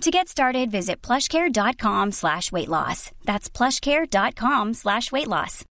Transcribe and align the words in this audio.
To 0.00 0.10
get 0.10 0.28
started, 0.28 0.70
visit 0.70 1.00
plushcare.com 1.02 2.12
slash 2.12 2.52
weight 2.52 2.68
loss. 2.68 3.10
That's 3.24 3.48
plushcare.com 3.48 4.74
slash 4.74 5.10
weight 5.12 5.28
loss. 5.28 5.64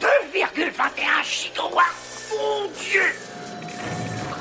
2,21 0.00 0.72
gigawatts 1.24 2.32
Mon 2.32 2.68
Dieu 2.68 3.02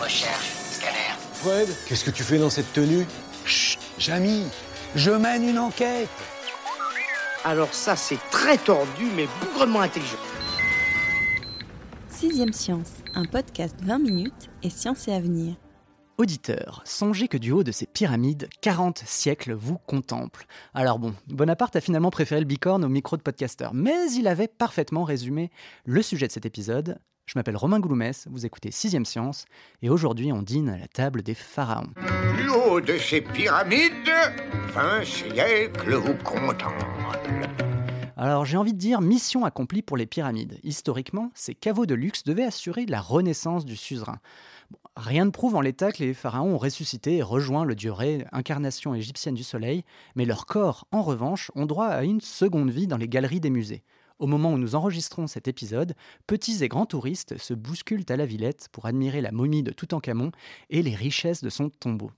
Recherche, 0.02 0.52
scanner? 0.72 1.18
Fred, 1.34 1.68
qu'est-ce 1.88 2.04
que 2.06 2.12
tu 2.12 2.24
fais 2.24 2.38
dans 2.38 2.50
cette 2.50 2.72
tenue? 2.74 3.06
Chut, 3.46 3.80
Jamy, 4.00 4.46
je 4.96 5.12
mène 5.12 5.48
une 5.48 5.60
enquête. 5.60 6.10
Alors 7.44 7.74
ça, 7.74 7.96
c'est 7.98 8.20
très 8.32 8.58
tordu, 8.58 9.06
mais 9.16 9.28
bougrement 9.42 9.82
intelligent. 9.82 10.18
Sixième 12.08 12.54
Science, 12.54 12.92
un 13.16 13.26
podcast 13.26 13.76
20 13.84 14.00
minutes 14.00 14.50
et 14.64 14.70
science 14.70 15.08
et 15.10 15.14
avenir. 15.14 15.56
Auditeurs, 16.24 16.82
songez 16.86 17.28
que 17.28 17.36
du 17.36 17.52
haut 17.52 17.66
de 17.66 17.74
ces 17.74 17.86
pyramides, 17.86 18.48
40 18.62 19.04
siècles 19.06 19.52
vous 19.52 19.78
contemplent. 19.78 20.48
Alors 20.74 20.98
bon, 20.98 21.14
Bonaparte 21.28 21.76
a 21.76 21.82
finalement 21.82 22.12
préféré 22.12 22.40
le 22.40 22.48
bicorne 22.48 22.86
au 22.86 22.88
micro 22.88 23.18
de 23.18 23.22
podcasteur, 23.22 23.74
mais 23.74 24.10
il 24.14 24.30
avait 24.30 24.48
parfaitement 24.48 25.04
résumé 25.04 25.52
le 25.84 26.02
sujet 26.02 26.28
de 26.28 26.32
cet 26.32 26.46
épisode. 26.46 26.98
Je 27.26 27.38
m'appelle 27.38 27.58
Romain 27.58 27.82
Gouloumès, 27.82 28.26
vous 28.32 28.46
écoutez 28.46 28.72
Sixième 28.72 29.04
Science, 29.04 29.44
et 29.82 29.90
aujourd'hui 29.90 30.32
on 30.32 30.42
dîne 30.42 30.70
à 30.70 30.78
la 30.78 30.88
table 30.88 31.24
des 31.24 31.34
pharaons. 31.34 31.92
Du 32.38 32.48
haut 32.48 32.80
de 32.80 32.98
ces 32.98 33.20
pyramides, 33.20 33.92
20 34.74 35.04
siècles 35.04 35.96
vous 35.96 36.16
contemplent. 36.24 37.63
Alors 38.24 38.46
j'ai 38.46 38.56
envie 38.56 38.72
de 38.72 38.78
dire 38.78 39.02
mission 39.02 39.44
accomplie 39.44 39.82
pour 39.82 39.98
les 39.98 40.06
pyramides. 40.06 40.58
Historiquement, 40.64 41.30
ces 41.36 41.54
caveaux 41.54 41.86
de 41.86 41.94
luxe 41.94 42.24
devaient 42.24 42.46
assurer 42.46 42.86
la 42.86 43.02
renaissance 43.02 43.66
du 43.66 43.76
suzerain. 43.76 44.20
Rien 44.96 45.26
ne 45.26 45.30
prouve 45.30 45.56
en 45.56 45.62
l'état 45.62 45.92
que 45.92 46.02
les 46.02 46.14
pharaons 46.14 46.54
ont 46.54 46.58
ressuscité 46.58 47.18
et 47.18 47.22
rejoint 47.22 47.66
le 47.66 47.76
dieu 47.76 47.92
Ré, 47.92 48.26
incarnation 48.32 48.96
égyptienne 48.96 49.36
du 49.36 49.44
soleil, 49.44 49.84
mais 50.16 50.24
leurs 50.24 50.46
corps, 50.46 50.88
en 50.94 51.02
revanche, 51.02 51.52
ont 51.56 51.66
droit 51.66 51.88
à 51.88 52.06
une 52.06 52.22
seconde 52.22 52.72
vie 52.72 52.88
dans 52.88 52.96
les 52.96 53.10
galeries 53.10 53.42
des 53.42 53.50
musées. 53.50 53.84
Au 54.20 54.28
moment 54.28 54.54
où 54.54 54.58
nous 54.58 54.76
enregistrons 54.76 55.28
cet 55.28 55.48
épisode, 55.48 55.96
petits 56.28 56.64
et 56.64 56.68
grands 56.68 56.86
touristes 56.86 57.38
se 57.38 57.54
bousculent 57.54 58.06
à 58.10 58.16
la 58.16 58.26
Villette 58.26 58.70
pour 58.72 58.86
admirer 58.86 59.22
la 59.22 59.32
momie 59.32 59.64
de 59.64 59.72
Toutankhamon 59.72 60.32
et 60.70 60.84
les 60.84 60.96
richesses 60.96 61.44
de 61.44 61.50
son 61.50 61.70
tombeau. 61.70 62.12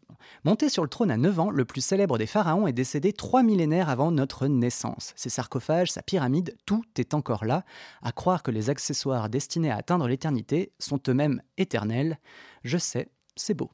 Monté 0.43 0.69
sur 0.69 0.83
le 0.83 0.89
trône 0.89 1.11
à 1.11 1.17
9 1.17 1.39
ans, 1.39 1.49
le 1.49 1.65
plus 1.65 1.81
célèbre 1.81 2.17
des 2.17 2.25
pharaons 2.25 2.67
est 2.67 2.73
décédé 2.73 3.13
trois 3.13 3.43
millénaires 3.43 3.89
avant 3.89 4.11
notre 4.11 4.47
naissance. 4.47 5.13
Ses 5.15 5.29
sarcophages, 5.29 5.91
sa 5.91 6.01
pyramide, 6.01 6.55
tout 6.65 6.83
est 6.97 7.13
encore 7.13 7.45
là, 7.45 7.63
à 8.01 8.11
croire 8.11 8.43
que 8.43 8.51
les 8.51 8.69
accessoires 8.69 9.29
destinés 9.29 9.71
à 9.71 9.77
atteindre 9.77 10.07
l'éternité 10.07 10.71
sont 10.79 10.99
eux-mêmes 11.07 11.41
éternels. 11.57 12.19
Je 12.63 12.77
sais, 12.77 13.07
c'est 13.35 13.53
beau. 13.53 13.71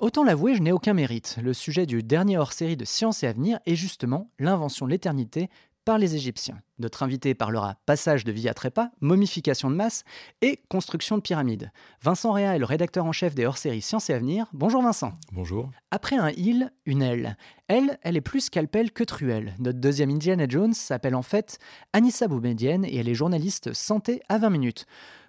Autant 0.00 0.24
l'avouer, 0.24 0.56
je 0.56 0.60
n'ai 0.60 0.72
aucun 0.72 0.92
mérite. 0.92 1.38
Le 1.40 1.54
sujet 1.54 1.86
du 1.86 2.02
dernier 2.02 2.36
hors-série 2.36 2.76
de 2.76 2.84
Science 2.84 3.22
et 3.22 3.28
Avenir 3.28 3.60
est 3.64 3.76
justement 3.76 4.28
l'invention 4.40 4.86
de 4.86 4.90
l'éternité 4.90 5.48
par 5.84 5.98
les 5.98 6.14
Égyptiens. 6.14 6.60
Notre 6.78 7.02
invité 7.02 7.34
parlera 7.34 7.76
passage 7.86 8.24
de 8.24 8.32
vie 8.32 8.48
à 8.48 8.54
trépas, 8.54 8.90
momification 9.00 9.70
de 9.70 9.76
masse 9.76 10.04
et 10.42 10.60
construction 10.68 11.16
de 11.16 11.22
pyramides. 11.22 11.70
Vincent 12.02 12.32
Réa 12.32 12.56
est 12.56 12.58
le 12.58 12.64
rédacteur 12.64 13.04
en 13.04 13.12
chef 13.12 13.34
des 13.34 13.46
hors-séries 13.46 13.82
Science 13.82 14.10
et 14.10 14.14
Avenir. 14.14 14.46
Bonjour 14.52 14.82
Vincent. 14.82 15.12
Bonjour. 15.32 15.70
Après 15.90 16.16
un 16.16 16.30
il, 16.36 16.72
une 16.86 17.02
elle. 17.02 17.36
Elle, 17.68 17.98
elle 18.02 18.16
est 18.16 18.20
plus 18.20 18.40
scalpel 18.40 18.92
que 18.92 19.04
truelle. 19.04 19.54
Notre 19.58 19.78
deuxième 19.78 20.10
Indiana 20.10 20.46
Jones 20.48 20.74
s'appelle 20.74 21.14
en 21.14 21.22
fait 21.22 21.58
Anissa 21.92 22.28
Boumedienne 22.28 22.84
et 22.84 22.96
elle 22.96 23.08
est 23.08 23.14
journaliste 23.14 23.72
santé 23.72 24.20
à 24.28 24.38
20 24.38 24.50
minutes. 24.50 24.86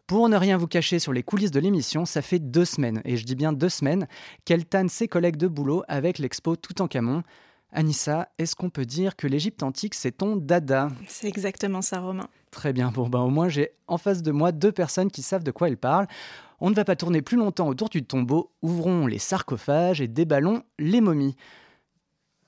Pour 0.08 0.30
ne 0.30 0.38
rien 0.38 0.56
vous 0.56 0.68
cacher 0.68 1.00
sur 1.00 1.14
les 1.14 1.24
coulisses 1.24 1.50
de 1.50 1.60
l'émission, 1.60 2.06
ça 2.06 2.22
fait 2.22 2.38
deux 2.38 2.66
semaines, 2.66 3.02
et 3.06 3.18
je 3.18 3.26
dis 3.26 3.34
bien 3.34 3.54
deux 3.54 3.70
semaines, 3.70 4.08
qu'elle 4.46 4.66
tanne 4.66 4.88
ses 4.88 5.08
collègues 5.08 5.38
de 5.38 5.48
boulot 5.48 5.84
avec 5.88 6.20
l'expo 6.20 6.56
Toutankhamon. 6.56 7.24
Anissa, 7.76 8.30
est-ce 8.38 8.56
qu'on 8.56 8.70
peut 8.70 8.86
dire 8.86 9.16
que 9.16 9.28
l'Égypte 9.28 9.62
antique, 9.62 9.94
c'est 9.96 10.14
ton 10.14 10.38
dada 10.38 10.90
C'est 11.08 11.28
exactement 11.28 11.82
ça, 11.82 12.00
Romain. 12.00 12.28
Très 12.50 12.72
bien, 12.72 12.90
bon 12.90 13.10
ben 13.10 13.20
au 13.20 13.30
moins 13.30 13.50
j'ai 13.50 13.72
en 13.88 13.98
face 13.98 14.24
de 14.24 14.32
moi 14.32 14.54
deux 14.54 14.72
personnes 14.72 15.12
qui 15.12 15.22
savent 15.22 15.44
de 15.44 15.52
quoi 15.52 15.68
elles 15.68 15.78
parlent. 15.78 16.08
On 16.62 16.70
ne 16.70 16.76
va 16.76 16.86
pas 16.86 16.96
tourner 16.96 17.22
plus 17.22 17.38
longtemps 17.38 17.68
autour 17.68 17.90
du 17.90 18.04
tombeau, 18.06 18.54
ouvrons 18.62 19.08
les 19.08 19.20
sarcophages 19.20 20.00
et 20.00 20.08
déballons 20.08 20.64
les 20.80 21.02
momies. 21.02 21.36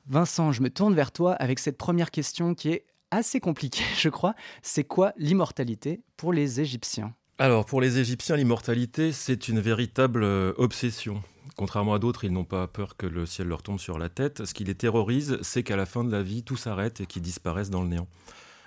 Vincent, 0.06 0.54
je 0.54 0.62
me 0.62 0.70
tourne 0.70 0.96
vers 0.96 1.12
toi 1.12 1.34
avec 1.34 1.60
cette 1.60 1.78
première 1.78 2.12
question 2.12 2.56
qui 2.56 2.70
est 2.70 2.86
assez 3.12 3.42
compliquée, 3.42 3.84
je 3.98 4.08
crois. 4.08 4.34
C'est 4.62 4.86
quoi 4.86 5.12
l'immortalité 5.18 6.02
pour 6.16 6.32
les 6.32 6.62
Égyptiens? 6.62 7.14
Alors, 7.40 7.66
pour 7.68 7.82
les 7.82 8.00
Égyptiens, 8.00 8.36
l'immortalité, 8.36 9.12
c'est 9.12 9.48
une 9.48 9.60
véritable 9.60 10.24
euh, 10.24 10.54
obsession. 10.58 11.22
Contrairement 11.56 11.94
à 11.94 12.00
d'autres, 12.00 12.24
ils 12.24 12.32
n'ont 12.32 12.44
pas 12.44 12.66
peur 12.66 12.98
que 12.98 13.06
le 13.06 13.28
ciel 13.28 13.48
leur 13.48 13.62
tombe 13.62 13.80
sur 13.80 14.00
la 14.00 14.10
tête. 14.10 14.44
Ce 14.44 14.56
qui 14.56 14.64
les 14.64 14.74
terrorise, 14.74 15.38
c'est 15.44 15.62
qu'à 15.62 15.76
la 15.76 15.86
fin 15.86 16.04
de 16.04 16.12
la 16.12 16.24
vie, 16.24 16.42
tout 16.42 16.58
s'arrête 16.58 17.00
et 17.00 17.06
qu'ils 17.06 17.22
disparaissent 17.22 17.70
dans 17.70 17.84
le 17.84 17.90
néant. 17.90 18.08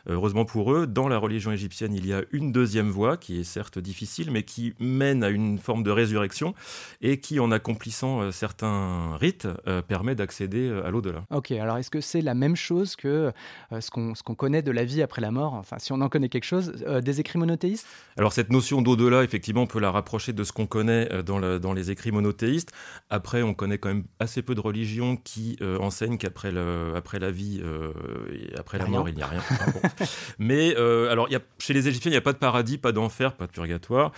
Heureusement 0.09 0.45
pour 0.45 0.73
eux, 0.73 0.87
dans 0.87 1.09
la 1.09 1.19
religion 1.19 1.53
égyptienne, 1.53 1.95
il 1.95 2.07
y 2.07 2.13
a 2.13 2.23
une 2.33 2.53
deuxième 2.53 2.91
voie 2.91 3.17
qui 3.17 3.41
est 3.41 3.45
certes 3.45 3.79
difficile, 3.79 4.31
mais 4.31 4.43
qui 4.43 4.75
mène 4.81 5.23
à 5.25 5.29
une 5.29 5.59
forme 5.59 5.83
de 5.83 5.91
résurrection 5.91 6.55
et 7.03 7.21
qui, 7.21 7.39
en 7.41 7.51
accomplissant 7.51 8.21
euh, 8.23 8.31
certains 8.33 9.17
rites, 9.17 9.49
euh, 9.67 9.83
permet 9.83 10.15
d'accéder 10.15 10.69
euh, 10.69 10.87
à 10.87 10.91
l'au-delà. 10.91 11.25
Ok, 11.31 11.51
alors 11.53 11.77
est-ce 11.79 11.91
que 11.91 12.01
c'est 12.01 12.23
la 12.23 12.35
même 12.35 12.57
chose 12.57 12.97
que 12.97 13.33
ce 13.79 13.91
qu'on 13.91 14.15
ce 14.15 14.23
qu'on 14.23 14.35
connaît 14.35 14.63
de 14.63 14.71
la 14.71 14.85
vie 14.85 15.03
après 15.03 15.21
la 15.21 15.31
mort? 15.31 15.55
Enfin, 15.55 15.77
si 15.79 15.93
on 15.93 16.01
en 16.01 16.09
connaît 16.09 16.29
quelque 16.29 16.45
chose, 16.45 16.73
euh, 16.87 17.01
des 17.01 17.21
écrits 17.21 17.39
monothéistes? 17.39 17.87
Alors 18.17 18.33
cette 18.33 18.51
notion 18.51 18.83
d'au-delà, 18.83 19.23
effectivement, 19.25 19.63
on 19.63 19.67
peut 19.67 19.81
la 19.81 19.91
rapprocher 19.91 20.33
de 20.33 20.45
ce 20.45 20.53
qu'on 20.53 20.67
connaît 20.67 21.09
dans, 21.23 21.59
dans 21.59 21.73
les 21.73 21.91
écrits 21.91 22.13
monothéistes. 22.13 22.71
Après, 23.11 23.43
on 23.43 23.55
connaît 23.55 23.79
quand 23.79 23.89
même 23.89 24.05
assez 24.19 24.43
peu 24.43 24.55
de 24.55 24.61
religions 24.61 25.17
qui 25.17 25.57
euh, 25.63 25.79
enseignent 25.79 26.19
qu'après 26.19 26.53
le- 26.53 26.93
après 26.97 27.19
la 27.19 27.31
vie 27.31 27.61
euh, 27.63 27.93
et 28.33 28.57
après 28.59 28.79
la 28.79 28.85
Rien. 28.85 28.99
mort, 28.99 29.09
il 29.09 29.15
n'y 29.17 29.23
a 29.23 29.27
rien. 29.27 29.41
Bon. 29.73 29.81
Mais 30.39 30.75
euh, 30.77 31.11
alors, 31.11 31.31
y 31.31 31.37
a, 31.37 31.41
chez 31.59 31.73
les 31.73 31.89
Égyptiens, 31.89 32.11
il 32.11 32.15
n'y 32.15 32.19
a 32.19 32.23
pas 32.23 32.33
de 32.33 32.39
paradis, 32.39 32.79
pas 32.79 32.93
d'enfer, 32.93 33.35
pas 33.35 33.47
de 33.47 33.53
purgatoire. 33.53 34.13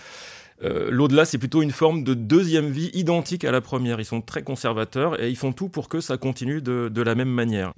Euh, 0.63 0.89
L'au-delà, 0.91 1.25
c'est 1.25 1.37
plutôt 1.37 1.61
une 1.61 1.71
forme 1.71 2.03
de 2.03 2.13
deuxième 2.13 2.69
vie 2.69 2.89
identique 2.93 3.43
à 3.43 3.51
la 3.51 3.61
première. 3.61 3.99
Ils 3.99 4.05
sont 4.05 4.21
très 4.21 4.43
conservateurs 4.43 5.21
et 5.21 5.29
ils 5.29 5.35
font 5.35 5.51
tout 5.51 5.69
pour 5.69 5.89
que 5.89 5.99
ça 5.99 6.17
continue 6.17 6.61
de, 6.61 6.89
de 6.89 7.01
la 7.01 7.15
même 7.15 7.29
manière. 7.29 7.73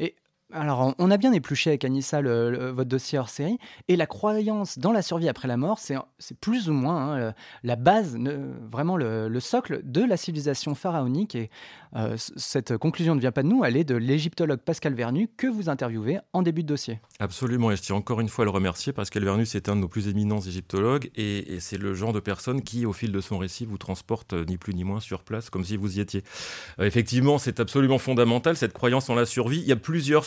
Alors, 0.54 0.94
on- 1.00 1.12
a 1.12 1.18
bien 1.18 1.34
épluché 1.34 1.72
avec 1.72 1.86
Anissa 1.86 2.22
le- 2.22 2.70
votre 2.70 2.90
dossier 2.90 3.18
hors 3.18 3.30
série, 3.30 3.58
et 3.88 3.96
la 3.96 4.06
croyance 4.06 4.78
dans 4.78 4.92
la 4.92 5.02
survie 5.02 5.28
après 5.28 5.48
la 5.48 5.58
mort, 5.58 5.80
c'est 5.80 5.96
c'est 6.20 6.38
plus 6.40 6.70
ou 6.70 6.74
moins 6.74 6.98
hein, 7.14 7.18
le- 7.18 7.34
la 7.64 7.76
base, 7.76 8.18
vraiment 8.72 8.96
le, 8.96 9.28
le 9.28 9.40
socle 9.40 9.82
de 9.84 10.02
la 10.04 10.18
civilisation 10.18 10.76
pharaonique. 10.76 11.36
Et 11.36 11.50
euh, 11.96 12.16
cette 12.18 12.78
conclusion 12.78 13.16
ne 13.16 13.20
vient 13.22 13.32
pas 13.32 13.42
de 13.44 13.48
nous, 13.48 13.64
elle 13.66 13.76
est 13.78 13.84
de 13.84 13.96
l'égyptologue 13.96 14.60
Pascal 14.60 14.94
Vernu, 14.94 15.30
que 15.36 15.48
vous 15.48 15.70
interviewez 15.70 16.20
en 16.34 16.42
début 16.42 16.62
de 16.64 16.68
dossier. 16.68 17.00
Absolument, 17.20 17.72
et 17.72 17.76
je 17.76 17.82
tiens 17.82 17.96
encore 17.96 18.20
une 18.22 18.30
fois 18.30 18.44
à 18.44 18.46
le 18.46 18.52
remercier 18.52 18.94
parce 18.94 19.10
qu'Elvernus 19.10 19.56
est 19.56 19.68
un 19.70 19.76
de 19.76 19.82
nos 19.82 19.88
plus 19.88 20.08
éminents 20.10 20.42
égyptologues 20.42 21.10
et, 21.16 21.58
c'est 21.60 21.78
le 21.78 21.94
genre 21.96 22.14
de 22.14 22.20
personne 22.20 22.62
qui, 22.62 22.86
au 22.86 22.94
fil 22.94 23.12
de 23.12 23.22
son 23.22 23.38
récit, 23.38 23.66
vous 23.66 23.78
transporte 23.78 24.34
euh, 24.34 24.46
ni 24.46 24.58
plus 24.58 24.74
ni 24.76 24.84
moins 24.84 25.00
sur 25.00 25.24
place, 25.24 25.50
comme 25.50 25.64
si 25.64 25.78
vous 25.78 25.98
y 25.98 26.02
étiez. 26.02 26.24
Euh, 26.80 26.86
effectivement, 26.86 27.38
c'est 27.40 27.60
absolument 27.60 27.98
fondamental, 27.98 28.58
cette 28.58 28.74
croyance 28.74 29.10
en 29.10 29.16
la 29.16 29.26
survie. 29.26 29.60
Il 29.60 29.68
y 29.68 29.72
a 29.72 29.76
plusieurs 29.78 30.26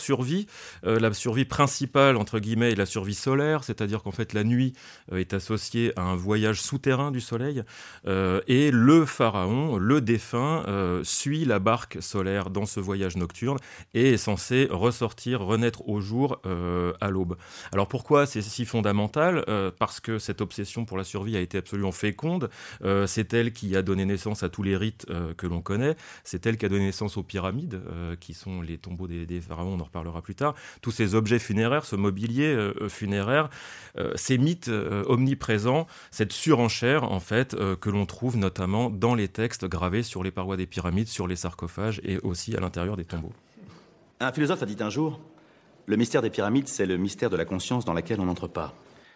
Euh, 0.85 0.99
la 0.99 1.13
survie 1.13 1.45
principale, 1.45 2.17
entre 2.17 2.39
guillemets, 2.39 2.71
est 2.71 2.75
la 2.75 2.85
survie 2.85 3.15
solaire, 3.15 3.63
c'est-à-dire 3.63 4.03
qu'en 4.03 4.11
fait, 4.11 4.33
la 4.33 4.43
nuit 4.43 4.73
euh, 5.11 5.17
est 5.17 5.33
associée 5.33 5.93
à 5.97 6.01
un 6.01 6.15
voyage 6.15 6.61
souterrain 6.61 7.11
du 7.11 7.21
soleil 7.21 7.63
euh, 8.07 8.41
et 8.47 8.71
le 8.71 9.05
pharaon, 9.05 9.77
le 9.77 10.01
défunt, 10.01 10.65
suit 11.03 11.45
la 11.45 11.59
barque 11.59 11.97
solaire 12.01 12.49
dans 12.49 12.65
ce 12.65 12.79
voyage 12.79 13.17
nocturne 13.17 13.57
et 13.93 14.13
est 14.13 14.17
censé 14.17 14.67
ressortir, 14.69 15.41
renaître 15.41 15.87
au 15.87 15.99
jour 16.01 16.41
à 16.43 17.09
l'aube. 17.09 17.37
Alors 17.71 17.87
pourquoi 17.87 18.25
c'est 18.25 18.41
si 18.41 18.65
fondamental 18.65 19.45
Parce 19.79 19.99
que 19.99 20.19
cette 20.19 20.41
obsession 20.41 20.85
pour 20.85 20.97
la 20.97 21.03
survie 21.03 21.37
a 21.37 21.39
été 21.39 21.57
absolument 21.57 21.91
féconde. 21.91 22.49
C'est 23.05 23.33
elle 23.33 23.51
qui 23.51 23.75
a 23.75 23.81
donné 23.81 24.05
naissance 24.05 24.43
à 24.43 24.49
tous 24.49 24.63
les 24.63 24.77
rites 24.77 25.05
que 25.37 25.47
l'on 25.47 25.61
connaît. 25.61 25.95
C'est 26.23 26.45
elle 26.45 26.57
qui 26.57 26.65
a 26.65 26.69
donné 26.69 26.85
naissance 26.85 27.17
aux 27.17 27.23
pyramides, 27.23 27.81
qui 28.19 28.33
sont 28.33 28.61
les 28.61 28.77
tombeaux 28.77 29.07
des, 29.07 29.25
des 29.25 29.41
pharaons, 29.41 29.75
on 29.75 29.79
en 29.79 29.85
reparlera 29.99 30.21
plus 30.21 30.35
tard. 30.35 30.55
Tous 30.81 30.91
ces 30.91 31.15
objets 31.15 31.39
funéraires, 31.39 31.85
ce 31.85 31.95
mobilier 31.95 32.47
euh, 32.47 32.89
funéraire, 32.89 33.49
euh, 33.97 34.11
ces 34.15 34.37
mythes 34.37 34.69
euh, 34.69 35.03
omniprésents, 35.07 35.87
cette 36.11 36.31
surenchère 36.31 37.03
en 37.03 37.19
fait 37.19 37.53
euh, 37.53 37.75
que 37.75 37.89
l'on 37.89 38.05
trouve 38.05 38.37
notamment 38.37 38.89
dans 38.89 39.15
les 39.15 39.27
textes 39.27 39.65
gravés 39.65 40.03
sur 40.03 40.23
les 40.23 40.31
parois 40.31 40.57
des 40.57 40.67
pyramides, 40.67 41.07
sur 41.07 41.27
les 41.27 41.35
sarcophages 41.35 42.01
et 42.03 42.19
aussi 42.19 42.55
à 42.55 42.59
l'intérieur 42.59 42.95
des 42.97 43.05
tombeaux. 43.05 43.33
Un 44.19 44.31
philosophe 44.31 44.63
a 44.63 44.65
dit 44.65 44.77
un 44.79 44.89
jour 44.89 45.19
Le 45.85 45.97
mystère 45.97 46.21
des 46.21 46.29
pyramides, 46.29 46.67
c'est 46.67 46.85
le 46.85 46.97
mystère 46.97 47.29
de 47.29 47.37
la 47.37 47.45
conscience 47.45 47.85
dans 47.85 47.93
laquelle 47.93 48.19
on 48.19 48.25
n'entre 48.25 48.47
pas. 48.47 48.73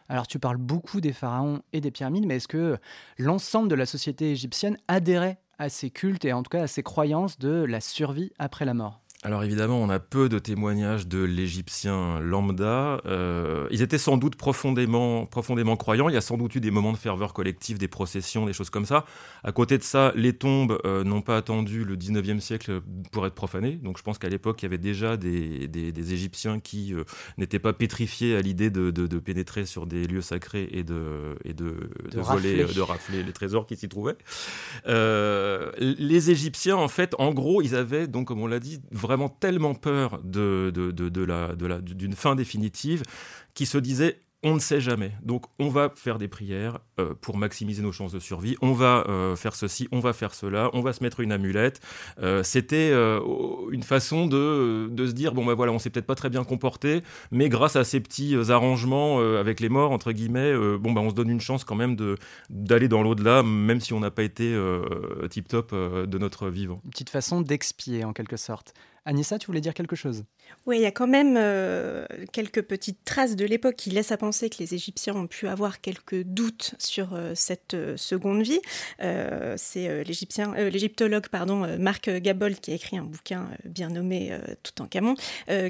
Alors 0.10 0.28
tu 0.28 0.38
parles 0.38 0.58
beaucoup 0.58 1.02
des 1.02 1.14
pharaons 1.14 1.62
et 1.72 1.80
des 1.80 1.92
pyramides, 1.92 2.26
mais 2.26 2.36
est-ce 2.36 2.48
que 2.48 2.78
l'ensemble 3.18 3.70
de 3.70 3.76
la 3.76 3.86
société 3.86 4.32
égyptienne 4.32 4.78
adhérait 4.88 5.40
à 5.60 5.70
ces 5.70 5.92
cultes 5.92 6.26
et 6.26 6.34
en 6.34 6.44
tout 6.44 6.50
cas 6.50 6.64
à 6.64 6.68
ces 6.68 6.84
croyances 6.84 7.40
de 7.40 7.64
la 7.64 7.80
survie 7.80 8.32
après 8.38 8.66
la 8.66 8.74
mort? 8.74 9.03
Alors 9.24 9.42
évidemment, 9.44 9.82
on 9.82 9.90
a 9.90 10.00
peu 10.00 10.28
de 10.28 10.38
témoignages 10.38 11.08
de 11.08 11.24
l'Égyptien 11.24 12.20
lambda. 12.20 13.00
Euh, 13.06 13.68
ils 13.72 13.82
étaient 13.82 13.98
sans 13.98 14.18
doute 14.18 14.36
profondément, 14.36 15.26
profondément 15.26 15.78
croyants. 15.78 16.10
Il 16.10 16.14
y 16.14 16.18
a 16.18 16.22
sans 16.22 16.38
doute 16.38 16.56
eu 16.56 16.60
des 16.60 16.72
moments 16.72 16.92
de 16.92 16.98
ferveur 16.98 17.32
collective, 17.32 17.78
des 17.78 17.88
processions, 17.88 18.46
des 18.46 18.52
choses 18.52 18.70
comme 18.70 18.86
ça. 18.86 19.06
À 19.46 19.54
côté 19.54 19.78
de 19.78 19.84
ça, 19.84 20.12
les 20.16 20.34
tombes 20.34 20.78
euh, 20.84 21.06
n'ont 21.06 21.22
pas 21.22 21.38
attendu 21.38 21.86
le 21.86 21.96
19e 21.96 22.42
siècle 22.42 22.82
pour 23.14 23.26
être 23.26 23.34
profanées. 23.34 23.76
Donc 23.82 23.98
je 23.98 24.04
pense 24.04 24.18
qu'à 24.18 24.28
l'époque, 24.28 24.62
il 24.62 24.66
y 24.66 24.68
avait 24.68 24.78
déjà 24.78 25.16
des, 25.16 25.70
des, 25.70 26.14
Égyptiens 26.14 26.60
qui 26.60 26.94
euh, 26.94 27.06
n'étaient 27.38 27.60
pas 27.60 27.72
pétrifiés 27.72 28.36
à 28.36 28.42
l'idée 28.42 28.70
de, 28.70 28.92
de, 28.92 29.20
pénétrer 29.20 29.66
sur 29.66 29.88
des 29.88 30.06
lieux 30.06 30.22
sacrés 30.22 30.68
et 30.72 30.84
de, 30.84 31.38
et 31.46 31.54
de, 31.54 31.90
de 32.12 32.20
voler, 32.20 32.66
de 32.66 32.82
rafler 32.82 33.24
les 33.24 33.32
trésors 33.32 33.66
qui 33.66 33.78
s'y 33.78 33.88
trouvaient. 33.88 34.18
les 34.86 36.30
Égyptiens, 36.30 36.76
en 36.76 36.90
fait, 36.90 37.16
en 37.20 37.34
gros, 37.34 37.62
ils 37.62 37.74
avaient, 37.74 38.08
donc 38.08 38.28
comme 38.28 38.42
on 38.42 38.48
l'a 38.48 38.60
dit, 38.60 38.82
vraiment 38.92 39.13
vraiment 39.16 39.30
tellement 39.30 39.76
peur 39.76 40.20
de, 40.24 40.72
de, 40.74 40.92
de, 40.92 41.10
de 41.10 41.24
la, 41.24 41.82
d'une 41.82 42.14
fin 42.14 42.36
définitive 42.36 43.04
qui 43.54 43.66
se 43.66 43.78
disait 43.78 44.24
on 44.44 44.56
ne 44.56 44.60
sait 44.60 44.82
jamais. 44.82 45.14
Donc 45.24 45.46
on 45.58 45.70
va 45.70 45.92
faire 45.96 46.18
des 46.18 46.28
prières 46.28 46.80
euh, 47.00 47.14
pour 47.22 47.38
maximiser 47.38 47.82
nos 47.82 47.94
chances 47.94 48.12
de 48.12 48.20
survie. 48.20 48.58
On 48.62 48.74
va 48.74 49.06
euh, 49.08 49.36
faire 49.38 49.56
ceci, 49.56 49.88
on 49.92 50.00
va 50.00 50.12
faire 50.12 50.36
cela, 50.36 50.70
on 50.74 50.82
va 50.82 50.92
se 50.92 51.02
mettre 51.02 51.22
une 51.22 51.32
amulette. 51.32 51.80
Euh, 52.22 52.44
c'était 52.44 52.92
une 53.72 53.84
façon 53.84 54.28
de, 54.28 54.90
de, 54.92 55.08
se 55.08 55.14
dire 55.14 55.34
bon 55.34 55.46
ben 55.46 55.54
voilà, 55.54 55.72
on 55.72 55.80
s'est 55.80 55.90
peut-être 55.90 56.06
pas 56.06 56.16
très 56.16 56.30
bien 56.30 56.44
comporté, 56.44 57.02
mais 57.32 57.48
grâce 57.48 57.78
à 57.78 57.86
ces 57.86 58.02
petits 58.02 58.36
arrangements 58.50 59.20
avec 59.20 59.62
les 59.62 59.70
morts 59.70 59.92
entre 59.92 60.12
guillemets, 60.12 60.54
bon 60.78 60.92
ben 60.92 61.02
on 61.02 61.10
se 61.10 61.16
donne 61.16 61.30
une 61.30 61.40
chance 61.40 61.64
quand 61.64 61.76
même 61.76 61.96
de 61.96 62.18
d'aller 62.50 62.90
dans 62.90 63.02
l'au-delà, 63.02 63.44
même 63.44 63.80
si 63.80 63.94
on 63.94 64.02
n'a 64.02 64.12
pas 64.12 64.24
été 64.24 64.58
tip 65.30 65.48
top 65.48 65.74
de 65.74 66.18
notre 66.18 66.50
vivant. 66.50 66.82
Une 66.84 66.92
petite 66.92 67.10
façon 67.10 67.42
d'expier 67.42 68.04
en 68.04 68.12
quelque 68.12 68.38
sorte. 68.38 68.74
Anissa, 69.06 69.38
tu 69.38 69.48
voulais 69.48 69.60
dire 69.60 69.74
quelque 69.74 69.98
chose? 69.98 70.24
Oui, 70.66 70.78
il 70.78 70.82
y 70.82 70.86
a 70.86 70.92
quand 70.92 71.08
même 71.08 71.36
euh, 71.38 72.06
quelques 72.32 72.62
petites 72.62 73.04
traces 73.04 73.36
de 73.36 73.44
l'époque 73.44 73.76
qui 73.76 73.90
laissent 73.90 74.14
à 74.14 74.18
penser 74.18 74.50
que 74.50 74.56
les 74.60 74.76
Égyptiens 74.76 75.14
ont 75.14 75.28
pu 75.28 75.50
avoir 75.50 75.82
quelques 75.82 76.24
doutes 76.24 76.76
sur 76.80 77.14
euh, 77.14 77.34
cette 77.36 77.74
euh, 77.74 77.98
seconde 77.98 78.44
vie. 78.44 78.62
C'est 79.58 80.04
l'Égyptien, 80.04 80.54
l'égyptologue 80.56 81.28
pardon, 81.28 81.68
Marc 81.78 82.10
Gabold 82.10 82.60
qui 82.60 82.72
a 82.72 82.76
écrit 82.76 82.98
un 82.98 83.04
bouquin 83.04 83.50
bien 83.66 83.90
nommé 83.90 84.38
Tout 84.64 84.82
en 84.82 84.88
Camon, 84.88 85.16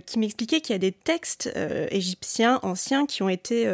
qui 0.05 0.19
m'expliquait 0.19 0.61
qu'il 0.61 0.73
y 0.73 0.75
a 0.75 0.79
des 0.79 0.91
textes 0.91 1.51
égyptiens 1.89 2.59
anciens 2.63 3.05
qui 3.05 3.23
ont 3.23 3.29
été, 3.29 3.69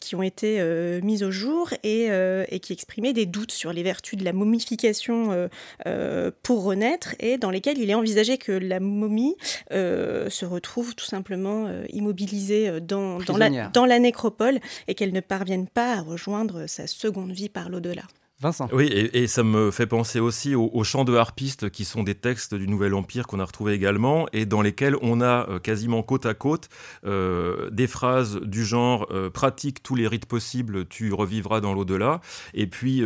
qui 0.00 0.14
ont 0.14 0.22
été 0.22 0.60
mis 1.02 1.22
au 1.22 1.30
jour 1.30 1.72
et, 1.82 2.08
et, 2.48 2.60
qui 2.60 2.72
exprimaient 2.72 3.12
des 3.12 3.26
doutes 3.26 3.52
sur 3.52 3.72
les 3.72 3.82
vertus 3.82 4.18
de 4.18 4.24
la 4.24 4.32
momification 4.32 5.48
pour 6.42 6.64
renaître 6.64 7.14
et 7.20 7.38
dans 7.38 7.50
lesquels 7.50 7.78
il 7.78 7.90
est 7.90 7.94
envisagé 7.94 8.38
que 8.38 8.52
la 8.52 8.80
momie 9.04 9.36
euh, 9.72 10.30
se 10.30 10.44
retrouve 10.46 10.94
tout 10.94 11.04
simplement 11.04 11.66
euh, 11.66 11.84
immobilisée 11.90 12.68
euh, 12.68 12.80
dans, 12.80 13.18
dans, 13.18 13.36
la, 13.36 13.68
dans 13.68 13.86
la 13.86 13.98
nécropole 13.98 14.58
et 14.88 14.94
qu'elle 14.94 15.12
ne 15.12 15.20
parvienne 15.20 15.66
pas 15.68 15.94
à 15.94 16.00
rejoindre 16.00 16.66
sa 16.66 16.86
seconde 16.86 17.32
vie 17.32 17.48
par 17.48 17.68
l'au-delà. 17.68 18.02
Oui, 18.72 18.86
et, 18.86 19.26
ça 19.26 19.42
me 19.42 19.70
fait 19.70 19.86
penser 19.86 20.20
aussi 20.20 20.54
aux, 20.54 20.84
chants 20.84 21.04
de 21.04 21.14
harpistes 21.14 21.70
qui 21.70 21.84
sont 21.84 22.02
des 22.02 22.14
textes 22.14 22.54
du 22.54 22.68
Nouvel 22.68 22.94
Empire 22.94 23.26
qu'on 23.26 23.40
a 23.40 23.44
retrouvés 23.44 23.72
également 23.72 24.26
et 24.32 24.44
dans 24.44 24.60
lesquels 24.60 24.96
on 25.00 25.20
a 25.20 25.48
euh, 25.48 25.58
quasiment 25.58 26.02
côte 26.02 26.26
à 26.26 26.34
côte 26.34 26.68
euh, 27.06 27.70
des 27.70 27.86
phrases 27.86 28.40
du 28.42 28.64
genre 28.64 29.06
euh, 29.10 29.30
pratique 29.30 29.82
tous 29.82 29.94
les 29.94 30.06
rites 30.06 30.26
possibles, 30.26 30.86
tu 30.86 31.12
revivras 31.12 31.60
dans 31.60 31.72
l'au-delà. 31.72 32.20
Et 32.52 32.66
puis, 32.66 33.02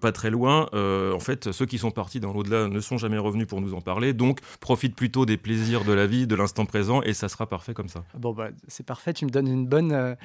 pas 0.00 0.12
très 0.12 0.30
loin, 0.30 0.68
en 0.72 1.20
fait, 1.20 1.52
ceux 1.52 1.66
qui 1.66 1.78
sont 1.78 1.90
partis 1.90 2.20
dans 2.20 2.32
l'au-delà 2.32 2.68
ne 2.68 2.80
sont 2.80 2.98
jamais 2.98 3.18
revenus 3.18 3.46
pour 3.46 3.60
nous 3.60 3.74
en 3.74 3.80
parler, 3.80 4.12
donc 4.12 4.40
profite 4.60 4.94
plutôt 4.94 5.26
des 5.26 5.36
plaisirs 5.36 5.84
de 5.84 5.92
la 5.92 6.06
vie, 6.06 6.26
de 6.26 6.34
l'instant 6.34 6.66
présent, 6.66 7.02
et 7.02 7.12
ça 7.12 7.28
sera 7.28 7.46
parfait 7.46 7.74
comme 7.74 7.88
ça. 7.88 8.04
Bon, 8.18 8.32
bah, 8.32 8.48
c'est 8.68 8.86
parfait, 8.86 9.12
tu 9.12 9.24
me 9.24 9.30
donnes 9.30 9.48
une 9.48 9.66
bonne 9.66 10.16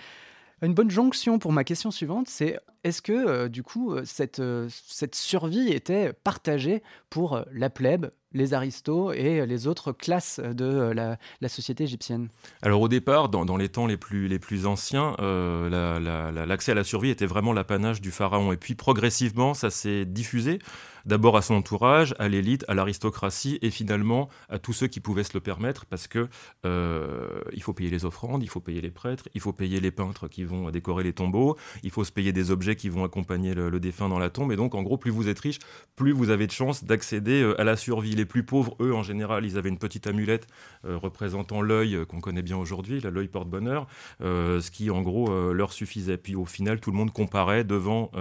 une 0.62 0.74
bonne 0.74 0.90
jonction 0.90 1.40
pour 1.40 1.52
ma 1.52 1.64
question 1.64 1.92
suivante, 1.92 2.28
c'est 2.28 2.60
est-ce 2.84 3.02
que 3.02 3.12
euh, 3.12 3.50
du 3.50 3.64
coup 3.64 3.94
euh, 3.94 4.04
cette, 4.06 4.40
euh, 4.40 4.68
cette 4.70 5.16
survie 5.16 5.70
était 5.70 6.14
partagée 6.14 6.84
pour 7.10 7.44
la 7.52 7.70
plèbe, 7.70 8.12
les 8.36 8.54
aristos 8.54 9.14
et 9.14 9.46
les 9.46 9.66
autres 9.66 9.92
classes 9.92 10.40
de 10.40 10.92
la, 10.94 11.18
la 11.42 11.50
société 11.50 11.86
égyptienne 11.86 12.28
Alors 12.62 12.82
au 12.82 12.88
départ, 12.88 13.30
dans, 13.30 13.58
les 13.58 13.70
temps 13.70 13.88
les 13.88 13.98
plus, 13.98 14.28
les 14.28 14.40
plus 14.40 14.68
anciens, 14.68 15.16
l'accès 15.20 16.74
à 16.74 16.76
la 16.76 16.84
survie 16.84 17.10
était 17.10 17.26
vraiment 17.26 17.54
l'apanage 17.54 18.02
du 18.02 18.12
pharaon. 18.12 18.52
Et 18.52 18.58
puis 18.58 18.76
progressivement, 18.76 19.54
ça 19.54 19.70
s'est 19.70 20.06
diffusé 20.06 20.60
d'abord 21.06 21.38
à 21.38 21.42
son 21.42 21.56
entourage, 21.56 22.16
à 22.20 22.28
l'élite, 22.28 22.66
à 22.68 22.74
l'aristocratie 22.74 23.60
et 23.62 23.70
finalement 23.70 24.30
à 24.50 24.60
tous 24.60 24.74
ceux 24.74 24.88
qui 24.88 25.00
pouvaient 25.00 25.24
se 25.24 25.34
le 25.34 25.40
permettre 25.40 25.86
parce 25.86 26.08
que 26.08 26.28
euh, 26.66 27.42
il 27.54 27.62
faut 27.62 27.74
payer 27.74 27.90
les 27.90 28.06
offrandes, 28.06 28.44
il 28.44 28.50
faut 28.50 28.60
payer 28.60 28.82
les 28.82 28.92
prêtres, 28.92 29.30
il 29.34 29.42
faut 29.42 29.54
payer 29.54 29.80
les 29.80 29.92
peintres 29.92 30.28
qui 30.28 30.44
vont 30.44 30.70
décorer 30.72 31.04
les 31.04 31.14
tombeaux, 31.14 31.58
il 31.84 31.92
faut 31.92 32.04
se 32.04 32.12
payer 32.12 32.34
des 32.34 32.52
objets 32.52 32.76
qui 32.76 32.90
vont 32.90 33.04
accompagner 33.04 33.54
le, 33.54 33.76
défunt 33.80 34.10
dans 34.10 34.20
la 34.20 34.30
tombe 34.30 34.52
et 34.52 34.56
donc 34.56 34.74
en 34.74 34.82
gros 34.82 34.98
plus 34.98 35.12
vous 35.12 35.28
êtes 35.28 35.40
riche, 35.40 35.60
plus 35.96 36.12
vous 36.12 36.30
avez 36.30 36.48
de 36.48 36.52
chances 36.52 36.84
d'accéder 36.84 37.42
euh, 37.42 37.60
à 37.60 37.64
la 37.64 37.76
survie. 37.76 38.16
Plus 38.26 38.44
pauvres, 38.44 38.76
eux 38.80 38.94
en 38.94 39.04
général, 39.04 39.46
ils 39.46 39.58
avaient 39.58 39.70
une 39.70 39.78
petite 39.78 40.08
amulette 40.08 40.48
euh, 40.86 40.98
représentant 40.98 41.62
l'œil 41.62 42.06
qu'on 42.08 42.20
connaît 42.20 42.42
bien 42.42 42.58
aujourd'hui, 42.58 43.02
l'œil 43.02 43.28
porte-bonheur, 43.28 43.88
ce 44.22 44.72
qui 44.72 44.90
en 44.90 45.02
gros 45.02 45.54
leur 45.54 45.72
suffisait. 45.72 46.18
Puis 46.18 46.36
au 46.36 46.46
final, 46.46 46.80
tout 46.80 46.92
le 46.92 46.98
monde 46.98 47.12
comparait 47.12 47.64
devant 47.64 48.12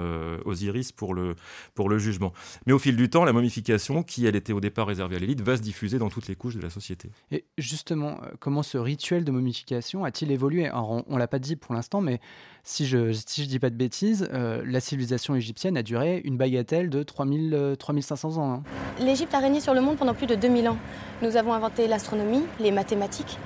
Osiris 0.44 0.92
pour 0.92 1.14
le, 1.14 1.34
pour 1.74 1.88
le 1.88 1.98
jugement. 1.98 2.32
Mais 2.66 2.72
au 2.72 2.78
fil 2.78 2.96
du 2.96 3.08
temps, 3.10 3.24
la 3.24 3.32
momification, 3.32 4.02
qui 4.02 4.26
elle 4.26 4.36
était 4.36 4.52
au 4.52 4.60
départ 4.60 4.86
réservée 4.86 5.16
à 5.16 5.18
l'élite, 5.18 5.40
va 5.40 5.56
se 5.56 5.62
diffuser 5.62 5.98
dans 5.98 6.10
toutes 6.10 6.28
les 6.28 6.36
couches 6.36 6.56
de 6.56 6.62
la 6.62 6.70
société. 6.70 7.10
Et 7.30 7.44
justement, 7.58 8.20
euh, 8.22 8.30
comment 8.38 8.62
ce 8.62 8.78
rituel 8.78 9.24
de 9.24 9.32
momification 9.32 10.04
a-t-il 10.04 10.30
évolué? 10.30 10.70
On, 10.72 11.04
ne 11.08 11.18
l'a 11.18 11.28
pas 11.28 11.38
dit 11.38 11.56
pour 11.56 11.74
l'instant, 11.74 12.00
mais 12.00 12.20
si 12.64 12.86
je 12.86 13.12
je 13.12 13.44
dis 13.44 13.58
pas 13.58 13.68
de 13.68 13.76
bêtises, 13.76 14.26
euh, 14.32 14.62
la 14.66 14.80
civilisation 14.80 15.34
égyptienne 15.34 15.76
a 15.76 15.82
duré 15.82 16.22
une 16.24 16.38
bagatelle 16.38 16.88
de 16.88 17.02
3000, 17.02 17.76
3500 17.78 18.28
euh, 18.28 18.40
ans. 18.40 18.52
Hein. 18.54 18.62
L'Égypte 19.00 19.34
a 19.34 19.38
régné 19.38 19.60
sur 19.60 19.74
le 19.74 19.82
monde 19.82 19.98
pendant 19.98 20.14
plus 20.14 20.26
de 20.26 20.34
2000 20.34 20.70
ans. 20.70 20.78
Nous 21.22 21.36
avons 21.36 21.52
inventé 21.52 21.86
l'astronomie, 21.86 22.42
les 22.58 22.70
mathématiques. 22.70 23.38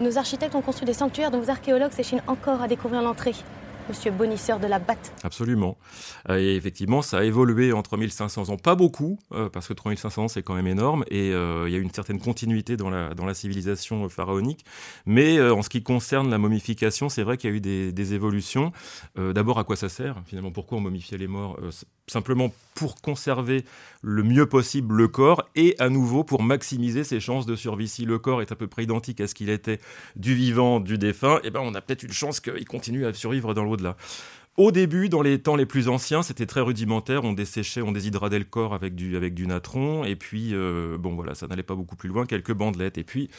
Nos 0.00 0.18
architectes 0.18 0.54
ont 0.56 0.62
construit 0.62 0.86
des 0.86 0.94
sanctuaires 0.94 1.30
dont 1.30 1.40
vos 1.40 1.50
archéologues 1.50 1.92
s'échinent 1.92 2.22
encore 2.26 2.60
à 2.60 2.68
découvrir 2.68 3.02
l'entrée 3.02 3.34
monsieur 3.90 4.12
Bonisseur 4.12 4.60
de 4.60 4.68
la 4.68 4.78
Batte. 4.78 5.12
Absolument. 5.24 5.76
Euh, 6.28 6.38
et 6.38 6.54
effectivement, 6.54 7.02
ça 7.02 7.18
a 7.18 7.24
évolué 7.24 7.72
entre 7.72 7.96
1500 7.96 8.48
ans. 8.48 8.56
Pas 8.56 8.76
beaucoup, 8.76 9.18
euh, 9.32 9.48
parce 9.48 9.66
que 9.66 9.72
3500 9.72 10.22
ans, 10.22 10.28
c'est 10.28 10.44
quand 10.44 10.54
même 10.54 10.68
énorme, 10.68 11.04
et 11.10 11.32
euh, 11.32 11.64
il 11.66 11.72
y 11.72 11.76
a 11.76 11.80
une 11.80 11.90
certaine 11.90 12.20
continuité 12.20 12.76
dans 12.76 12.88
la, 12.88 13.34
civilisation 13.34 14.08
pharaonique. 14.08 14.64
Mais 15.06 15.40
en 15.40 15.62
ce 15.62 15.68
qui 15.68 15.82
concerne 15.82 16.30
la 16.30 16.38
momification, 16.38 17.08
c'est 17.08 17.22
vrai 17.22 17.36
qu'il 17.36 17.50
y 17.50 17.52
a 17.52 17.56
eu 17.56 17.60
des, 17.60 17.92
des 17.92 18.14
évolutions. 18.14 18.72
D'abord, 19.16 19.58
à 19.60 19.64
quoi 19.64 19.76
ça 19.76 19.88
sert 19.88 20.16
Finalement, 20.26 20.50
pourquoi 20.50 20.78
on 20.78 20.80
momifiait 20.80 21.16
les 21.16 21.28
morts 21.28 21.56
Simplement 22.10 22.52
pour 22.74 23.00
conserver 23.00 23.64
le 24.02 24.24
mieux 24.24 24.46
possible 24.46 24.96
le 24.96 25.06
corps 25.06 25.48
et 25.54 25.76
à 25.78 25.88
nouveau 25.88 26.24
pour 26.24 26.42
maximiser 26.42 27.04
ses 27.04 27.20
chances 27.20 27.46
de 27.46 27.54
survie. 27.54 27.86
Si 27.86 28.04
le 28.04 28.18
corps 28.18 28.42
est 28.42 28.50
à 28.50 28.56
peu 28.56 28.66
près 28.66 28.82
identique 28.82 29.20
à 29.20 29.28
ce 29.28 29.34
qu'il 29.34 29.48
était 29.48 29.78
du 30.16 30.34
vivant, 30.34 30.80
du 30.80 30.98
défunt, 30.98 31.38
eh 31.44 31.50
ben 31.50 31.60
on 31.62 31.72
a 31.74 31.80
peut-être 31.80 32.02
une 32.02 32.12
chance 32.12 32.40
qu'il 32.40 32.64
continue 32.64 33.06
à 33.06 33.14
survivre 33.14 33.54
dans 33.54 33.62
l'au-delà. 33.62 33.96
Au 34.56 34.72
début, 34.72 35.08
dans 35.08 35.22
les 35.22 35.38
temps 35.38 35.54
les 35.54 35.66
plus 35.66 35.88
anciens, 35.88 36.22
c'était 36.22 36.46
très 36.46 36.60
rudimentaire. 36.60 37.24
On 37.24 37.32
desséchait, 37.32 37.80
on 37.80 37.92
déshydradait 37.92 38.40
le 38.40 38.44
corps 38.44 38.74
avec 38.74 38.96
du, 38.96 39.16
avec 39.16 39.32
du 39.32 39.46
natron. 39.46 40.04
Et 40.04 40.16
puis, 40.16 40.50
euh, 40.52 40.98
bon, 40.98 41.14
voilà, 41.14 41.36
ça 41.36 41.46
n'allait 41.46 41.62
pas 41.62 41.76
beaucoup 41.76 41.96
plus 41.96 42.08
loin. 42.08 42.26
Quelques 42.26 42.52
bandelettes. 42.52 42.98
Et 42.98 43.04
puis, 43.04 43.30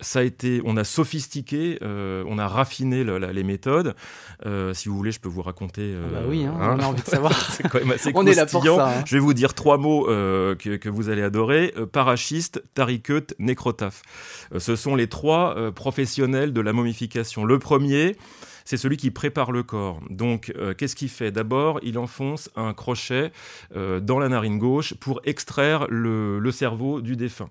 ça 0.00 0.20
a 0.20 0.22
été, 0.22 0.60
on 0.64 0.76
a 0.76 0.84
sophistiqué, 0.84 1.78
euh, 1.82 2.24
on 2.28 2.38
a 2.38 2.46
raffiné 2.46 3.04
les 3.04 3.42
méthodes. 3.42 3.94
Euh, 4.46 4.74
si 4.74 4.88
vous 4.88 4.96
voulez, 4.96 5.12
je 5.12 5.20
peux 5.20 5.28
vous 5.28 5.42
raconter. 5.42 5.94
Ah 5.96 6.08
bah 6.12 6.20
oui, 6.28 6.44
hein, 6.44 6.54
on 6.56 6.60
a 6.60 6.84
hein. 6.84 6.86
envie 6.86 7.02
de 7.02 7.08
savoir. 7.08 7.32
c'est 7.50 7.68
quand 7.68 7.78
même 7.78 7.90
assez 7.90 8.12
On 8.14 8.26
est 8.26 8.34
là 8.34 8.46
pour 8.46 8.64
ça. 8.64 8.98
Hein. 8.98 9.04
Je 9.06 9.16
vais 9.16 9.20
vous 9.20 9.34
dire 9.34 9.54
trois 9.54 9.78
mots 9.78 10.04
que, 10.04 10.76
que, 10.76 10.88
vous 10.88 11.08
allez 11.08 11.22
adorer 11.22 11.74
parachiste, 11.92 12.62
tariqueut, 12.74 13.26
nécrotaphe. 13.38 14.02
ce 14.56 14.76
sont 14.76 14.94
les 14.94 15.08
trois 15.08 15.72
professionnels 15.72 16.52
de 16.52 16.60
la 16.60 16.72
momification. 16.72 17.44
Le 17.44 17.58
premier, 17.58 18.16
c'est 18.68 18.76
celui 18.76 18.98
qui 18.98 19.10
prépare 19.10 19.50
le 19.50 19.62
corps. 19.62 19.98
Donc, 20.10 20.52
euh, 20.58 20.74
qu'est-ce 20.74 20.94
qu'il 20.94 21.08
fait? 21.08 21.32
D'abord, 21.32 21.80
il 21.82 21.96
enfonce 21.96 22.50
un 22.54 22.74
crochet 22.74 23.32
euh, 23.74 23.98
dans 23.98 24.18
la 24.18 24.28
narine 24.28 24.58
gauche 24.58 24.92
pour 24.92 25.22
extraire 25.24 25.86
le, 25.88 26.50
cerveau 26.50 27.00
du 27.00 27.16
défunt. 27.16 27.48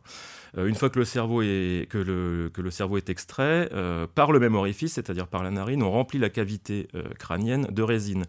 Une 0.57 0.75
fois 0.75 0.89
que 0.89 0.99
le 0.99 1.05
cerveau 1.05 1.41
est, 1.41 1.87
que 1.89 1.97
le, 1.97 2.49
que 2.53 2.61
le 2.61 2.71
cerveau 2.71 2.97
est 2.97 3.09
extrait, 3.09 3.69
par 4.15 4.31
le 4.31 4.39
même 4.39 4.55
orifice, 4.55 4.93
c'est-à-dire 4.93 5.27
par 5.27 5.43
la 5.43 5.51
narine, 5.51 5.83
on 5.83 5.91
remplit 5.91 6.19
la 6.19 6.29
cavité 6.29 6.87
crânienne 7.19 7.67
de 7.71 7.81
résine. 7.83 8.25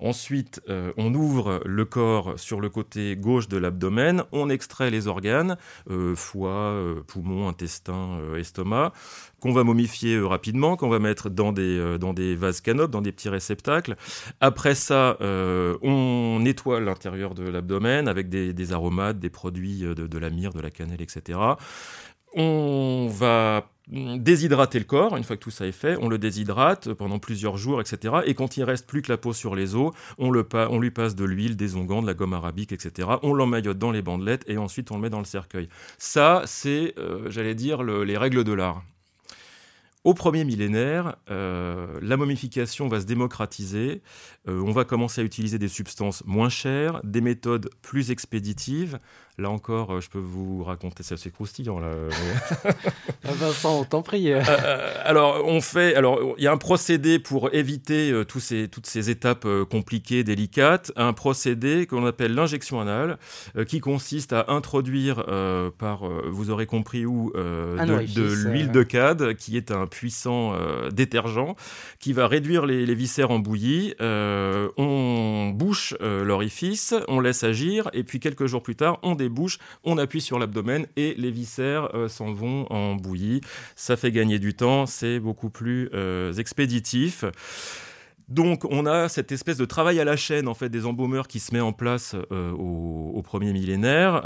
Ensuite, 0.00 0.60
euh, 0.68 0.92
on 0.98 1.14
ouvre 1.14 1.62
le 1.64 1.84
corps 1.86 2.38
sur 2.38 2.60
le 2.60 2.68
côté 2.68 3.16
gauche 3.16 3.48
de 3.48 3.56
l'abdomen, 3.56 4.24
on 4.30 4.50
extrait 4.50 4.90
les 4.90 5.06
organes, 5.06 5.56
euh, 5.90 6.14
foie, 6.14 6.50
euh, 6.50 7.02
poumons, 7.06 7.48
intestin, 7.48 8.18
estomac, 8.36 8.92
qu'on 9.40 9.52
va 9.52 9.64
momifier 9.64 10.20
rapidement, 10.20 10.76
qu'on 10.76 10.90
va 10.90 10.98
mettre 10.98 11.30
dans 11.30 11.52
des, 11.52 11.98
dans 11.98 12.12
des 12.12 12.34
vases 12.36 12.60
canopes, 12.60 12.90
dans 12.90 13.00
des 13.00 13.12
petits 13.12 13.28
réceptacles. 13.28 13.96
Après 14.40 14.74
ça, 14.74 15.16
on 15.20 16.40
nettoie 16.40 16.80
l'intérieur 16.80 17.34
de 17.34 17.48
l'abdomen 17.48 18.08
avec 18.08 18.28
des, 18.28 18.72
aromates, 18.72 19.18
des 19.18 19.30
produits 19.30 19.80
de, 19.80 19.94
de 19.94 20.18
la 20.18 20.30
myrrhe, 20.30 20.54
de 20.54 20.60
la 20.60 20.70
cannelle, 20.70 21.02
etc. 21.02 21.38
On 22.34 23.08
va 23.08 23.68
déshydrater 23.88 24.78
le 24.78 24.84
corps, 24.84 25.16
une 25.16 25.22
fois 25.22 25.36
que 25.36 25.42
tout 25.42 25.50
ça 25.50 25.66
est 25.66 25.72
fait, 25.72 25.96
on 26.00 26.08
le 26.08 26.18
déshydrate 26.18 26.92
pendant 26.92 27.18
plusieurs 27.18 27.56
jours, 27.56 27.80
etc. 27.80 28.14
Et 28.26 28.34
quand 28.34 28.56
il 28.56 28.64
reste 28.64 28.86
plus 28.86 29.00
que 29.00 29.12
la 29.12 29.16
peau 29.16 29.32
sur 29.32 29.54
les 29.54 29.76
os, 29.76 29.92
on, 30.18 30.30
lui 30.32 30.90
passe 30.90 31.14
de 31.14 31.24
l'huile, 31.24 31.56
des 31.56 31.76
onguents, 31.76 32.02
de 32.02 32.06
la 32.06 32.14
gomme 32.14 32.32
arabique, 32.32 32.72
etc. 32.72 33.08
On 33.22 33.32
l'emmaillote 33.32 33.78
dans 33.78 33.92
les 33.92 34.02
bandelettes 34.02 34.44
et 34.48 34.58
ensuite 34.58 34.90
on 34.90 34.96
le 34.96 35.02
met 35.02 35.10
dans 35.10 35.20
le 35.20 35.24
cercueil. 35.24 35.68
Ça, 35.98 36.42
c'est, 36.46 36.94
euh, 36.98 37.30
j'allais 37.30 37.54
dire, 37.54 37.82
les 37.84 38.16
règles 38.16 38.42
de 38.42 38.52
l'art. 38.52 38.82
Au 40.06 40.14
premier 40.14 40.44
millénaire, 40.44 41.16
euh, 41.32 41.98
la 42.00 42.16
momification 42.16 42.86
va 42.86 43.00
se 43.00 43.06
démocratiser. 43.06 44.02
Euh, 44.46 44.60
on 44.60 44.70
va 44.70 44.84
commencer 44.84 45.20
à 45.20 45.24
utiliser 45.24 45.58
des 45.58 45.66
substances 45.66 46.22
moins 46.26 46.48
chères, 46.48 47.00
des 47.02 47.20
méthodes 47.20 47.70
plus 47.82 48.12
expéditives. 48.12 49.00
Là 49.38 49.50
encore, 49.50 49.92
euh, 49.92 50.00
je 50.00 50.08
peux 50.08 50.18
vous 50.18 50.64
raconter, 50.64 51.02
c'est 51.02 51.14
assez 51.14 51.30
croustillant 51.30 51.78
là. 51.78 51.90
Vincent, 53.24 53.80
on 53.80 53.84
t'en 53.84 54.02
prie. 54.02 54.32
alors, 54.32 55.44
on 55.44 55.60
fait, 55.60 55.94
alors 55.94 56.34
il 56.38 56.44
y 56.44 56.46
a 56.46 56.52
un 56.52 56.56
procédé 56.56 57.18
pour 57.18 57.52
éviter 57.54 58.22
tous 58.28 58.40
ces, 58.40 58.68
toutes 58.68 58.86
ces 58.86 59.10
étapes 59.10 59.46
compliquées, 59.70 60.24
délicates, 60.24 60.92
un 60.96 61.12
procédé 61.12 61.86
qu'on 61.86 62.06
appelle 62.06 62.34
l'injection 62.34 62.80
anale, 62.80 63.18
qui 63.66 63.80
consiste 63.80 64.32
à 64.32 64.46
introduire 64.48 65.24
par, 65.78 66.08
vous 66.26 66.50
aurez 66.50 66.66
compris 66.66 67.04
où, 67.04 67.32
de, 67.34 68.14
de 68.14 68.32
l'huile 68.32 68.70
de 68.70 68.82
cade, 68.82 69.34
qui 69.34 69.56
est 69.56 69.70
un 69.70 69.86
puissant 69.86 70.54
détergent, 70.92 71.56
qui 71.98 72.12
va 72.12 72.28
réduire 72.28 72.66
les, 72.66 72.86
les 72.86 72.94
viscères 72.94 73.30
en 73.30 73.38
bouillie. 73.38 73.94
Euh, 74.00 74.68
on 74.76 75.50
bouche 75.54 75.94
euh, 76.00 76.24
l'orifice, 76.24 76.94
on 77.08 77.20
laisse 77.20 77.44
agir, 77.44 77.88
et 77.92 78.04
puis 78.04 78.20
quelques 78.20 78.46
jours 78.46 78.62
plus 78.62 78.76
tard, 78.76 78.98
on 79.02 79.14
débouche, 79.28 79.58
on 79.84 79.98
appuie 79.98 80.20
sur 80.20 80.38
l'abdomen 80.38 80.86
et 80.96 81.14
les 81.16 81.30
viscères 81.30 81.94
euh, 81.94 82.08
s'en 82.08 82.32
vont 82.32 82.70
en 82.70 82.94
bouillie. 82.94 83.40
Ça 83.74 83.96
fait 83.96 84.12
gagner 84.12 84.38
du 84.38 84.54
temps, 84.54 84.86
c'est 84.86 85.20
beaucoup 85.20 85.50
plus 85.50 85.90
expéditif. 86.38 87.24
Donc 88.28 88.64
on 88.64 88.86
a 88.86 89.08
cette 89.08 89.30
espèce 89.30 89.56
de 89.56 89.64
travail 89.64 90.00
à 90.00 90.04
la 90.04 90.16
chaîne 90.16 90.48
en 90.48 90.54
fait 90.54 90.68
des 90.68 90.84
embaumeurs 90.84 91.28
qui 91.28 91.38
se 91.38 91.54
met 91.54 91.60
en 91.60 91.72
place 91.72 92.16
au, 92.30 93.22
premier 93.22 93.52
millénaire, 93.52 94.22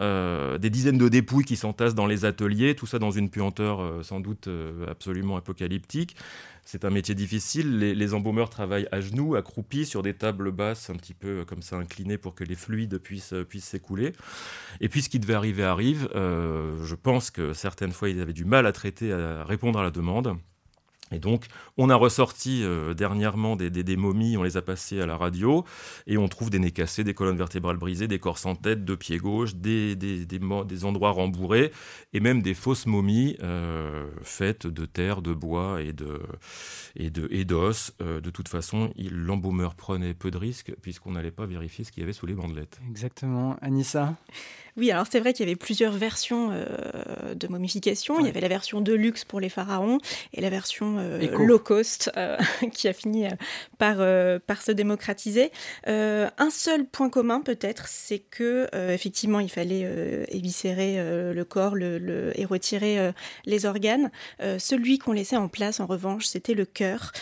des 0.58 0.70
dizaines 0.70 0.98
de 0.98 1.08
dépouilles 1.08 1.44
qui 1.44 1.56
s'entassent 1.56 1.94
dans 1.94 2.06
les 2.06 2.24
ateliers, 2.24 2.74
tout 2.74 2.86
ça 2.86 2.98
dans 2.98 3.10
une 3.10 3.28
puanteur 3.28 4.04
sans 4.04 4.20
doute 4.20 4.48
absolument 4.88 5.36
apocalyptique. 5.36 6.16
C'est 6.64 6.84
un 6.84 6.90
métier 6.90 7.14
difficile. 7.14 7.78
Les, 7.78 8.14
embaumeurs 8.14 8.50
travaillent 8.50 8.88
à 8.92 9.00
genoux, 9.00 9.36
accroupis 9.36 9.86
sur 9.86 10.02
des 10.02 10.14
tables 10.14 10.50
basses, 10.50 10.90
un 10.90 10.96
petit 10.96 11.14
peu 11.14 11.44
comme 11.44 11.62
ça 11.62 11.76
inclinées 11.76 12.18
pour 12.18 12.34
que 12.34 12.44
les 12.44 12.54
fluides 12.54 12.98
puissent 12.98 13.34
puissent 13.48 13.66
s'écouler. 13.66 14.12
Et 14.80 14.88
puis 14.88 15.02
ce 15.02 15.08
qui 15.08 15.18
devait 15.18 15.34
arriver 15.34 15.64
arrive. 15.64 16.08
Euh, 16.14 16.84
je 16.84 16.94
pense 16.94 17.30
que 17.30 17.52
certaines 17.52 17.92
fois 17.92 18.08
ils 18.08 18.20
avaient 18.20 18.32
du 18.32 18.44
mal 18.44 18.66
à 18.66 18.72
traiter, 18.72 19.12
à 19.12 19.44
répondre 19.44 19.78
à 19.78 19.82
la 19.82 19.90
demande. 19.90 20.36
Et 21.12 21.18
donc, 21.18 21.46
on 21.76 21.90
a 21.90 21.96
ressorti 21.96 22.62
euh, 22.62 22.94
dernièrement 22.94 23.56
des, 23.56 23.96
momies, 23.96 24.36
on 24.36 24.42
les 24.42 24.56
a 24.56 24.62
passées 24.62 25.00
à 25.00 25.06
la 25.06 25.16
radio, 25.16 25.64
et 26.06 26.16
on 26.18 26.28
trouve 26.28 26.50
des 26.50 26.58
nez 26.58 26.70
cassés, 26.70 27.04
des 27.04 27.14
colonnes 27.14 27.36
vertébrales 27.36 27.76
brisées, 27.76 28.06
des 28.08 28.18
corps 28.18 28.38
sans 28.38 28.54
tête, 28.54 28.84
deux 28.84 28.96
pieds 28.96 29.18
gauche, 29.18 29.54
des 29.54 30.84
endroits 30.84 31.10
rembourrés, 31.10 31.72
et 32.12 32.20
même 32.20 32.42
des 32.42 32.54
fausses 32.54 32.86
momies 32.86 33.36
euh, 33.42 34.08
faites 34.22 34.66
de 34.66 34.86
terre, 34.86 35.22
de 35.22 35.32
bois 35.32 35.82
et 35.82 35.92
de 35.92 36.20
et 36.96 37.10
de 37.10 37.28
et 37.30 37.44
d'os. 37.44 37.92
Euh, 38.00 38.20
de 38.20 38.30
toute 38.30 38.48
façon, 38.48 38.92
l'embaumeur 38.98 39.74
prenait 39.74 40.14
peu 40.14 40.30
de 40.30 40.38
risques 40.38 40.72
puisqu'on 40.82 41.12
n'allait 41.12 41.30
pas 41.30 41.46
vérifier 41.46 41.84
ce 41.84 41.92
qu'il 41.92 42.02
y 42.02 42.04
avait 42.04 42.12
sous 42.12 42.26
les 42.26 42.34
bandelettes. 42.34 42.80
Exactement, 42.88 43.56
Anissa? 43.60 44.14
Oui, 44.80 44.90
alors 44.90 45.04
c'est 45.10 45.20
vrai 45.20 45.34
qu'il 45.34 45.44
y 45.44 45.48
avait 45.48 45.56
plusieurs 45.56 45.92
versions 45.92 46.52
euh, 46.52 47.34
de 47.34 47.48
momification. 47.48 48.18
Il 48.18 48.24
y 48.24 48.30
avait 48.30 48.40
la 48.40 48.48
version 48.48 48.80
de 48.80 48.94
luxe 48.94 49.26
pour 49.26 49.38
les 49.38 49.50
pharaons 49.50 49.98
et 50.32 50.40
la 50.40 50.48
version 50.48 50.96
euh, 50.98 51.20
low 51.36 51.58
cost 51.58 52.10
euh, 52.16 52.38
qui 52.72 52.88
a 52.88 52.94
fini 52.94 53.26
par, 53.76 53.98
par 54.40 54.62
se 54.62 54.72
démocratiser. 54.72 55.52
un 55.86 56.50
seul 56.50 56.86
point 56.86 57.10
commun 57.10 57.42
peut-être, 57.42 57.88
c'est 57.88 58.20
que 58.20 58.68
effectivement 58.72 59.40
il 59.40 59.50
fallait 59.50 60.24
éviscérer 60.28 60.96
le 61.32 61.44
corps 61.44 61.74
le, 61.74 62.32
et 62.34 62.46
retirer 62.46 63.12
les 63.44 63.66
organes. 63.66 64.10
celui 64.58 64.98
qu'on 64.98 65.12
laissait 65.12 65.36
en 65.36 65.48
place, 65.48 65.80
en 65.80 65.86
revanche, 65.86 66.26
c'était 66.26 66.54
le 66.54 66.64
cœur 66.64 67.12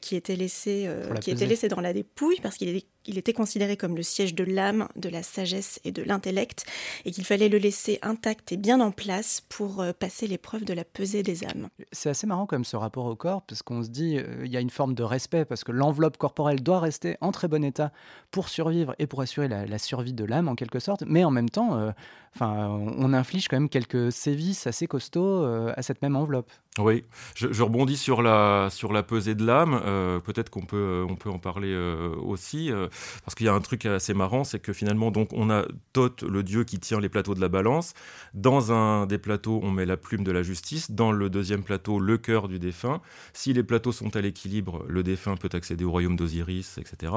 qui 0.00 0.16
était 0.16 0.36
laissé 0.36 0.88
qui 1.20 1.30
était 1.30 1.46
laissé 1.46 1.68
dans 1.68 1.80
la 1.80 1.92
dépouille 1.92 2.40
parce 2.42 2.56
qu'il 2.56 2.74
est 2.74 2.86
il 3.06 3.18
était 3.18 3.32
considéré 3.32 3.76
comme 3.76 3.96
le 3.96 4.02
siège 4.02 4.34
de 4.34 4.44
l'âme, 4.44 4.88
de 4.96 5.08
la 5.08 5.22
sagesse 5.22 5.80
et 5.84 5.92
de 5.92 6.02
l'intellect, 6.02 6.64
et 7.04 7.10
qu'il 7.10 7.24
fallait 7.24 7.48
le 7.48 7.58
laisser 7.58 7.98
intact 8.02 8.52
et 8.52 8.56
bien 8.56 8.80
en 8.80 8.90
place 8.90 9.42
pour 9.48 9.80
euh, 9.80 9.92
passer 9.92 10.26
l'épreuve 10.26 10.64
de 10.64 10.74
la 10.74 10.84
pesée 10.84 11.22
des 11.22 11.44
âmes. 11.44 11.68
C'est 11.92 12.10
assez 12.10 12.26
marrant 12.26 12.46
comme 12.46 12.64
ce 12.64 12.76
rapport 12.76 13.06
au 13.06 13.16
corps, 13.16 13.42
parce 13.42 13.62
qu'on 13.62 13.82
se 13.82 13.88
dit, 13.88 14.18
euh, 14.18 14.42
il 14.44 14.50
y 14.50 14.56
a 14.56 14.60
une 14.60 14.70
forme 14.70 14.94
de 14.94 15.02
respect, 15.02 15.44
parce 15.44 15.64
que 15.64 15.72
l'enveloppe 15.72 16.16
corporelle 16.16 16.62
doit 16.62 16.80
rester 16.80 17.16
en 17.20 17.32
très 17.32 17.48
bon 17.48 17.64
état 17.64 17.92
pour 18.30 18.48
survivre 18.48 18.94
et 18.98 19.06
pour 19.06 19.20
assurer 19.20 19.48
la, 19.48 19.78
survie 19.78 20.12
de 20.12 20.24
l'âme 20.24 20.48
en 20.48 20.54
quelque 20.54 20.78
sorte, 20.78 21.02
mais 21.06 21.24
en 21.24 21.30
même 21.30 21.50
temps, 21.50 21.76
euh, 21.76 21.90
enfin, 22.34 22.68
on 22.68 23.12
inflige 23.12 23.48
quand 23.48 23.56
même 23.56 23.68
quelques 23.68 24.12
sévices 24.12 24.66
assez 24.66 24.86
costauds 24.86 25.44
à 25.44 25.82
cette 25.82 26.02
même 26.02 26.16
enveloppe. 26.16 26.50
Oui, 26.78 27.04
je, 27.34 27.62
rebondis 27.62 27.98
sur 27.98 28.22
la, 28.22 28.68
sur 28.70 28.94
la 28.94 29.02
pesée 29.02 29.34
de 29.34 29.44
l'âme. 29.44 29.78
Euh, 29.84 30.20
peut-être 30.20 30.48
qu'on 30.48 30.64
peut, 30.64 31.04
on 31.06 31.16
peut 31.16 31.28
en 31.28 31.38
parler 31.38 31.70
euh, 31.70 32.14
aussi, 32.16 32.72
euh, 32.72 32.88
parce 33.24 33.34
qu'il 33.34 33.46
y 33.46 33.48
a 33.48 33.54
un 33.54 33.60
truc 33.60 33.86
assez 33.86 34.14
marrant, 34.14 34.44
c'est 34.44 34.58
que 34.58 34.72
finalement, 34.72 35.10
donc, 35.10 35.30
on 35.32 35.50
a 35.50 35.64
Thoth, 35.92 36.22
le 36.22 36.42
dieu 36.42 36.64
qui 36.64 36.78
tient 36.78 37.00
les 37.00 37.08
plateaux 37.08 37.34
de 37.34 37.40
la 37.40 37.48
balance. 37.48 37.94
Dans 38.34 38.72
un 38.72 39.06
des 39.06 39.18
plateaux, 39.18 39.60
on 39.62 39.70
met 39.70 39.86
la 39.86 39.96
plume 39.96 40.24
de 40.24 40.32
la 40.32 40.42
justice. 40.42 40.90
Dans 40.90 41.12
le 41.12 41.30
deuxième 41.30 41.62
plateau, 41.62 41.98
le 41.98 42.18
cœur 42.18 42.48
du 42.48 42.58
défunt. 42.58 43.00
Si 43.32 43.52
les 43.52 43.62
plateaux 43.62 43.92
sont 43.92 44.16
à 44.16 44.20
l'équilibre, 44.20 44.84
le 44.88 45.02
défunt 45.02 45.36
peut 45.36 45.50
accéder 45.52 45.84
au 45.84 45.90
royaume 45.90 46.16
d'Osiris, 46.16 46.78
etc. 46.78 47.12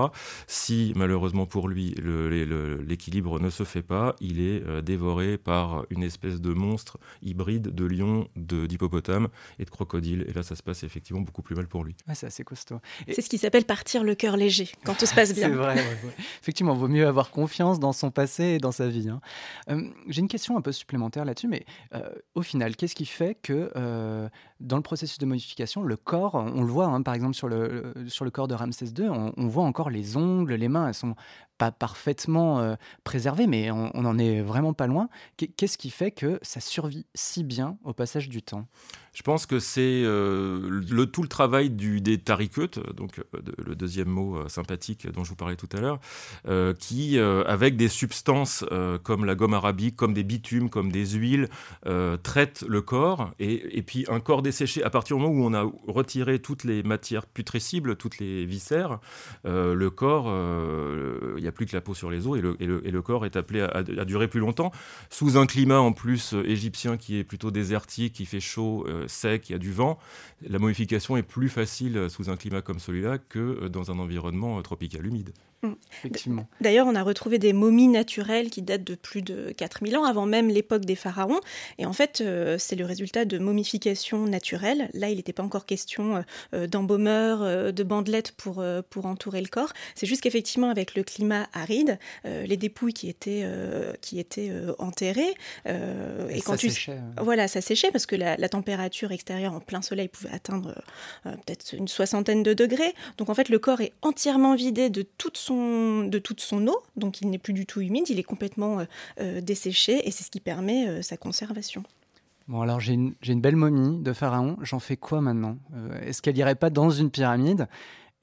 Si, 0.48 0.94
malheureusement 0.96 1.46
pour 1.46 1.68
lui, 1.68 1.96
l'équilibre 2.88 3.40
ne 3.40 3.50
se 3.50 3.64
fait 3.64 3.82
pas, 3.82 4.16
il 4.20 4.40
est 4.40 4.82
dévoré 4.82 5.38
par 5.38 5.86
une 5.90 6.04
espèce 6.04 6.42
de 6.42 6.54
monstre 6.54 6.98
hybride 7.22 7.74
de 7.74 7.86
lion, 7.86 8.28
d'hippopotame 8.36 9.28
et 9.60 9.66
de 9.66 9.70
crocodile. 9.70 10.26
Et 10.28 10.34
là, 10.34 10.44
ça 10.44 10.56
se 10.56 10.64
passe 10.64 10.84
effectivement 10.84 11.22
beaucoup 11.22 11.42
plus 11.42 11.56
mal 11.56 11.68
pour 11.68 11.84
lui. 11.84 11.96
c'est 12.14 12.28
assez 12.28 12.44
costaud. 12.44 12.80
C'est 13.12 13.22
ce 13.22 13.30
qui 13.30 13.38
s'appelle 13.38 13.66
partir 13.66 14.04
le 14.04 14.16
cœur 14.16 14.38
léger, 14.38 14.70
quand 14.84 14.96
tout 14.96 15.06
se 15.06 15.16
passe 15.16 15.34
bien. 15.36 15.50
Effectivement, 16.42 16.74
il 16.74 16.80
vaut 16.80 16.88
mieux 16.88 17.08
avoir 17.08 17.32
confiance 17.32 17.80
dans 17.80 17.94
son 17.94 18.12
passé 18.12 18.44
et 18.44 18.58
dans 18.58 18.72
sa 18.72 18.88
vie. 18.88 19.10
Hein. 19.10 19.22
Euh, 19.70 19.90
j'ai 20.08 20.22
une 20.22 20.28
question 20.28 20.58
un 20.58 20.62
peu 20.62 20.72
supplémentaire 20.72 21.26
là-dessus, 21.26 21.48
mais 21.48 21.66
euh, 21.94 22.10
au 22.36 22.42
final, 22.42 22.76
qu'est-ce 22.76 22.96
qui 22.96 23.06
fait 23.06 23.36
que 23.36 23.72
euh, 23.76 24.30
dans 24.60 24.78
le 24.78 24.82
processus 24.82 25.18
de 25.18 25.26
modification, 25.26 25.84
le 25.84 25.98
corps, 25.98 26.36
on 26.36 26.62
le 26.62 26.72
voit, 26.72 26.86
hein, 26.86 27.02
par 27.02 27.14
exemple 27.14 27.36
sur 27.36 27.48
le, 27.48 27.94
sur 28.08 28.26
le 28.26 28.32
corps 28.32 28.48
de 28.48 28.56
Ramsès 28.56 28.86
II, 28.98 29.10
on, 29.10 29.48
voit 29.48 29.66
encore 29.66 29.90
les 29.90 30.18
ongles, 30.18 30.54
les 30.54 30.70
mains, 30.70 30.88
elles 30.88 30.94
sont 30.94 31.16
pas 31.58 31.72
parfaitement 31.72 32.76
préservées, 33.04 33.48
mais 33.48 33.72
on, 33.72 33.92
on 33.94 34.06
en 34.06 34.18
est 34.18 34.42
vraiment 34.42 34.74
pas 34.74 34.88
loin. 34.88 35.10
Qu'est-ce 35.38 35.78
qui 35.78 35.90
fait 35.90 36.12
que 36.12 36.40
ça 36.42 36.60
survit 36.60 37.06
si 37.14 37.44
bien 37.44 37.78
au 37.84 37.94
passage 37.94 38.30
du 38.30 38.42
temps? 38.42 38.68
Je 39.16 39.22
pense 39.22 39.46
que 39.46 39.60
c'est 39.60 40.04
euh, 40.04 40.82
le, 40.90 41.06
tout 41.06 41.22
le 41.22 41.30
travail 41.30 41.70
des 41.70 42.18
tarikutes, 42.18 42.80
donc 42.96 43.18
euh, 43.20 43.24
le 43.66 43.74
deuxième 43.74 44.10
mot 44.10 44.36
euh, 44.36 44.50
sympathique 44.50 45.10
dont 45.10 45.24
je 45.24 45.30
vous 45.30 45.38
parlais 45.38 45.56
tout 45.56 45.70
à 45.72 45.80
l'heure, 45.80 46.00
qui, 46.78 47.18
avec 47.18 47.78
des 47.78 47.88
substances 47.88 48.66
comme 49.04 49.24
la 49.24 49.36
gomme 49.36 49.54
arabique, 49.54 49.96
comme 49.96 50.14
des 50.14 50.24
bitumes, 50.24 50.70
comme 50.70 50.92
des 50.92 51.12
huiles, 51.12 51.48
traitent 52.24 52.66
le 52.68 52.82
corps. 52.82 53.32
Et, 53.40 53.78
et, 53.78 53.82
puis 53.82 54.06
un 54.10 54.20
corps 54.20 54.42
desséché, 54.42 54.84
à 54.84 54.90
partir 54.90 55.16
du 55.16 55.24
moment 55.24 55.34
où 55.34 55.46
on 55.46 55.54
a 55.54 55.72
retiré 55.88 56.40
toutes 56.40 56.64
les 56.64 56.84
matières 56.84 57.26
putrescibles, 57.26 57.96
toutes 57.96 58.20
les 58.20 58.46
viscères, 58.46 59.00
le 59.46 59.88
corps, 59.90 60.26
n'y 61.46 61.50
a 61.50 61.52
plus 61.52 61.66
que 61.66 61.76
la 61.76 61.82
peau 61.82 61.94
sur 61.94 62.10
les 62.10 62.28
os 62.28 62.38
et 62.38 62.42
le, 62.42 62.58
et 62.60 62.92
le, 62.92 63.02
corps 63.02 63.26
est 63.26 63.36
appelé 63.36 63.62
à, 63.62 63.84
durer 63.84 64.28
plus 64.28 64.40
longtemps. 64.40 64.72
Sous 65.10 65.38
un 65.38 65.46
climat 65.46 65.80
en 65.80 65.92
plus 65.92 66.34
égyptien 66.46 66.98
qui 66.98 67.18
est 67.18 67.24
plutôt 67.24 67.52
désertique, 67.52 68.14
qui 68.14 68.26
fait 68.26 68.40
chaud, 68.40 68.86
sec, 69.08 69.50
il 69.50 69.54
y 69.54 69.56
a 69.56 69.60
du 69.60 69.72
vent, 69.72 70.00
la 70.48 70.60
momification 70.60 71.18
est 71.18 71.24
plus 71.24 71.50
facile 71.50 72.10
sous 72.10 72.30
un 72.30 72.36
climat 72.36 72.62
comme 72.62 72.80
celui-là 72.80 73.18
que 73.18 73.68
dans 73.68 73.92
un 73.92 74.00
environnement 74.00 74.62
tropical 74.62 75.06
humide. 75.06 75.34
Effectivement. 76.00 76.48
D'ailleurs, 76.62 76.88
on 76.88 76.96
a 76.96 77.04
retrouvé 77.04 77.40
des 77.40 77.54
momies 77.54 77.88
naturelles 77.88 78.50
qui 78.50 78.62
datent 78.62 78.84
de 78.84 78.96
plus 78.96 79.22
de 79.22 79.52
4000 79.58 79.98
ans, 79.98 80.04
avant 80.04 80.26
même 80.26 80.50
l'époque 80.50 80.86
des 80.86 80.96
pharaons. 80.96 81.40
Et 81.78 81.86
en 81.86 81.94
fait, 81.94 82.22
euh, 82.22 82.58
c'est 82.60 82.76
le 82.76 82.86
résultat 82.86 83.26
de 83.26 83.38
momification 83.38 84.26
naturelle. 84.26 84.90
Là, 84.94 85.10
il 85.10 85.18
n'était 85.18 85.34
pas 85.34 85.44
encore 85.44 85.66
question 85.66 86.18
euh, 86.18 86.22
euh, 86.54 86.68
d'embaumeur, 86.68 87.74
de 87.74 87.84
bandelettes 87.84 88.32
pour, 88.34 88.64
pour 88.90 89.06
entourer 89.06 89.42
le 89.42 89.48
corps. 89.48 89.74
C'est 89.96 90.06
juste 90.06 90.22
qu'effectivement, 90.22 90.70
avec 90.70 90.96
le 90.96 91.04
climat 91.04 91.35
aride, 91.54 92.00
les 92.24 92.58
dépouilles 92.58 92.94
qui 92.94 93.10
étaient, 93.10 93.46
qui 94.02 94.20
étaient 94.20 94.52
enterrées, 94.80 95.34
et, 95.66 96.42
quand 96.42 96.54
ça 96.54 96.58
tu... 96.58 96.70
séchait. 96.70 96.98
Voilà, 97.22 97.48
ça 97.48 97.62
séchait 97.62 97.92
parce 97.92 98.06
que 98.06 98.16
la, 98.16 98.38
la, 98.38 98.50
température 98.50 99.12
extérieure 99.12 99.54
en 99.54 99.60
plein 99.60 99.82
soleil 99.82 100.08
pouvait 100.08 100.32
atteindre 100.32 100.76
peut-être 101.24 101.74
une 101.74 101.88
soixantaine 101.88 102.44
de 102.44 102.54
degrés. 102.54 102.94
Donc 103.18 103.30
en 103.30 103.34
fait, 103.34 103.50
le 103.50 103.60
corps 103.60 103.82
est 103.82 103.94
entièrement 104.02 104.56
vidé 104.56 104.90
de 104.90 105.06
toute 105.18 105.38
son 105.38 106.04
de 106.04 106.20
toute 106.20 106.42
son 106.42 106.68
eau, 106.68 106.78
donc 106.96 107.22
il 107.22 107.30
n'est 107.30 107.38
plus 107.38 107.54
du 107.54 107.66
tout 107.66 107.82
humide, 107.82 108.10
il 108.10 108.20
est 108.20 108.24
complètement 108.24 108.80
euh, 108.80 108.86
euh, 109.20 109.42
desséché 109.42 110.08
et 110.08 110.12
c'est 110.12 110.24
ce 110.24 110.32
qui 110.32 110.40
permet 110.40 110.88
euh, 110.88 111.02
sa 111.02 111.18
conservation. 111.18 111.84
Bon, 112.48 112.62
alors 112.62 112.80
j'ai 112.80 112.94
une, 112.94 113.42
belle 113.42 113.56
momie 113.56 114.04
de 114.04 114.14
pharaon, 114.14 114.58
j'en 114.62 114.80
fais 114.80 114.98
quoi 114.98 115.20
maintenant? 115.20 115.58
Est-ce 116.04 116.22
qu'elle 116.22 116.38
irait 116.38 116.54
pas 116.54 116.70
dans 116.70 116.92
une 116.92 117.10
pyramide? 117.10 117.68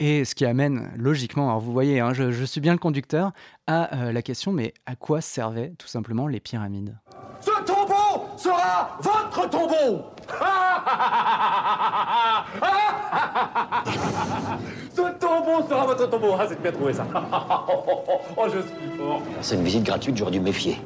Et 0.05 0.25
ce 0.25 0.35
qui 0.35 0.43
amène 0.43 0.91
logiquement, 0.97 1.47
alors 1.47 1.61
vous 1.61 1.71
voyez, 1.71 2.01
hein, 2.01 2.11
je, 2.13 2.43
suis 2.43 2.59
bien 2.59 2.73
le 2.73 2.77
conducteur, 2.77 3.31
à 3.67 4.11
la 4.11 4.21
question, 4.21 4.51
mais 4.51 4.73
à 4.85 4.97
quoi 4.97 5.21
servaient 5.21 5.71
tout 5.79 5.87
simplement 5.87 6.27
les 6.27 6.41
pyramides? 6.41 6.97
Ce 7.39 7.51
tombeau 7.63 8.27
sera 8.35 8.97
votre 8.99 9.49
tombeau 9.49 10.03
Ce 14.93 15.19
tombeau 15.19 15.65
sera 15.69 15.85
votre 15.85 16.09
tombeau. 16.09 16.35
Ah, 16.37 16.47
c'est 16.49 16.61
bien 16.61 16.73
trouvé 16.73 16.91
ça. 16.91 17.07
oh, 18.35 18.47
je 18.53 18.59
suis 18.59 18.97
fort. 18.97 19.21
C'est 19.39 19.55
une 19.55 19.63
visite 19.63 19.83
gratuite, 19.83 20.17
j'aurais 20.17 20.31
dû 20.31 20.41
me 20.41 20.45
méfier. 20.45 20.81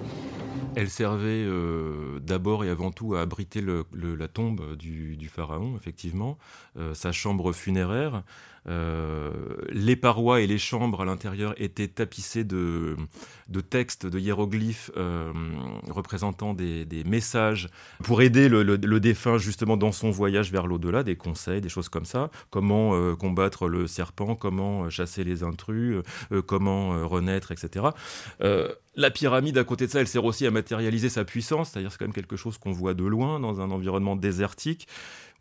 Elle 0.75 0.91
servait 0.91 1.43
euh, 1.43 2.19
d'abord 2.19 2.63
et 2.63 2.69
avant 2.69 2.91
tout 2.91 3.15
à 3.15 3.21
abriter 3.21 3.63
la 3.63 4.27
tombe 4.27 4.75
du, 4.75 5.27
pharaon, 5.27 5.75
effectivement, 5.75 6.37
euh, 6.77 6.93
sa 6.93 7.11
chambre 7.11 7.51
funéraire. 7.51 8.21
Euh, 8.69 9.31
les 9.69 9.95
parois 9.95 10.41
et 10.41 10.47
les 10.47 10.57
chambres 10.57 11.01
à 11.01 11.05
l'intérieur 11.05 11.53
étaient 11.57 11.87
tapissées 11.87 12.43
de, 12.43 12.95
de 13.49 13.61
textes, 13.61 14.05
de 14.05 14.19
hiéroglyphes 14.19 14.91
représentant 15.89 16.53
des, 16.53 16.85
messages 17.05 17.69
pour 18.03 18.21
aider 18.21 18.49
le, 18.49 18.99
défunt 18.99 19.37
justement 19.37 19.77
dans 19.77 19.91
son 19.91 20.11
voyage 20.11 20.51
vers 20.51 20.67
l'au-delà, 20.67 21.03
des 21.03 21.15
conseils, 21.15 21.61
des 21.61 21.69
choses 21.69 21.89
comme 21.89 22.05
ça. 22.05 22.29
Comment 22.49 23.15
combattre 23.15 23.67
le 23.67 23.87
serpent, 23.87 24.35
comment 24.35 24.89
chasser 24.89 25.23
les 25.23 25.43
intrus, 25.43 26.01
comment 26.45 27.07
renaître, 27.07 27.51
etc. 27.51 27.85
La 28.97 29.11
pyramide, 29.11 29.59
à 29.59 29.63
côté 29.63 29.85
de 29.85 29.91
ça, 29.91 29.99
elle 29.99 30.07
sert 30.07 30.25
aussi 30.25 30.47
à 30.47 30.51
matérialiser 30.51 31.09
sa 31.09 31.23
puissance, 31.23 31.69
c'est-à-dire 31.69 31.91
c'est 31.91 31.99
quand 31.99 32.05
même 32.05 32.13
quelque 32.13 32.35
chose 32.35 32.57
qu'on 32.57 32.71
voit 32.71 32.95
de 32.95 33.05
loin 33.05 33.39
dans 33.39 33.61
un 33.61 33.69
environnement 33.69 34.15
désertique. 34.15 34.87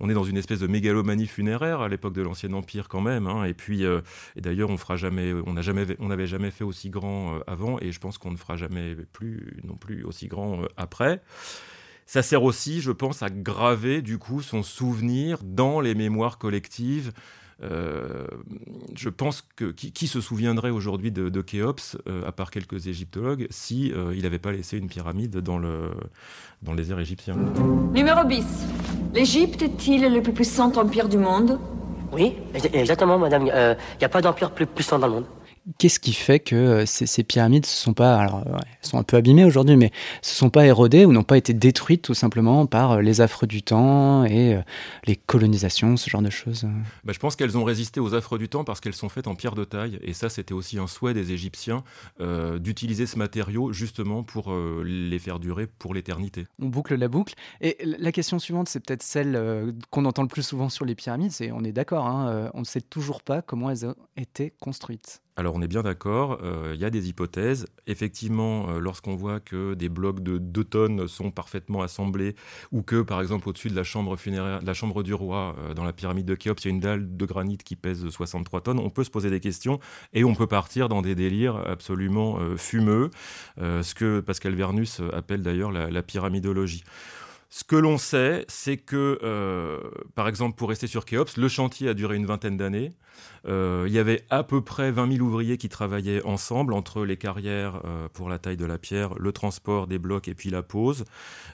On 0.00 0.10
est 0.10 0.14
dans 0.14 0.24
une 0.24 0.36
espèce 0.36 0.60
de 0.60 0.66
mégalomanie 0.66 1.26
funéraire 1.26 1.80
à 1.80 1.88
l'époque 1.88 2.12
de 2.12 2.22
l'Ancien 2.22 2.52
Empire 2.52 2.88
quand 2.88 3.00
même. 3.00 3.26
Hein. 3.26 3.44
Et 3.44 3.54
puis, 3.54 3.84
euh, 3.84 4.00
et 4.36 4.40
d'ailleurs, 4.40 4.70
on 4.70 4.76
fera 4.76 4.96
jamais, 4.96 5.32
on 5.46 5.54
n'a 5.54 5.62
jamais, 5.62 5.86
on 5.98 6.08
n'avait 6.08 6.26
jamais 6.26 6.50
fait 6.50 6.64
aussi 6.64 6.90
grand 6.90 7.36
euh, 7.36 7.38
avant, 7.46 7.78
et 7.80 7.92
je 7.92 8.00
pense 8.00 8.18
qu'on 8.18 8.30
ne 8.30 8.36
fera 8.36 8.56
jamais 8.56 8.94
plus 9.12 9.56
non 9.64 9.76
plus 9.76 10.04
aussi 10.04 10.28
grand 10.28 10.62
euh, 10.62 10.66
après. 10.76 11.22
Ça 12.04 12.22
sert 12.22 12.42
aussi, 12.44 12.80
je 12.80 12.92
pense, 12.92 13.22
à 13.22 13.30
graver 13.30 14.02
du 14.02 14.18
coup 14.18 14.42
son 14.42 14.62
souvenir 14.62 15.38
dans 15.42 15.80
les 15.80 15.94
mémoires 15.94 16.38
collectives 16.38 17.12
euh, 17.62 18.26
je 18.94 19.08
pense 19.08 19.42
que 19.56 19.64
qui, 19.72 20.06
se 20.06 20.20
souviendrait 20.20 20.70
aujourd'hui 20.70 21.10
de, 21.10 21.30
de 21.30 21.40
Khéops, 21.40 21.96
euh, 22.06 22.26
à 22.26 22.32
part 22.32 22.50
quelques 22.50 22.86
égyptologues, 22.86 23.46
si 23.50 23.92
euh, 23.92 24.14
il 24.14 24.22
n'avait 24.22 24.38
pas 24.38 24.52
laissé 24.52 24.76
une 24.76 24.88
pyramide 24.88 25.38
dans 25.38 25.58
le, 25.58 25.90
dans 26.62 26.72
le 26.72 26.76
désert 26.76 27.00
égyptien? 27.00 27.34
Numéro 27.94 28.25
10. 28.25 28.44
L'Égypte 29.14 29.62
est-il 29.62 30.12
le 30.12 30.22
plus 30.22 30.32
puissant 30.32 30.70
empire 30.76 31.08
du 31.08 31.16
monde? 31.16 31.58
Oui, 32.12 32.34
exactement, 32.72 33.18
madame. 33.18 33.46
Il 33.46 33.98
n'y 33.98 34.04
a 34.04 34.08
pas 34.08 34.20
d'empire 34.20 34.50
plus 34.50 34.66
puissant 34.66 34.98
dans 34.98 35.06
le 35.06 35.12
monde. 35.14 35.26
Qu'est-ce 35.78 35.99
qui 35.99 36.12
fait 36.12 36.38
que 36.38 36.54
euh, 36.54 36.87
ces, 36.87 37.25
pyramides 37.25 37.66
se 37.66 37.76
sont 37.76 37.92
pas, 37.92 38.16
alors, 38.18 38.44
sont 38.82 38.99
un 38.99 39.02
peu 39.02 39.16
abîmées 39.16 39.44
aujourd'hui, 39.44 39.76
mais 39.76 39.90
se 40.23 40.37
sont 40.37 40.49
pas 40.49 40.64
érodées 40.64 41.04
ou 41.04 41.12
n'ont 41.12 41.25
pas 41.25 41.37
été 41.37 41.54
détruites 41.54 42.02
tout 42.02 42.14
simplement 42.14 42.66
par 42.66 42.92
euh, 42.92 43.00
les 43.00 43.20
affres 43.20 43.46
du 43.46 43.64
temps 43.64 44.25
et 44.25 44.54
euh, 44.54 44.62
les 45.06 45.16
colonisations, 45.16 45.96
ce 45.96 46.08
genre 46.08 46.23
de 46.23 46.30
choses 46.30 46.68
bah, 47.02 47.12
Je 47.12 47.18
pense 47.18 47.35
qu'elles 47.35 47.58
ont 47.58 47.64
résisté 47.64 47.99
aux 47.99 48.14
affres 48.14 48.38
du 48.38 48.49
temps 48.49 48.62
parce 48.62 48.80
qu'elles 48.80 48.94
sont 48.94 49.08
faites 49.08 49.26
en 49.26 49.35
pierre 49.35 49.56
de 49.56 49.64
taille. 49.64 49.99
Et 50.02 50.12
ça, 50.12 50.28
c'était 50.28 50.54
aussi 50.54 50.78
un 50.78 50.87
souhait 50.87 51.14
des 51.14 51.32
Égyptiens 51.32 51.82
d'utiliser 52.60 53.06
ce 53.06 53.19
matériau 53.19 53.73
justement 53.73 54.23
pour 54.23 54.54
les 54.84 55.19
faire 55.19 55.40
durer 55.40 55.67
pour 55.67 55.95
l'éternité. 55.95 56.47
On 56.60 56.67
boucle 56.67 56.95
la 56.95 57.08
boucle. 57.08 57.34
Et 57.60 57.76
la 57.82 58.12
question 58.12 58.38
suivante, 58.38 58.69
c'est 58.69 58.80
peut-être 58.80 59.02
celle 59.02 59.75
qu'on 59.90 60.04
entend 60.04 60.23
le 60.23 60.28
plus 60.28 60.43
souvent 60.43 60.69
sur 60.69 60.84
les 60.84 60.95
pyramides. 60.95 61.32
C'est, 61.32 61.50
on 61.50 61.64
est 61.64 61.73
d'accord, 61.73 62.06
hein, 62.06 62.50
on 62.54 62.60
ne 62.60 62.64
sait 62.64 62.80
toujours 62.80 63.23
pas 63.23 63.43
comment 63.43 63.71
elles 63.71 63.86
ont 63.86 63.97
été 64.17 64.52
construites. 64.60 65.21
Alors 65.38 65.54
on 65.54 65.60
est 65.60 65.68
bien 65.68 65.82
d'accord, 65.82 66.38
euh, 66.42 66.72
il 66.75 66.80
y 66.80 66.86
a 66.86 66.88
des 66.88 67.10
hypothèses. 67.10 67.66
Effectivement, 67.86 68.70
euh, 68.70 68.78
lorsqu'on 68.78 69.16
voit 69.16 69.38
que 69.38 69.75
des 69.75 69.90
blocs 69.90 70.20
de 70.20 70.38
2 70.38 70.64
tonnes 70.64 71.08
sont 71.08 71.30
parfaitement 71.30 71.82
assemblés, 71.82 72.34
ou 72.72 72.80
que 72.80 73.02
par 73.02 73.20
exemple 73.20 73.46
au-dessus 73.50 73.68
de 73.68 73.76
la 73.76 73.84
chambre 73.84 74.16
funéraire, 74.16 74.60
la 74.64 74.72
chambre 74.72 75.02
du 75.02 75.12
roi, 75.12 75.54
euh, 75.58 75.75
dans 75.75 75.84
la 75.84 75.92
pyramide 75.92 76.25
de 76.25 76.34
Khéops, 76.34 76.64
il 76.64 76.68
y 76.68 76.70
a 76.70 76.75
une 76.75 76.80
dalle 76.80 77.18
de 77.18 77.26
granit 77.26 77.58
qui 77.58 77.76
pèse 77.76 78.08
63 78.08 78.62
tonnes, 78.62 78.78
on 78.78 78.88
peut 78.88 79.04
se 79.04 79.10
poser 79.10 79.28
des 79.28 79.40
questions 79.40 79.78
et 80.14 80.25
on 80.25 80.34
peut 80.34 80.46
partir 80.46 80.88
dans 80.88 81.02
des 81.02 81.14
délires 81.14 81.56
absolument 81.56 82.38
fumeux, 82.56 83.10
ce 83.58 83.94
que 83.94 84.20
Pascal 84.20 84.54
Vernus 84.54 85.00
appelle 85.12 85.42
d'ailleurs 85.42 85.70
la 85.70 86.02
pyramidologie. 86.02 86.82
Ce 87.49 87.65
que 87.65 87.76
l'on 87.76 87.97
sait, 87.97 88.45
c'est 88.49 88.76
que, 88.76 89.19
euh, 89.23 89.78
par 90.15 90.28
exemple, 90.28 90.56
pour 90.56 90.69
rester 90.69 90.87
sur 90.87 91.04
Khéops, 91.04 91.37
le 91.37 91.49
chantier 91.49 91.89
a 91.89 91.95
duré 91.95 92.17
une 92.17 92.26
vingtaine 92.26 92.56
d'années. 92.56 92.93
Euh, 93.47 93.85
il 93.87 93.93
y 93.93 93.99
avait 93.99 94.25
à 94.30 94.43
peu 94.43 94.63
près 94.63 94.91
20 94.91 95.13
000 95.13 95.25
ouvriers 95.25 95.56
qui 95.56 95.69
travaillaient 95.69 96.25
ensemble 96.25 96.73
entre 96.73 97.04
les 97.04 97.17
carrières 97.17 97.80
euh, 97.85 98.09
pour 98.13 98.28
la 98.28 98.39
taille 98.39 98.56
de 98.56 98.67
la 98.67 98.78
pierre, 98.78 99.15
le 99.19 99.32
transport 99.32 99.87
des 99.87 99.99
blocs 99.99 100.28
et 100.28 100.35
puis 100.35 100.50
la 100.50 100.63
pose, 100.63 101.04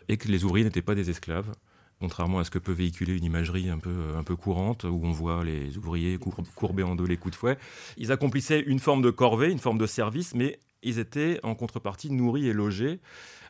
et 0.08 0.16
que 0.16 0.28
les 0.28 0.44
ouvriers 0.44 0.64
n'étaient 0.64 0.82
pas 0.82 0.94
des 0.94 1.10
esclaves 1.10 1.52
contrairement 2.00 2.40
à 2.40 2.44
ce 2.44 2.50
que 2.50 2.58
peut 2.58 2.72
véhiculer 2.72 3.16
une 3.16 3.22
imagerie 3.22 3.70
un 3.70 3.78
peu, 3.78 3.94
un 4.18 4.24
peu 4.24 4.34
courante, 4.34 4.82
où 4.82 5.02
on 5.04 5.12
voit 5.12 5.44
les 5.44 5.78
ouvriers 5.78 6.18
courbés 6.56 6.82
en 6.82 6.96
deux 6.96 7.06
les 7.06 7.16
coups 7.16 7.30
de 7.30 7.36
fouet. 7.36 7.58
Ils 7.96 8.10
accomplissaient 8.10 8.58
une 8.58 8.80
forme 8.80 9.02
de 9.02 9.10
corvée, 9.10 9.52
une 9.52 9.60
forme 9.60 9.78
de 9.78 9.86
service, 9.86 10.34
mais 10.34 10.58
ils 10.82 10.98
étaient 10.98 11.38
en 11.44 11.54
contrepartie 11.54 12.10
nourris 12.10 12.48
et 12.48 12.52
logés. 12.52 12.98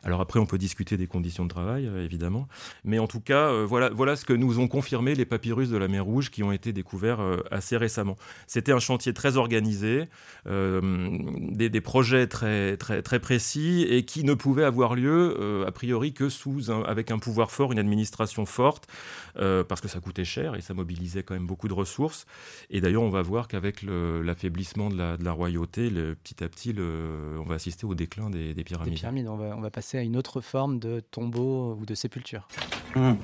Alors 0.03 0.19
après, 0.19 0.39
on 0.39 0.45
peut 0.45 0.57
discuter 0.57 0.97
des 0.97 1.07
conditions 1.07 1.45
de 1.45 1.49
travail, 1.49 1.87
euh, 1.87 2.03
évidemment. 2.03 2.47
Mais 2.83 2.99
en 2.99 3.07
tout 3.07 3.21
cas, 3.21 3.47
euh, 3.47 3.65
voilà, 3.65 4.15
ce 4.15 4.25
que 4.25 4.33
nous 4.33 4.59
ont 4.59 4.67
confirmé 4.67 5.15
les 5.15 5.25
papyrus 5.25 5.69
de 5.69 5.77
la 5.77 5.87
mer 5.87 6.03
Rouge 6.03 6.29
qui 6.29 6.43
ont 6.43 6.51
été 6.51 6.73
découverts 6.73 7.21
euh, 7.21 7.37
assez 7.51 7.77
récemment. 7.77 8.17
C'était 8.45 8.73
un 8.73 8.79
chantier 8.79 9.13
très 9.13 9.37
organisé, 9.37 10.05
des, 10.45 11.81
projets 11.81 12.27
très, 12.27 12.77
précis 13.21 13.85
et 13.89 14.03
qui 14.03 14.23
ne 14.23 14.33
pouvaient 14.33 14.63
avoir 14.63 14.95
lieu, 14.95 15.63
a 15.65 15.71
priori, 15.71 16.13
que 16.13 16.29
sous 16.29 16.69
avec 16.85 17.11
un 17.11 17.19
pouvoir 17.19 17.51
fort, 17.51 17.71
une 17.71 17.79
administration 17.79 18.45
forte, 18.45 18.87
parce 19.35 19.81
que 19.81 19.87
ça 19.87 19.99
coûtait 19.99 20.25
cher 20.25 20.55
et 20.55 20.61
ça 20.61 20.73
mobilisait 20.73 21.23
quand 21.23 21.33
même 21.33 21.47
beaucoup 21.47 21.67
de 21.67 21.73
ressources. 21.73 22.25
Et 22.69 22.81
d'ailleurs, 22.81 23.03
on 23.03 23.09
va 23.09 23.21
voir 23.21 23.47
qu'avec 23.47 23.83
l'affaiblissement 23.83 24.89
de 24.89 24.97
la, 24.97 25.31
royauté, 25.31 25.89
le, 25.89 26.15
petit 26.15 26.43
à 26.43 26.49
petit, 26.49 26.75
on 26.77 27.47
va 27.47 27.55
assister 27.55 27.85
au 27.85 27.95
déclin 27.95 28.29
des, 28.29 28.53
pyramides. 28.63 28.93
Des 28.93 28.99
pyramides, 28.99 29.27
on 29.27 29.61
va 29.61 29.71
passer 29.71 29.92
une 30.01 30.17
autre 30.17 30.41
forme 30.41 30.79
de 30.79 31.01
tombeau 31.11 31.77
ou 31.79 31.85
de 31.85 31.95
sépulture. 31.95 32.47
Hum. 32.95 33.17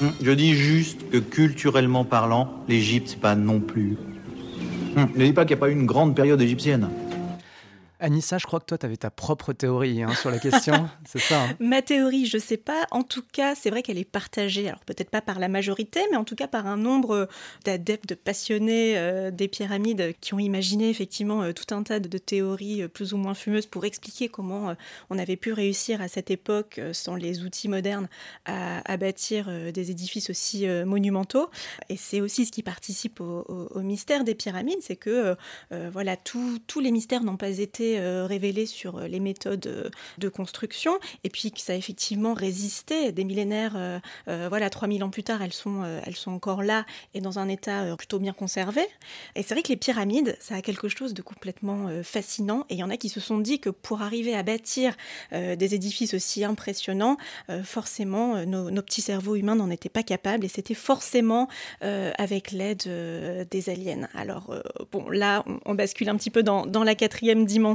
Hum. 0.00 0.12
Je 0.22 0.30
dis 0.30 0.54
juste 0.54 1.08
que 1.10 1.18
culturellement 1.18 2.04
parlant, 2.04 2.50
l'Égypte, 2.68 3.08
c'est 3.10 3.20
pas 3.20 3.34
non 3.34 3.60
plus. 3.60 3.96
Hum. 4.96 5.08
Ne 5.14 5.24
dis 5.24 5.32
pas 5.32 5.44
qu'il 5.44 5.56
n'y 5.56 5.60
a 5.60 5.64
pas 5.66 5.70
eu 5.70 5.74
une 5.74 5.86
grande 5.86 6.16
période 6.16 6.40
égyptienne. 6.40 6.88
Anissa, 8.00 8.38
je 8.38 8.46
crois 8.46 8.60
que 8.60 8.66
toi, 8.66 8.78
tu 8.78 8.86
avais 8.86 8.96
ta 8.96 9.10
propre 9.10 9.52
théorie 9.52 10.02
hein, 10.02 10.14
sur 10.14 10.30
la 10.30 10.38
question, 10.38 10.88
c'est 11.06 11.20
ça 11.20 11.44
hein 11.44 11.56
Ma 11.60 11.82
théorie, 11.82 12.26
je 12.26 12.36
ne 12.36 12.42
sais 12.42 12.56
pas. 12.56 12.86
En 12.90 13.02
tout 13.02 13.22
cas, 13.32 13.54
c'est 13.54 13.70
vrai 13.70 13.82
qu'elle 13.82 13.98
est 13.98 14.04
partagée, 14.04 14.68
alors 14.68 14.80
peut-être 14.80 15.10
pas 15.10 15.20
par 15.20 15.38
la 15.38 15.48
majorité, 15.48 16.00
mais 16.10 16.16
en 16.16 16.24
tout 16.24 16.34
cas 16.34 16.48
par 16.48 16.66
un 16.66 16.76
nombre 16.76 17.28
d'adeptes, 17.64 18.08
de 18.08 18.14
passionnés 18.14 18.96
euh, 18.96 19.30
des 19.30 19.48
pyramides 19.48 20.14
qui 20.20 20.34
ont 20.34 20.38
imaginé 20.38 20.88
effectivement 20.88 21.42
euh, 21.42 21.52
tout 21.52 21.74
un 21.74 21.82
tas 21.82 22.00
de, 22.00 22.18
théories 22.18 22.82
euh, 22.82 22.88
plus 22.88 23.12
ou 23.12 23.16
moins 23.16 23.34
fumeuses 23.34 23.66
pour 23.66 23.84
expliquer 23.84 24.28
comment 24.28 24.74
on 25.10 25.18
avait 25.18 25.36
pu 25.36 25.52
réussir 25.52 26.00
à 26.00 26.08
cette 26.08 26.30
époque, 26.30 26.80
sans 26.92 27.14
les 27.14 27.42
outils 27.42 27.68
modernes, 27.68 28.08
à, 28.44 28.96
bâtir 28.96 29.50
des 29.72 29.90
édifices 29.90 30.30
aussi 30.30 30.66
monumentaux. 30.84 31.50
Et 31.88 31.96
c'est 31.96 32.20
aussi 32.20 32.46
ce 32.46 32.52
qui 32.52 32.62
participe 32.62 33.20
au, 33.20 33.80
mystère 33.80 34.24
des 34.24 34.34
pyramides, 34.34 34.80
c'est 34.80 34.96
que 34.96 35.36
voilà, 35.70 36.16
tous 36.16 36.80
les 36.80 36.90
mystères 36.90 37.22
n'ont 37.22 37.36
pas 37.36 37.58
été 37.58 37.89
euh, 37.98 38.26
révélé 38.26 38.66
sur 38.66 38.98
euh, 38.98 39.08
les 39.08 39.20
méthodes 39.20 39.66
euh, 39.66 39.90
de 40.18 40.28
construction, 40.28 40.98
et 41.24 41.30
puis 41.30 41.50
que 41.50 41.60
ça 41.60 41.72
a 41.72 41.76
effectivement 41.76 42.34
résisté 42.34 43.12
des 43.12 43.24
millénaires. 43.24 44.00
voilà, 44.26 44.70
3000 44.70 45.04
ans 45.04 45.10
plus 45.10 45.22
tard, 45.22 45.42
elles 45.42 45.52
sont, 45.52 45.82
elles 46.04 46.16
sont 46.16 46.32
encore 46.32 46.62
là 46.62 46.84
et 47.14 47.20
dans 47.20 47.38
un 47.38 47.48
état 47.48 47.96
plutôt 47.96 48.18
bien 48.18 48.32
conservé. 48.32 48.82
Et 49.34 49.42
c'est 49.42 49.54
vrai 49.54 49.62
que 49.62 49.68
les 49.68 49.76
pyramides, 49.76 50.36
ça 50.40 50.56
a 50.56 50.62
quelque 50.62 50.88
chose 50.88 51.14
de 51.14 51.22
complètement 51.22 51.88
fascinant, 52.02 52.64
et 52.68 52.74
il 52.74 52.78
y 52.78 52.82
en 52.82 52.90
a 52.90 52.96
qui 52.96 53.08
se 53.08 53.20
sont 53.20 53.38
dit 53.38 53.60
que 53.60 53.70
pour 53.70 54.02
arriver 54.02 54.34
à 54.34 54.42
bâtir 54.42 54.96
des 55.32 55.74
édifices 55.74 56.14
aussi 56.14 56.44
impressionnants, 56.44 57.16
forcément, 57.64 58.44
nos, 58.46 58.82
petits 58.82 59.02
cerveaux 59.02 59.36
humains 59.36 59.56
n'en 59.56 59.70
étaient 59.70 59.88
pas 59.88 60.02
capables, 60.02 60.44
et 60.44 60.48
c'était 60.48 60.74
forcément 60.74 61.48
avec 61.80 62.50
l'aide 62.50 63.48
des 63.50 63.70
aliens. 63.70 64.08
Alors, 64.14 64.54
bon, 64.92 65.08
là, 65.08 65.44
on, 65.64 65.74
bascule 65.74 66.08
un 66.08 66.16
petit 66.16 66.30
peu 66.30 66.42
dans 66.42 66.84
la 66.84 66.94
quatrième 66.94 67.44
dimension 67.44 67.70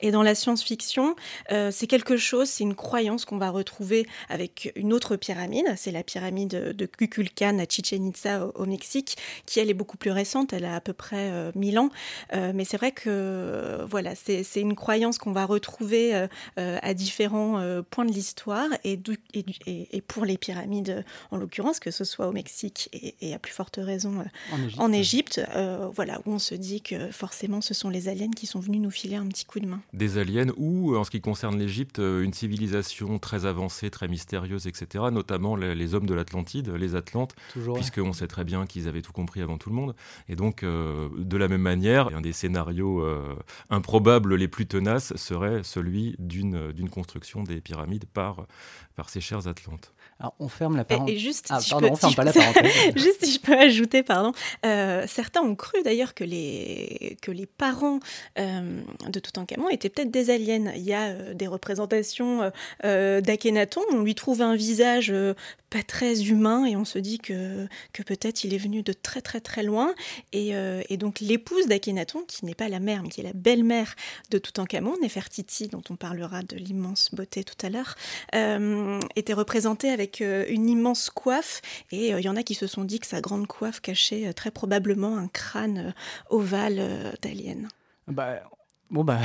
et 0.00 0.10
dans 0.10 0.22
la 0.22 0.34
science-fiction, 0.34 1.16
euh, 1.52 1.70
c'est 1.70 1.86
quelque 1.86 2.16
chose, 2.16 2.48
c'est 2.48 2.64
une 2.64 2.74
croyance 2.74 3.24
qu'on 3.24 3.38
va 3.38 3.50
retrouver 3.50 4.06
avec 4.28 4.72
une 4.76 4.92
autre 4.92 5.16
pyramide, 5.16 5.66
c'est 5.76 5.90
la 5.90 6.02
pyramide 6.02 6.74
de 6.76 6.86
Kukulkan 6.86 7.58
à 7.58 7.64
Chichen 7.68 8.06
Itza 8.06 8.46
au, 8.54 8.66
Mexique, 8.66 9.16
qui 9.46 9.60
elle 9.60 9.70
est 9.70 9.74
beaucoup 9.74 9.96
plus 9.96 10.10
récente, 10.10 10.52
elle 10.52 10.64
a 10.64 10.74
à 10.74 10.80
peu 10.80 10.92
près 10.92 11.52
1000 11.54 11.76
euh, 11.76 11.80
ans, 11.80 11.90
euh, 12.34 12.52
mais 12.54 12.64
c'est 12.64 12.76
vrai 12.76 12.92
que 12.92 13.84
voilà, 13.88 14.14
c'est 14.14 14.44
une 14.60 14.74
croyance 14.74 15.18
qu'on 15.18 15.32
va 15.32 15.46
retrouver 15.46 16.26
à 16.56 16.94
différents 16.94 17.82
points 17.90 18.04
de 18.04 18.12
l'histoire 18.12 18.68
et, 18.84 18.98
et, 19.66 20.00
pour 20.00 20.24
les 20.24 20.38
pyramides 20.38 21.04
en 21.30 21.36
l'occurrence, 21.36 21.80
que 21.80 21.90
ce 21.90 22.04
soit 22.04 22.28
au 22.28 22.32
Mexique 22.32 22.88
et, 23.20 23.34
à 23.34 23.38
plus 23.38 23.52
forte 23.52 23.78
raison 23.80 24.24
en 24.78 24.92
Égypte, 24.92 25.40
voilà, 25.94 26.20
où 26.26 26.32
on 26.32 26.38
se 26.38 26.54
dit 26.54 26.80
que 26.80 27.10
forcément 27.10 27.60
ce 27.60 27.74
sont 27.74 27.90
les 27.90 28.08
aliens 28.08 28.30
qui 28.30 28.46
sont 28.46 28.60
venus 28.60 28.80
nous 28.80 28.90
filer 28.90 29.16
un 29.16 29.23
petit 29.28 29.44
coup 29.44 29.60
de 29.60 29.66
main. 29.66 29.80
Des 29.92 30.18
aliens 30.18 30.52
ou, 30.56 30.96
en 30.96 31.04
ce 31.04 31.10
qui 31.10 31.20
concerne 31.20 31.58
l'Égypte, 31.58 31.98
euh, 31.98 32.22
une 32.22 32.32
civilisation 32.32 33.18
très 33.18 33.46
avancée, 33.46 33.90
très 33.90 34.08
mystérieuse, 34.08 34.66
etc. 34.66 35.04
Notamment 35.12 35.56
les, 35.56 35.94
hommes 35.94 36.06
de 36.06 36.14
l'Atlantide, 36.14 36.70
les 36.70 36.94
Atlantes, 36.94 37.34
puisqu'on 37.74 38.12
sait 38.12 38.26
très 38.26 38.44
bien 38.44 38.66
qu'ils 38.66 38.88
avaient 38.88 39.02
tout 39.02 39.12
compris 39.12 39.42
avant 39.42 39.58
tout 39.58 39.70
le 39.70 39.76
monde. 39.76 39.94
Et 40.28 40.36
donc, 40.36 40.62
euh, 40.62 41.08
de 41.16 41.36
la 41.36 41.48
même 41.48 41.62
manière, 41.62 42.08
un 42.14 42.20
des 42.20 42.32
scénarios 42.32 43.00
euh, 43.02 43.34
improbables 43.70 44.34
les 44.34 44.48
plus 44.48 44.66
tenaces 44.66 45.14
serait 45.16 45.62
celui 45.62 46.16
d'une 46.18 46.88
construction 46.90 47.42
des 47.42 47.60
pyramides 47.60 48.06
par, 48.06 48.46
par 48.96 49.10
ces 49.10 49.20
chers 49.20 49.46
Atlantes. 49.48 49.92
Alors, 50.24 50.34
on 50.40 50.48
ferme 50.48 50.76
la 50.76 50.84
parenthèse. 50.84 51.14
Et, 51.14 51.18
juste, 51.18 51.52
si 51.60 51.68
je 51.68 51.76
peux, 51.76 51.86
juste 52.98 53.24
si 53.24 53.32
je 53.32 53.40
peux 53.40 53.58
ajouter, 53.58 54.02
pardon, 54.02 54.32
euh, 54.64 55.04
certains 55.06 55.42
ont 55.42 55.54
cru 55.54 55.82
d'ailleurs 55.82 56.14
que 56.14 56.24
les, 56.24 57.18
que 57.20 57.30
les 57.30 57.44
parents 57.44 58.00
euh, 58.38 58.80
de 59.06 59.20
Toutankhamon 59.20 59.68
étaient 59.68 59.90
peut-être 59.90 60.10
des 60.10 60.30
aliens. 60.30 60.72
Il 60.74 60.82
y 60.82 60.94
a 60.94 61.08
euh, 61.08 61.34
des 61.34 61.46
représentations 61.46 62.50
d'Akhenaton, 62.82 63.82
on 63.92 64.00
lui 64.00 64.14
trouve 64.14 64.40
un 64.40 64.56
visage 64.56 65.12
pas 65.68 65.82
très 65.82 66.22
humain 66.22 66.64
et 66.64 66.76
on 66.76 66.84
se 66.84 66.98
dit 66.98 67.18
que, 67.18 67.66
que 67.92 68.02
peut-être 68.02 68.44
il 68.44 68.54
est 68.54 68.58
venu 68.58 68.82
de 68.82 68.92
très 68.92 69.20
très 69.20 69.40
très 69.40 69.62
loin. 69.62 69.94
Et, 70.32 70.52
et 70.88 70.96
donc 70.96 71.20
l'épouse 71.20 71.66
d'Akhenaton, 71.66 72.22
qui 72.26 72.44
n'est 72.44 72.54
pas 72.54 72.68
la 72.68 72.80
mère, 72.80 73.02
mais 73.02 73.08
qui 73.08 73.20
est 73.20 73.24
la 73.24 73.32
belle-mère 73.32 73.94
de 74.30 74.38
Toutankhamon, 74.38 74.96
Nefertiti, 75.02 75.68
dont 75.68 75.82
on 75.90 75.96
parlera 75.96 76.42
de 76.42 76.56
l'immense 76.56 77.10
beauté 77.12 77.44
tout 77.44 77.66
à 77.66 77.70
l'heure, 77.70 77.96
était 79.16 79.34
représentée 79.34 79.90
avec 79.90 80.13
euh, 80.20 80.44
une 80.48 80.68
immense 80.68 81.10
coiffe. 81.10 81.60
Et 81.90 82.08
il 82.08 82.14
euh, 82.14 82.20
y 82.20 82.28
en 82.28 82.36
a 82.36 82.42
qui 82.42 82.54
se 82.54 82.66
sont 82.66 82.84
dit 82.84 83.00
que 83.00 83.06
sa 83.06 83.20
grande 83.20 83.46
coiffe 83.46 83.80
cachait 83.80 84.26
euh, 84.26 84.32
très 84.32 84.50
probablement 84.50 85.16
un 85.16 85.28
crâne 85.28 85.94
ovale 86.30 87.14
d'alien. 87.22 87.68
Bah, 88.08 88.42
Bon 88.90 89.02
bah, 89.02 89.18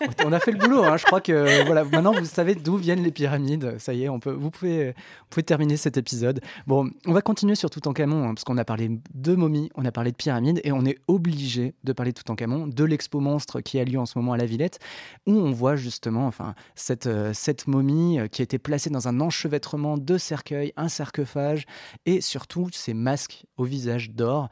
on 0.24 0.32
a 0.32 0.40
fait 0.40 0.52
le 0.52 0.58
boulot. 0.58 0.84
Hein. 0.84 0.96
Je 0.96 1.04
crois 1.04 1.20
que 1.20 1.64
voilà, 1.64 1.84
maintenant 1.84 2.12
vous 2.12 2.24
savez 2.24 2.54
d'où 2.54 2.76
viennent 2.76 3.02
les 3.02 3.10
pyramides. 3.10 3.78
Ça 3.78 3.92
y 3.92 4.04
est, 4.04 4.08
on 4.08 4.20
peut, 4.20 4.30
vous 4.30 4.50
pouvez, 4.50 4.88
vous 4.88 5.26
pouvez 5.28 5.42
terminer 5.42 5.76
cet 5.76 5.96
épisode. 5.96 6.40
Bon, 6.66 6.90
on 7.06 7.12
va 7.12 7.20
continuer 7.20 7.56
sur 7.56 7.68
Toutankhamon 7.68 8.24
hein, 8.24 8.34
parce 8.34 8.44
qu'on 8.44 8.58
a 8.58 8.64
parlé 8.64 8.90
de 9.14 9.34
momies, 9.34 9.70
on 9.74 9.84
a 9.84 9.92
parlé 9.92 10.12
de 10.12 10.16
pyramides 10.16 10.60
et 10.64 10.72
on 10.72 10.84
est 10.84 10.98
obligé 11.08 11.74
de 11.84 11.92
parler 11.92 12.12
de 12.12 12.18
Toutankhamon, 12.18 12.68
de 12.68 12.84
l'expo 12.84 13.20
monstre 13.20 13.60
qui 13.60 13.78
a 13.78 13.84
lieu 13.84 13.98
en 13.98 14.06
ce 14.06 14.18
moment 14.18 14.32
à 14.32 14.36
la 14.36 14.46
Villette, 14.46 14.78
où 15.26 15.32
on 15.32 15.50
voit 15.50 15.76
justement, 15.76 16.26
enfin, 16.26 16.54
cette 16.74 17.06
euh, 17.06 17.32
cette 17.32 17.66
momie 17.66 18.18
euh, 18.18 18.28
qui 18.28 18.42
a 18.42 18.44
été 18.44 18.58
placée 18.58 18.90
dans 18.90 19.08
un 19.08 19.20
enchevêtrement 19.20 19.98
de 19.98 20.18
cercueils, 20.18 20.72
un 20.76 20.88
sarcophage 20.88 21.64
et 22.06 22.20
surtout 22.20 22.68
ces 22.72 22.94
masques 22.94 23.44
au 23.56 23.64
visage 23.64 24.10
d'or. 24.10 24.48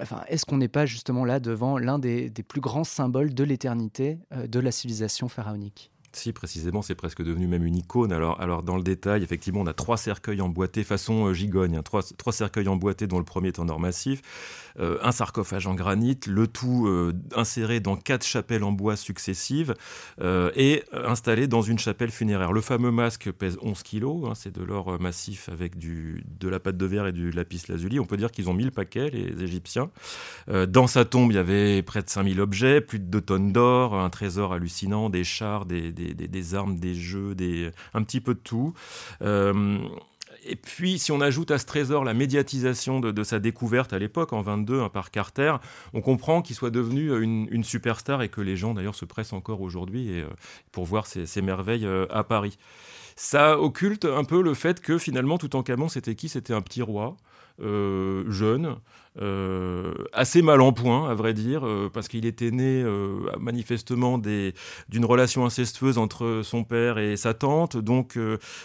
Enfin, 0.00 0.22
est-ce 0.28 0.44
qu'on 0.44 0.58
n'est 0.58 0.68
pas 0.68 0.86
justement 0.86 1.24
là 1.24 1.40
devant 1.40 1.78
l'un 1.78 1.98
des, 1.98 2.30
plus 2.46 2.60
grands 2.60 2.84
symboles 2.84 3.34
de 3.34 3.44
l'éternité 3.44 4.18
euh, 4.32 4.46
de 4.46 4.60
la 4.60 4.70
civilisation 4.70 5.28
pharaonique? 5.28 5.90
Si, 6.12 6.32
précisément, 6.32 6.80
c'est 6.80 6.94
presque 6.94 7.22
devenu 7.22 7.46
même 7.46 7.64
une 7.64 7.76
icône. 7.76 8.12
Alors, 8.12 8.40
alors, 8.40 8.62
dans 8.62 8.76
le 8.76 8.82
détail, 8.82 9.22
effectivement, 9.22 9.60
on 9.60 9.66
a 9.66 9.74
trois 9.74 9.98
cercueils 9.98 10.40
emboîtés 10.40 10.82
façon 10.82 11.26
euh, 11.26 11.34
gigogne, 11.34 11.76
hein. 11.76 11.82
trois, 11.82 12.02
trois, 12.16 12.32
cercueils 12.32 12.68
emboîtés 12.68 13.06
dont 13.06 13.18
le 13.18 13.24
premier 13.24 13.48
est 13.48 13.58
en 13.58 13.68
or 13.68 13.78
massif, 13.78 14.22
euh, 14.80 14.98
un 15.02 15.12
sarcophage 15.12 15.66
en 15.66 15.74
granit, 15.74 16.18
le 16.26 16.46
tout 16.46 16.86
euh, 16.86 17.12
inséré 17.36 17.80
dans 17.80 17.96
quatre 17.96 18.24
chapelles 18.24 18.64
en 18.64 18.72
bois 18.72 18.96
successives 18.96 19.74
et 20.20 20.82
installé 20.92 21.46
dans 21.46 21.62
une 21.62 21.78
chapelle 21.78 22.10
funéraire. 22.10 22.52
Le 22.52 22.60
fameux 22.60 22.90
masque 22.90 23.30
pèse 23.30 23.58
11 23.60 23.82
kilos, 23.82 24.28
hein, 24.28 24.34
c'est 24.34 24.54
de 24.54 24.62
l'or 24.62 24.98
massif 25.00 25.48
avec 25.48 25.76
du, 25.76 26.24
de 26.40 26.48
la 26.48 26.58
pâte 26.58 26.76
de 26.76 26.86
verre 26.86 27.06
et 27.06 27.12
du 27.12 27.30
lapis 27.30 27.64
lazuli. 27.68 28.00
On 28.00 28.06
peut 28.06 28.16
dire 28.16 28.30
qu'ils 28.30 28.48
ont 28.48 28.54
mis 28.54 28.64
le 28.64 28.70
paquet, 28.70 29.10
les 29.10 29.42
Égyptiens. 29.42 29.90
dans 30.68 30.86
sa 30.86 31.04
tombe, 31.04 31.32
il 31.32 31.34
y 31.34 31.38
avait 31.38 31.82
près 31.82 32.02
de 32.02 32.08
5000 32.08 32.40
objets, 32.40 32.80
plus 32.80 32.98
de 32.98 33.04
2 33.04 33.20
tonnes 33.20 33.52
d'or, 33.52 33.94
un 33.94 34.10
trésor 34.10 34.52
hallucinant, 34.52 35.10
des 35.10 35.24
chars, 35.24 35.66
des 35.66 35.92
des, 35.98 36.54
armes, 36.54 36.78
des 36.78 36.94
jeux, 36.94 37.34
des, 37.34 37.70
un 37.94 38.02
petit 38.02 38.20
peu 38.20 38.34
de 38.34 38.40
tout. 38.40 38.74
Euh, 39.22 39.78
et 40.44 40.56
puis, 40.56 40.98
si 40.98 41.12
on 41.12 41.20
ajoute 41.20 41.50
à 41.50 41.58
ce 41.58 41.66
trésor 41.66 42.04
la 42.04 42.14
médiatisation 42.14 43.00
de, 43.00 43.24
sa 43.24 43.38
découverte 43.38 43.92
à 43.92 43.98
l'époque, 43.98 44.32
en 44.32 44.40
22, 44.40 44.80
hein, 44.80 44.88
par 44.88 45.10
Carter, 45.10 45.56
on 45.92 46.00
comprend 46.00 46.42
qu'il 46.42 46.56
soit 46.56 46.70
devenu 46.70 47.10
euh, 47.10 47.20
une, 47.20 47.64
superstar 47.64 48.22
et 48.22 48.28
que 48.28 48.40
les 48.40 48.56
gens, 48.56 48.74
d'ailleurs, 48.74 48.94
se 48.94 49.04
pressent 49.04 49.32
encore 49.32 49.60
aujourd'hui 49.60 50.20
euh, 50.20 50.26
pour 50.72 50.84
voir 50.84 51.06
ces, 51.06 51.42
merveilles 51.42 51.88
à 52.10 52.24
Paris. 52.24 52.58
Ça 53.16 53.58
occulte 53.58 54.04
un 54.04 54.24
peu 54.24 54.42
le 54.42 54.54
fait 54.54 54.80
que 54.80 54.96
finalement, 54.96 55.38
tout 55.38 55.46
en 55.56 55.62
Toutankhamon, 55.62 55.88
c'était 55.88 56.14
qui? 56.14 56.28
C'était 56.28 56.54
un 56.54 56.62
petit 56.62 56.82
roi, 56.82 57.16
jeune, 57.58 58.76
euh, 59.20 59.94
assez 60.12 60.42
mal 60.42 60.60
en 60.60 60.72
point, 60.72 61.10
à 61.10 61.14
vrai 61.14 61.34
dire, 61.34 61.66
euh, 61.66 61.90
parce 61.92 62.06
qu'il 62.06 62.24
était 62.24 62.52
né 62.52 62.82
euh, 62.82 63.18
manifestement 63.40 64.18
d'une 64.18 65.04
relation 65.04 65.44
incestueuse 65.44 65.98
entre 65.98 66.42
son 66.44 66.62
père 66.62 66.98
et 66.98 67.16
sa 67.16 67.34
tante. 67.34 67.76
Donc, 67.76 68.18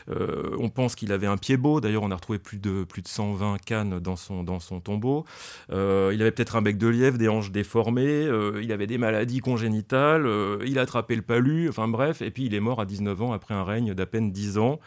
on 0.10 0.70
pense 0.70 0.96
qu'il 0.96 1.12
avait 1.12 1.28
un 1.28 1.38
pied 1.38 1.58
beau. 1.58 1.82
D'ailleurs, 1.82 2.04
on 2.04 2.12
a 2.12 2.16
retrouvé 2.16 2.40
plus 2.40 2.58
de, 2.58 2.84
plus 2.84 3.02
de 3.02 3.08
120 3.08 3.58
cannes 3.66 4.00
dans 4.00 4.16
son, 4.16 4.80
tombeau. 4.84 5.26
il 5.70 5.76
avait 6.22 6.32
peut-être 6.32 6.56
un 6.56 6.62
bec 6.62 6.78
de 6.78 6.88
lièvre, 6.88 7.18
des 7.18 7.30
hanches 7.30 7.52
déformées. 7.52 8.28
il 8.62 8.72
avait 8.72 8.88
des 8.88 8.98
maladies 8.98 9.40
congénitales. 9.40 10.28
il 10.66 10.78
a 10.80 10.82
attrapé 10.82 11.16
le 11.16 11.22
palu. 11.22 11.70
Enfin, 11.70 11.88
bref. 11.88 12.22
Et 12.22 12.32
puis, 12.32 12.46
il 12.46 12.54
est 12.54 12.60
mort 12.60 12.80
à 12.80 12.86
19 12.86 13.22
ans 13.22 13.34
après 13.34 13.54
un 13.54 13.64
règne 13.64 13.94
d'à 13.94 14.06
peine 14.06 14.32
10 14.32 14.58
ans. 14.58 14.80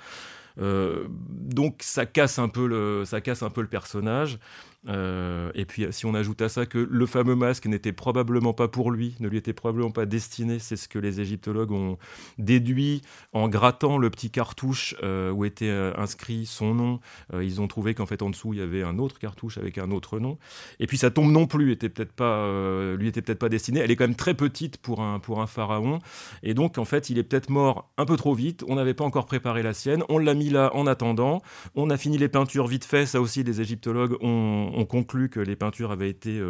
donc 0.58 1.80
ça 1.80 2.06
casse 2.06 2.38
un 2.38 2.48
peu 2.48 2.66
le 2.66 3.68
personnage. 3.68 4.38
Euh, 4.88 5.50
et 5.54 5.64
puis, 5.64 5.86
si 5.90 6.06
on 6.06 6.14
ajoute 6.14 6.42
à 6.42 6.48
ça 6.48 6.66
que 6.66 6.78
le 6.78 7.06
fameux 7.06 7.34
masque 7.34 7.66
n'était 7.66 7.92
probablement 7.92 8.52
pas 8.52 8.68
pour 8.68 8.90
lui, 8.90 9.16
ne 9.20 9.28
lui 9.28 9.38
était 9.38 9.52
probablement 9.52 9.90
pas 9.90 10.06
destiné, 10.06 10.58
c'est 10.58 10.76
ce 10.76 10.88
que 10.88 10.98
les 10.98 11.20
égyptologues 11.20 11.72
ont 11.72 11.98
déduit 12.38 13.02
en 13.32 13.48
grattant 13.48 13.98
le 13.98 14.10
petit 14.10 14.30
cartouche 14.30 14.94
euh, 15.02 15.30
où 15.30 15.44
était 15.44 15.68
euh, 15.68 15.92
inscrit 15.96 16.46
son 16.46 16.74
nom. 16.74 17.00
ils 17.40 17.60
ont 17.60 17.68
trouvé 17.68 17.94
qu'en 17.94 18.06
fait, 18.06 18.22
en 18.22 18.30
dessous, 18.30 18.52
il 18.52 18.60
y 18.60 18.62
avait 18.62 18.82
un 18.82 18.98
autre 18.98 19.18
cartouche 19.18 19.58
avec 19.58 19.78
un 19.78 19.90
autre 19.90 20.18
nom. 20.18 20.38
Et 20.80 20.86
puis, 20.86 20.98
sa 20.98 21.10
tombe 21.10 21.30
non 21.30 21.46
plus 21.46 21.72
était 21.72 21.88
peut-être 21.88 22.12
pas, 22.12 22.46
lui 22.94 23.08
était 23.08 23.22
peut-être 23.22 23.38
pas 23.38 23.48
destinée. 23.48 23.80
Elle 23.80 23.90
est 23.90 23.96
quand 23.96 24.04
même 24.04 24.14
très 24.14 24.34
petite 24.34 24.78
pour 24.78 25.00
un, 25.00 25.18
pour 25.18 25.40
un 25.40 25.46
pharaon. 25.46 25.98
Et 26.42 26.54
donc, 26.54 26.78
en 26.78 26.84
fait, 26.84 27.10
il 27.10 27.18
est 27.18 27.22
peut-être 27.22 27.50
mort 27.50 27.90
un 27.98 28.04
peu 28.04 28.16
trop 28.16 28.34
vite. 28.34 28.64
On 28.68 28.76
n'avait 28.76 28.94
pas 28.94 29.04
encore 29.04 29.26
préparé 29.26 29.62
la 29.62 29.74
sienne. 29.74 30.02
On 30.08 30.18
l'a 30.18 30.34
mis 30.34 30.50
là 30.50 30.70
en 30.74 30.86
attendant. 30.86 31.42
On 31.74 31.90
a 31.90 31.96
fini 31.96 32.18
les 32.18 32.28
peintures 32.28 32.66
vite 32.66 32.84
fait. 32.84 33.06
Ça 33.06 33.20
aussi, 33.20 33.42
les 33.42 33.60
égyptologues 33.60 34.16
ont 34.22 34.75
on, 34.76 34.84
conclut 34.84 35.28
que 35.28 35.40
les 35.40 35.56
peintures 35.56 35.90
avaient 35.90 36.10
été 36.10 36.40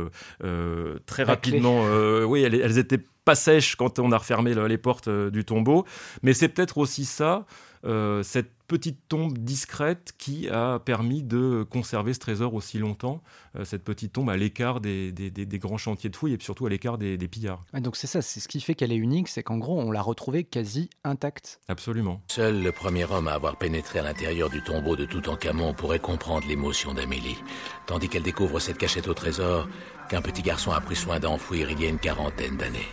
très 1.06 1.22
rapidement, 1.22 1.84
oui, 2.26 2.42
elles, 2.42 2.54
elles 2.54 2.78
étaient 2.78 3.04
pas 3.24 3.34
sèches 3.34 3.76
quand 3.76 3.98
on 3.98 4.12
a 4.12 4.18
refermé 4.18 4.54
les 4.54 4.78
portes 4.78 5.08
du 5.08 5.44
tombeau, 5.44 5.84
mais 6.22 6.32
c'est 6.32 6.48
peut-être 6.48 6.78
aussi 6.78 7.04
ça 7.04 7.46
euh, 7.86 8.22
cette 8.22 8.50
petite 8.66 8.98
tombe 9.08 9.38
discrète 9.38 10.12
qui 10.18 10.48
a 10.48 10.78
permis 10.78 11.22
de 11.22 11.66
conserver 11.68 12.14
ce 12.14 12.18
trésor 12.18 12.54
aussi 12.54 12.78
longtemps, 12.78 13.22
euh, 13.56 13.64
cette 13.64 13.84
petite 13.84 14.12
tombe 14.12 14.30
à 14.30 14.36
l'écart 14.36 14.80
des, 14.80 15.12
grands 15.54 15.78
chantiers 15.78 16.10
de 16.10 16.16
fouilles 16.16 16.34
et 16.34 16.38
surtout 16.40 16.66
à 16.66 16.70
l'écart 16.70 16.98
des, 16.98 17.16
pillards. 17.28 17.64
donc 17.74 17.96
c'est 17.96 18.06
ça, 18.06 18.22
c'est 18.22 18.40
ce 18.40 18.48
qui 18.48 18.60
fait 18.60 18.74
qu'elle 18.74 18.92
est 18.92 18.96
unique, 18.96 19.28
c'est 19.28 19.42
qu'en 19.42 19.58
gros 19.58 19.80
on 19.80 19.90
l'a 19.90 20.02
retrouvée 20.02 20.44
quasi 20.44 20.90
intacte. 21.04 21.60
Absolument. 21.68 22.20
Seul 22.28 22.62
le 22.62 22.72
premier 22.72 23.04
homme 23.04 23.28
à 23.28 23.32
avoir 23.32 23.56
pénétré 23.56 23.98
à 23.98 24.02
l'intérieur 24.02 24.50
du 24.50 24.62
tombeau 24.62 24.96
de 24.96 25.04
Toutankhamon 25.04 25.74
pourrait 25.74 25.98
comprendre 25.98 26.46
l'émotion 26.46 26.94
d'Amélie, 26.94 27.38
tandis 27.86 28.08
qu'elle 28.08 28.22
découvre 28.22 28.60
cette 28.60 28.78
cachette 28.78 29.08
au 29.08 29.14
trésor 29.14 29.68
qu'un 30.08 30.22
petit 30.22 30.42
garçon 30.42 30.70
a 30.72 30.80
pris 30.80 30.96
soin 30.96 31.18
d'enfouir 31.18 31.70
il 31.70 31.80
y 31.80 31.86
a 31.86 31.88
une 31.88 31.98
quarantaine 31.98 32.56
d'années. 32.56 32.88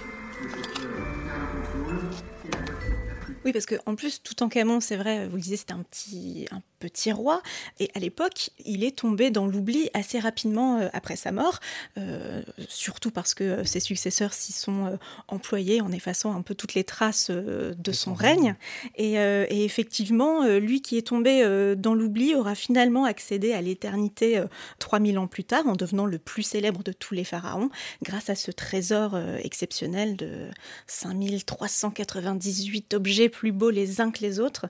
Oui, 3.46 3.52
parce 3.52 3.66
qu'en 3.66 3.96
plus, 3.96 4.22
tout 4.24 4.42
en 4.42 4.50
Camon, 4.50 4.80
c'est 4.80 4.96
vrai, 4.96 5.28
vous 5.28 5.36
le 5.36 5.42
disiez, 5.42 5.58
c'était 5.58 5.74
un 5.74 5.84
petit, 5.84 6.48
un 6.52 6.62
petit 6.80 7.12
roi. 7.12 7.42
Et 7.80 7.90
à 7.94 8.00
l'époque, 8.00 8.52
il 8.66 8.84
est 8.84 8.98
tombé 8.98 9.32
dans 9.32 9.48
l'oubli 9.48 9.90
assez 9.94 10.20
rapidement 10.20 10.80
euh, 10.80 10.88
après 10.94 11.16
sa 11.16 11.32
mort, 11.32 11.60
euh, 11.98 12.42
surtout 12.68 13.12
parce 13.12 13.34
que 13.34 13.64
ses 13.64 13.80
successeurs 13.80 14.34
s'y 14.34 14.52
sont 14.52 14.86
euh, 14.86 14.98
employés 15.28 15.82
en 15.82 15.92
effaçant 15.92 16.36
un 16.36 16.42
peu 16.42 16.56
toutes 16.56 16.74
les 16.74 16.84
traces 16.84 17.32
de 17.32 17.92
son 17.92 18.14
règne. 18.14 18.56
Et, 18.96 19.14
et, 19.14 19.64
effectivement, 19.64 20.46
lui 20.46 20.82
qui 20.82 20.98
est 20.98 21.08
tombé 21.08 21.44
dans 21.78 21.94
l'oubli 21.94 22.36
aura 22.36 22.56
finalement 22.56 23.06
accédé 23.06 23.54
à 23.54 23.62
l'éternité 23.62 24.44
3000 24.80 25.20
ans 25.20 25.28
plus 25.28 25.44
tard 25.44 25.68
en 25.68 25.76
devenant 25.76 26.06
le 26.06 26.18
plus 26.18 26.44
célèbre 26.44 26.84
de 26.84 26.92
tous 26.92 27.14
les 27.14 27.24
pharaons 27.24 27.70
grâce 28.02 28.30
à 28.30 28.36
ce 28.36 28.52
trésor 28.52 29.18
exceptionnel 29.44 30.16
de 30.16 30.50
5398 30.88 32.94
objets 32.94 33.30
plus 33.34 33.52
beaux 33.52 33.70
les 33.70 34.00
uns 34.00 34.12
que 34.12 34.22
les 34.22 34.40
autres 34.40 34.68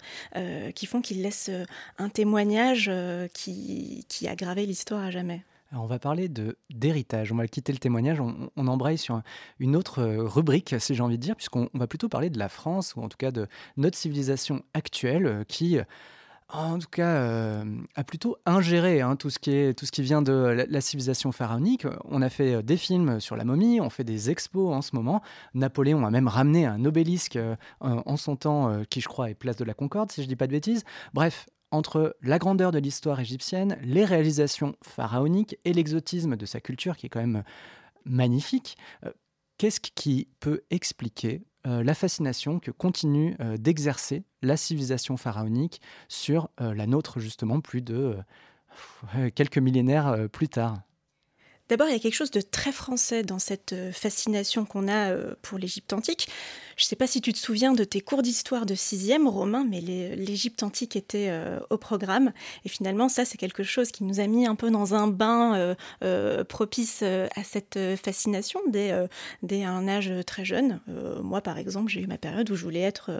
qui 0.76 0.86
font 0.86 1.02
qu'il 1.02 1.21
laisse 1.21 1.49
un 1.97 2.10
témoignage 2.10 2.89
euh, 2.89 3.28
qui, 3.34 4.28
a 4.28 4.36
gravé 4.36 4.65
l'histoire 4.65 5.04
à 5.04 5.12
jamais. 5.12 5.43
on 5.73 5.86
va 5.86 5.99
parler 5.99 6.30
de 6.30 6.58
d'héritage. 6.69 7.32
On 7.32 7.36
va 7.36 7.47
quitter 7.47 7.73
le 7.73 7.78
témoignage. 7.78 8.19
On, 8.21 8.67
embraye 8.67 8.97
sur 8.97 9.21
une 9.60 9.76
autre 9.76 9.99
euh, 9.99 10.23
rubrique, 10.23 10.76
si 10.80 10.95
j'ai 10.95 11.04
envie 11.04 11.17
de 11.17 11.23
dire, 11.23 11.36
puisqu'on 11.36 11.69
va 11.73 11.88
plutôt 11.88 12.08
parler 12.08 12.30
de 12.30 12.39
la 12.39 12.49
France 12.49 12.95
ou 12.95 13.02
en 13.02 13.10
tout 13.10 13.17
cas 13.17 13.32
de 13.32 13.47
notre 13.76 13.97
civilisation 13.97 14.63
actuelle 14.73 15.26
euh, 15.26 15.43
qui 15.43 15.78
en 16.49 16.79
tout 16.79 16.89
cas, 16.89 17.15
euh, 17.15 17.63
a 17.95 18.03
plutôt 18.03 18.38
ingéré 18.45 19.01
hein, 19.01 19.15
tout, 19.15 19.29
ce 19.29 19.39
qui 19.39 20.01
vient 20.01 20.21
de 20.21 20.65
la, 20.67 20.82
civilisation 20.82 21.32
pharaonique. 21.32 21.86
On 22.06 22.21
a 22.21 22.29
fait 22.29 22.56
euh, 22.56 22.62
des 22.62 22.77
films 22.77 23.19
sur 23.19 23.36
la 23.36 23.43
momie, 23.43 23.82
on 23.82 23.89
fait 23.89 24.03
des 24.03 24.29
expos 24.29 24.73
en 24.73 24.82
ce 24.82 24.95
moment. 24.95 25.21
Napoléon 25.53 26.06
a 26.06 26.12
même 26.12 26.27
ramené 26.27 26.65
un 26.65 26.86
obélisque 26.86 27.38
euh, 27.38 27.56
en 27.82 28.17
son 28.17 28.36
temps, 28.36 28.84
qui 28.89 29.01
je 29.01 29.08
crois 29.08 29.29
est 29.29 29.36
place 29.36 29.56
de 29.56 29.63
la 29.63 29.73
Concorde, 29.73 30.12
si 30.12 30.21
je 30.21 30.27
ne 30.27 30.29
dis 30.29 30.36
pas 30.36 30.47
de 30.47 30.51
bêtises. 30.51 30.84
Bref, 31.13 31.47
entre 31.71 32.15
la 32.21 32.38
grandeur 32.38 32.71
de 32.71 32.79
l'histoire 32.79 33.19
égyptienne, 33.19 33.77
les 33.82 34.06
réalisations 34.06 34.75
pharaoniques 34.84 35.58
et 35.65 35.73
l'exotisme 35.73 36.36
de 36.36 36.45
sa 36.45 36.60
culture, 36.60 36.97
qui 36.97 37.08
est 37.08 37.10
quand 37.10 37.19
même 37.19 37.43
magnifique, 38.06 38.77
qu'est-ce 39.58 39.79
qui 39.79 40.27
peut 40.39 40.62
expliquer 40.69 41.41
euh, 41.41 41.53
la 41.65 41.93
fascination 41.93 42.60
que 42.60 42.71
continue 42.71 43.36
euh, 43.39 43.58
d'exercer 43.58 44.23
la 44.41 44.58
civilisation 44.58 45.17
pharaonique 45.17 45.82
sur 46.08 46.49
euh, 46.62 46.73
la 46.73 46.88
nôtre, 46.88 47.19
justement, 47.19 47.62
plus 47.62 47.82
de 47.82 48.17
quelques 49.36 49.58
millénaires 49.58 50.28
plus 50.32 50.49
tard. 50.49 50.82
D'abord, 51.69 51.88
il 51.88 51.93
y 51.93 51.95
a 51.95 51.99
quelque 51.99 52.15
chose 52.15 52.32
de 52.32 52.41
très 52.41 52.71
français 52.71 53.23
dans 53.23 53.39
cette 53.39 53.73
fascination 53.93 54.65
qu'on 54.65 54.89
a 54.89 55.15
pour 55.41 55.58
l'Égypte 55.58 55.93
antique. 55.93 56.28
Je 56.77 56.86
ne 56.86 56.88
sais 56.88 56.95
pas 56.95 57.07
si 57.07 57.21
tu 57.21 57.33
te 57.33 57.38
souviens 57.38 57.73
de 57.73 57.83
tes 57.83 58.01
cours 58.01 58.21
d'histoire 58.21 58.65
de 58.65 58.75
sixième, 58.75 59.27
Romain, 59.27 59.65
mais 59.69 59.79
l'Égypte 59.81 60.63
antique 60.63 60.95
était 60.95 61.27
euh, 61.29 61.59
au 61.69 61.77
programme. 61.77 62.31
Et 62.65 62.69
finalement, 62.69 63.09
ça, 63.09 63.25
c'est 63.25 63.38
quelque 63.38 63.63
chose 63.63 63.91
qui 63.91 64.03
nous 64.03 64.19
a 64.19 64.27
mis 64.27 64.45
un 64.45 64.55
peu 64.55 64.71
dans 64.71 64.95
un 64.95 65.07
bain 65.07 65.55
euh, 65.55 65.75
euh, 66.03 66.43
propice 66.43 67.03
à 67.03 67.43
cette 67.43 67.77
fascination 68.03 68.59
dès, 68.69 68.93
dès, 69.41 69.63
un 69.63 69.88
âge 69.88 70.12
très 70.25 70.45
jeune. 70.45 70.79
moi, 71.21 71.41
par 71.41 71.57
exemple, 71.57 71.91
j'ai 71.91 72.01
eu 72.01 72.07
ma 72.07 72.17
période 72.17 72.49
où 72.49 72.55
je 72.55 72.63
voulais 72.63 72.81
être 72.81 73.12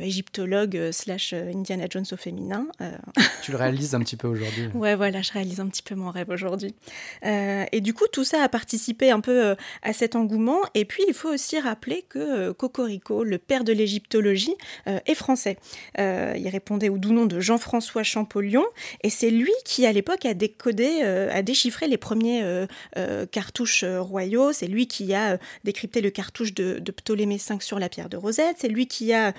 égyptologue 0.00 0.90
slash 0.92 1.32
Indiana 1.32 1.86
Jones 1.90 2.06
au 2.12 2.16
féminin. 2.16 2.66
Tu 3.42 3.50
le 3.50 3.58
réalises 3.58 3.94
un 3.94 4.00
petit 4.00 4.16
peu 4.16 4.28
aujourd'hui. 4.28 4.68
Ouais, 4.74 4.96
voilà, 4.96 5.20
je 5.20 5.32
réalise 5.32 5.60
un 5.60 5.66
petit 5.66 5.82
peu 5.82 5.94
mon 5.94 6.10
rêve 6.10 6.30
aujourd'hui. 6.30 6.74
et 7.22 7.80
du 7.80 7.92
coup, 7.92 8.04
tout 8.10 8.24
ça 8.24 8.42
a 8.42 8.48
participé 8.48 9.10
un 9.10 9.20
peu 9.20 9.54
à 9.82 9.92
cet 9.92 10.16
engouement. 10.16 10.60
Et 10.74 10.84
puis, 10.84 11.02
il 11.08 11.14
faut 11.14 11.28
aussi 11.28 11.58
rappeler 11.60 12.04
que 12.08 12.52
Coco 12.52 12.83
le 12.86 13.38
père 13.38 13.64
de 13.64 13.72
l'égyptologie, 13.72 14.54
euh, 14.86 14.98
est 15.06 15.14
français. 15.14 15.56
Euh, 15.98 16.34
il 16.36 16.48
répondait 16.48 16.88
au 16.88 16.98
doux 16.98 17.12
nom 17.12 17.26
de 17.26 17.40
Jean-François 17.40 18.02
Champollion, 18.02 18.64
et 19.02 19.10
c'est 19.10 19.30
lui 19.30 19.52
qui, 19.64 19.86
à 19.86 19.92
l'époque, 19.92 20.24
a 20.26 20.34
décodé, 20.34 21.00
euh, 21.02 21.30
a 21.32 21.42
déchiffré 21.42 21.88
les 21.88 21.96
premiers 21.96 22.42
cartouches 23.30 23.84
royaux. 23.84 24.52
C'est 24.52 24.66
lui 24.66 24.86
qui 24.86 25.14
a 25.14 25.38
décrypté 25.64 26.00
le 26.00 26.10
cartouche 26.10 26.54
de, 26.54 26.80
Ptolémée 26.80 27.36
V 27.36 27.56
sur 27.60 27.78
la 27.78 27.88
pierre 27.88 28.08
de 28.08 28.16
Rosette. 28.16 28.56
C'est 28.58 28.68
lui 28.68 28.86
qui 28.86 29.12
a 29.12 29.32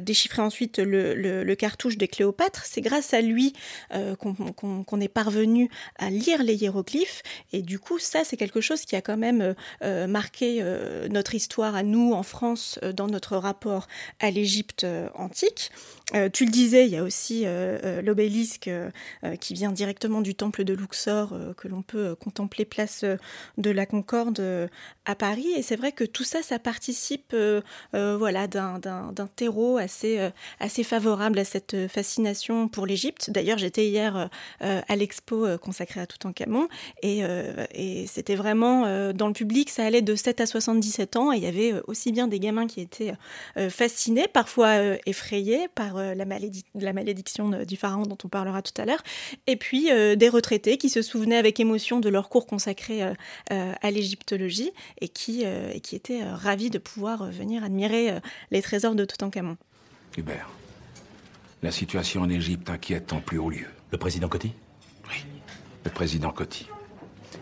déchiffré 0.00 0.42
ensuite 0.42 0.78
le, 0.78 1.54
cartouche 1.54 1.96
des 1.96 2.08
Cléopâtres. 2.08 2.64
C'est 2.64 2.80
grâce 2.80 3.14
à 3.14 3.20
lui 3.20 3.52
qu'on 4.18 5.00
est 5.00 5.08
parvenu 5.08 5.70
à 5.98 6.10
lire 6.10 6.42
les 6.42 6.54
hiéroglyphes. 6.54 7.22
Et 7.52 7.62
du 7.62 7.78
coup, 7.78 7.98
ça, 7.98 8.24
c'est 8.24 8.36
quelque 8.36 8.60
chose 8.60 8.82
qui 8.82 8.96
a 8.96 9.00
quand 9.00 9.16
même 9.16 9.54
marqué 10.08 10.64
notre 11.10 11.34
histoire 11.34 11.74
à 11.74 11.82
nous 11.82 12.12
en 12.12 12.22
France 12.22 12.78
dans 12.92 13.06
notre 13.06 13.36
rapport 13.36 13.86
à 14.20 14.30
l'Égypte 14.30 14.84
euh, 14.84 15.08
antique. 15.14 15.70
Euh, 16.14 16.28
tu 16.28 16.44
le 16.44 16.50
disais, 16.50 16.86
il 16.86 16.92
y 16.92 16.96
a 16.96 17.02
aussi 17.02 17.44
l'obélisque 18.02 18.70
qui 19.40 19.54
vient 19.54 19.72
directement 19.72 20.20
du 20.20 20.34
temple 20.34 20.64
de 20.64 20.74
Luxor 20.74 21.34
que 21.56 21.66
l'on 21.66 21.82
peut 21.82 22.14
contempler 22.14 22.64
place 22.64 23.04
de 23.56 23.70
la 23.70 23.86
Concorde 23.86 24.68
à 25.06 25.14
Paris. 25.14 25.46
Et 25.56 25.62
c'est 25.62 25.76
vrai 25.76 25.92
que 25.92 26.04
tout 26.04 26.24
ça, 26.24 26.42
ça 26.42 26.58
participe 26.58 27.34
voilà, 27.92 28.46
d'un 28.46 29.28
terreau 29.34 29.78
assez, 29.78 30.30
assez 30.60 30.84
favorable 30.84 31.38
à 31.38 31.44
cette 31.44 31.88
fascination 31.88 32.68
pour 32.68 32.86
l'Égypte. 32.86 33.30
D'ailleurs, 33.30 33.58
j'étais 33.58 33.86
hier 33.88 34.28
à 34.60 34.96
l'expo 34.96 35.46
consacrée 35.58 36.00
à 36.00 36.06
Toutankhamon 36.06 36.68
et, 37.02 37.22
et 37.74 38.06
c'était 38.06 38.36
vraiment 38.36 39.12
dans 39.12 39.28
le 39.28 39.32
public, 39.32 39.70
ça 39.70 39.84
allait 39.86 40.02
de 40.02 40.14
7 40.14 40.42
à 40.42 40.46
77 40.46 41.16
ans 41.16 41.32
et 41.32 41.36
il 41.36 41.42
y 41.42 41.46
avait 41.46 41.74
aussi 41.86 42.12
bien 42.12 42.28
des 42.28 42.40
gamins 42.40 42.66
qui 42.66 42.73
étaient 42.80 43.14
euh, 43.56 43.70
fascinés, 43.70 44.26
parfois 44.32 44.78
euh, 44.78 44.96
effrayés 45.06 45.68
par 45.74 45.96
euh, 45.96 46.14
la, 46.14 46.24
la, 46.74 46.92
malédiction 46.92 47.64
du 47.64 47.76
pharaon 47.76 48.02
dont 48.02 48.18
on 48.24 48.28
parlera 48.28 48.62
tout 48.62 48.80
à 48.80 48.84
l'heure, 48.84 49.02
et 49.46 49.56
puis 49.56 49.90
des 50.16 50.28
retraités 50.28 50.78
qui 50.78 50.88
se 50.88 51.02
souvenaient 51.02 51.36
avec 51.36 51.60
émotion 51.60 52.00
de 52.00 52.08
leur 52.08 52.28
cours 52.28 52.46
consacré 52.46 53.02
à 53.50 53.90
l'égyptologie 53.90 54.70
et 55.00 55.08
qui, 55.08 55.42
et 55.42 55.80
qui 55.80 55.96
étaient 55.96 56.22
ravis 56.22 56.70
de 56.70 56.78
pouvoir 56.78 57.30
venir 57.30 57.64
admirer 57.64 58.14
les 58.50 58.62
trésors 58.62 58.94
de 58.94 59.04
Toutankhamon. 59.04 59.56
Hubert, 60.16 60.48
la 61.62 61.70
situation 61.70 62.22
en 62.22 62.30
Égypte 62.30 62.70
inquiète 62.70 63.12
en 63.12 63.20
plus 63.20 63.38
haut 63.38 63.50
lieu. 63.50 63.66
Le 63.90 63.98
président 63.98 64.28
Coty? 64.28 64.52
Oui, 65.08 65.24
le 65.84 65.90
président 65.90 66.30
Coty. 66.30 66.68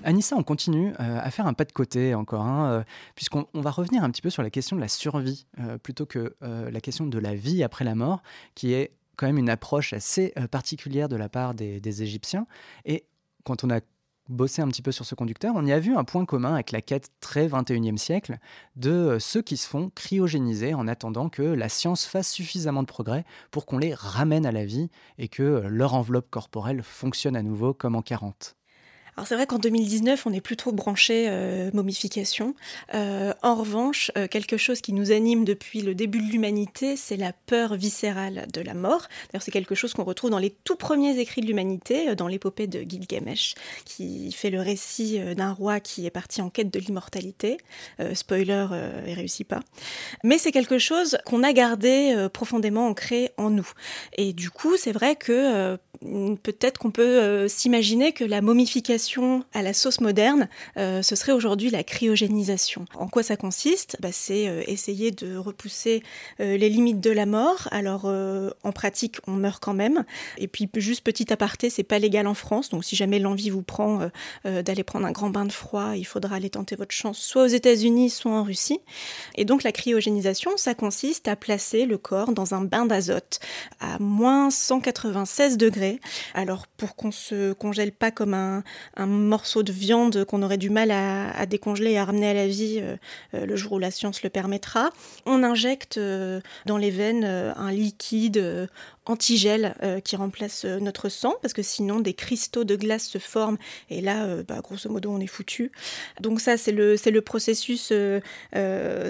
Anissa, 0.04 0.36
on 0.36 0.42
continue 0.42 0.92
euh, 1.00 1.20
à 1.20 1.30
faire 1.30 1.46
un 1.46 1.54
pas 1.54 1.64
de 1.64 1.72
côté 1.72 2.14
encore, 2.14 2.42
hein, 2.42 2.70
euh, 2.70 2.82
puisqu'on 3.14 3.46
va 3.54 3.70
revenir 3.70 4.04
un 4.04 4.10
petit 4.10 4.22
peu 4.22 4.30
sur 4.30 4.42
la 4.42 4.50
question 4.50 4.76
de 4.76 4.80
la 4.80 4.88
survie, 4.88 5.46
euh, 5.60 5.78
plutôt 5.78 6.06
que 6.06 6.34
la 6.40 6.80
question 6.80 7.06
de 7.06 7.18
la 7.18 7.34
vie 7.34 7.62
après 7.62 7.84
la 7.84 7.94
mort, 7.94 8.22
qui 8.54 8.72
est 8.72 8.92
quand 9.16 9.26
même 9.26 9.38
une 9.38 9.50
approche 9.50 9.92
assez 9.92 10.34
particulière 10.50 11.08
de 11.08 11.16
la 11.16 11.28
part 11.28 11.54
des, 11.54 11.80
des, 11.80 12.02
Égyptiens. 12.02 12.46
Et 12.84 13.04
quand 13.44 13.64
on 13.64 13.70
a 13.70 13.80
bossé 14.28 14.62
un 14.62 14.68
petit 14.68 14.82
peu 14.82 14.92
sur 14.92 15.04
ce 15.04 15.14
conducteur, 15.14 15.54
on 15.56 15.66
y 15.66 15.72
a 15.72 15.78
vu 15.78 15.96
un 15.96 16.04
point 16.04 16.24
commun 16.24 16.54
avec 16.54 16.72
la 16.72 16.80
quête 16.80 17.10
très 17.20 17.46
21e 17.46 17.96
siècle 17.96 18.38
de 18.76 19.18
ceux 19.20 19.42
qui 19.42 19.56
se 19.56 19.68
font 19.68 19.90
cryogéniser 19.94 20.74
en 20.74 20.88
attendant 20.88 21.28
que 21.28 21.42
la 21.42 21.68
science 21.68 22.06
fasse 22.06 22.30
suffisamment 22.30 22.82
de 22.82 22.88
progrès 22.88 23.24
pour 23.50 23.66
qu'on 23.66 23.78
les 23.78 23.94
ramène 23.94 24.46
à 24.46 24.52
la 24.52 24.64
vie 24.64 24.90
et 25.18 25.28
que 25.28 25.64
leur 25.68 25.94
enveloppe 25.94 26.30
corporelle 26.30 26.82
fonctionne 26.82 27.36
à 27.36 27.42
nouveau 27.42 27.74
comme 27.74 27.96
en 27.96 28.02
40. 28.02 28.56
Alors 29.16 29.26
c'est 29.26 29.34
vrai 29.34 29.46
qu'en 29.46 29.58
2019, 29.58 30.26
on 30.26 30.32
est 30.32 30.40
plutôt 30.40 30.72
branché 30.72 31.26
euh, 31.28 31.70
momification. 31.74 32.54
Euh, 32.94 33.34
en 33.42 33.54
revanche, 33.56 34.10
euh, 34.16 34.26
quelque 34.26 34.56
chose 34.56 34.80
qui 34.80 34.94
nous 34.94 35.12
anime 35.12 35.44
depuis 35.44 35.82
le 35.82 35.94
début 35.94 36.20
de 36.20 36.32
l'humanité, 36.32 36.96
c'est 36.96 37.18
la 37.18 37.34
peur 37.34 37.74
viscérale 37.74 38.46
de 38.50 38.60
la 38.62 38.72
mort. 38.72 39.08
D'ailleurs, 39.30 39.42
c'est 39.42 39.50
quelque 39.50 39.74
chose 39.74 39.92
qu'on 39.92 40.04
retrouve 40.04 40.30
dans 40.30 40.38
les 40.38 40.48
tout 40.64 40.76
premiers 40.76 41.18
écrits 41.18 41.42
de 41.42 41.46
l'humanité, 41.46 42.14
dans 42.14 42.26
l'épopée 42.26 42.66
de 42.66 42.80
Gilgamesh, 42.80 43.54
qui 43.84 44.32
fait 44.32 44.48
le 44.48 44.60
récit 44.60 45.20
d'un 45.36 45.52
roi 45.52 45.80
qui 45.80 46.06
est 46.06 46.10
parti 46.10 46.40
en 46.40 46.48
quête 46.48 46.72
de 46.72 46.78
l'immortalité. 46.78 47.58
spoiler, 48.14 48.66
il 49.06 49.12
réussit 49.12 49.46
pas. 49.46 49.60
Mais 50.24 50.38
c'est 50.38 50.52
quelque 50.52 50.78
chose 50.78 51.18
qu'on 51.26 51.42
a 51.42 51.52
gardé 51.52 52.28
profondément 52.32 52.86
ancré 52.86 53.32
en 53.36 53.50
nous. 53.50 53.68
Et 54.16 54.32
du 54.32 54.50
coup, 54.50 54.76
c'est 54.78 54.92
vrai 54.92 55.16
que 55.16 55.76
peut-être 56.42 56.78
qu'on 56.78 56.90
peut 56.90 57.46
s'imaginer 57.48 58.12
que 58.12 58.24
la 58.24 58.40
momification 58.40 59.01
à 59.52 59.62
la 59.62 59.72
sauce 59.72 60.00
moderne, 60.00 60.48
euh, 60.76 61.02
ce 61.02 61.16
serait 61.16 61.32
aujourd'hui 61.32 61.70
la 61.70 61.82
cryogénisation. 61.82 62.84
En 62.94 63.08
quoi 63.08 63.22
ça 63.22 63.36
consiste? 63.36 63.96
Bah, 64.00 64.10
C'est 64.12 64.48
euh, 64.48 64.62
essayer 64.66 65.10
de 65.10 65.36
repousser 65.36 66.02
euh, 66.40 66.56
les 66.56 66.68
limites 66.68 67.00
de 67.00 67.10
la 67.10 67.26
mort. 67.26 67.68
Alors 67.70 68.04
en 68.04 68.72
pratique, 68.72 69.18
on 69.26 69.32
meurt 69.32 69.62
quand 69.62 69.74
même. 69.74 70.04
Et 70.38 70.48
puis 70.48 70.68
juste 70.76 71.02
petit 71.04 71.32
aparté, 71.32 71.70
c'est 71.70 71.82
pas 71.82 71.98
légal 71.98 72.26
en 72.26 72.34
France. 72.34 72.70
Donc 72.70 72.84
si 72.84 72.96
jamais 72.96 73.18
l'envie 73.18 73.50
vous 73.50 73.62
prend 73.62 74.08
d'aller 74.44 74.84
prendre 74.84 75.06
un 75.06 75.12
grand 75.12 75.30
bain 75.30 75.44
de 75.44 75.52
froid, 75.52 75.92
il 75.96 76.04
faudra 76.04 76.36
aller 76.36 76.50
tenter 76.50 76.76
votre 76.76 76.92
chance 76.92 77.18
soit 77.18 77.44
aux 77.44 77.46
États-Unis, 77.46 78.10
soit 78.10 78.32
en 78.32 78.42
Russie. 78.42 78.80
Et 79.34 79.44
donc 79.44 79.62
la 79.62 79.72
cryogénisation, 79.72 80.56
ça 80.56 80.74
consiste 80.74 81.28
à 81.28 81.36
placer 81.36 81.86
le 81.86 81.98
corps 81.98 82.32
dans 82.32 82.54
un 82.54 82.62
bain 82.62 82.86
d'azote 82.86 83.40
à 83.80 83.98
moins 83.98 84.50
196 84.50 85.56
degrés. 85.56 86.00
Alors 86.34 86.66
pour 86.66 86.96
qu'on 86.96 87.12
se 87.12 87.52
congèle 87.52 87.92
pas 87.92 88.10
comme 88.10 88.34
un, 88.34 88.62
morceau 88.98 89.62
de 89.62 89.72
viande 89.72 90.24
qu'on 90.24 90.42
aurait 90.42 90.58
du 90.58 90.70
mal 90.70 90.90
à, 90.90 91.46
décongeler 91.46 91.92
et 91.92 91.98
à 91.98 92.04
ramener 92.04 92.28
à 92.28 92.34
la 92.34 92.46
vie 92.46 92.78
euh, 92.80 92.96
euh, 93.34 93.46
le 93.46 93.56
jour 93.56 93.72
où 93.72 93.78
la 93.78 93.90
science 93.90 94.22
le 94.22 94.30
permettra, 94.30 94.90
on 95.26 95.42
injecte 95.42 95.98
euh, 95.98 96.40
dans 96.66 96.76
les 96.76 96.90
veines 96.90 97.24
un 97.24 97.70
liquide 97.70 98.68
antigel 99.06 99.74
euh, 99.82 100.00
qui 100.00 100.14
remplace 100.14 100.64
euh, 100.64 100.78
notre 100.78 101.08
sang, 101.08 101.34
parce 101.42 101.54
que 101.54 101.62
sinon 101.62 102.00
des 102.00 102.14
cristaux 102.14 102.64
de 102.64 102.76
glace 102.76 103.06
se 103.06 103.18
forment, 103.18 103.58
et 103.90 104.00
là, 104.00 104.24
euh, 104.24 104.44
bah, 104.46 104.60
grosso 104.62 104.88
modo, 104.88 105.10
on 105.10 105.18
est 105.18 105.26
foutu. 105.26 105.72
Donc 106.20 106.40
ça, 106.40 106.56
c'est 106.56 106.72
le, 106.72 106.94
le 107.04 107.20
processus 107.20 107.92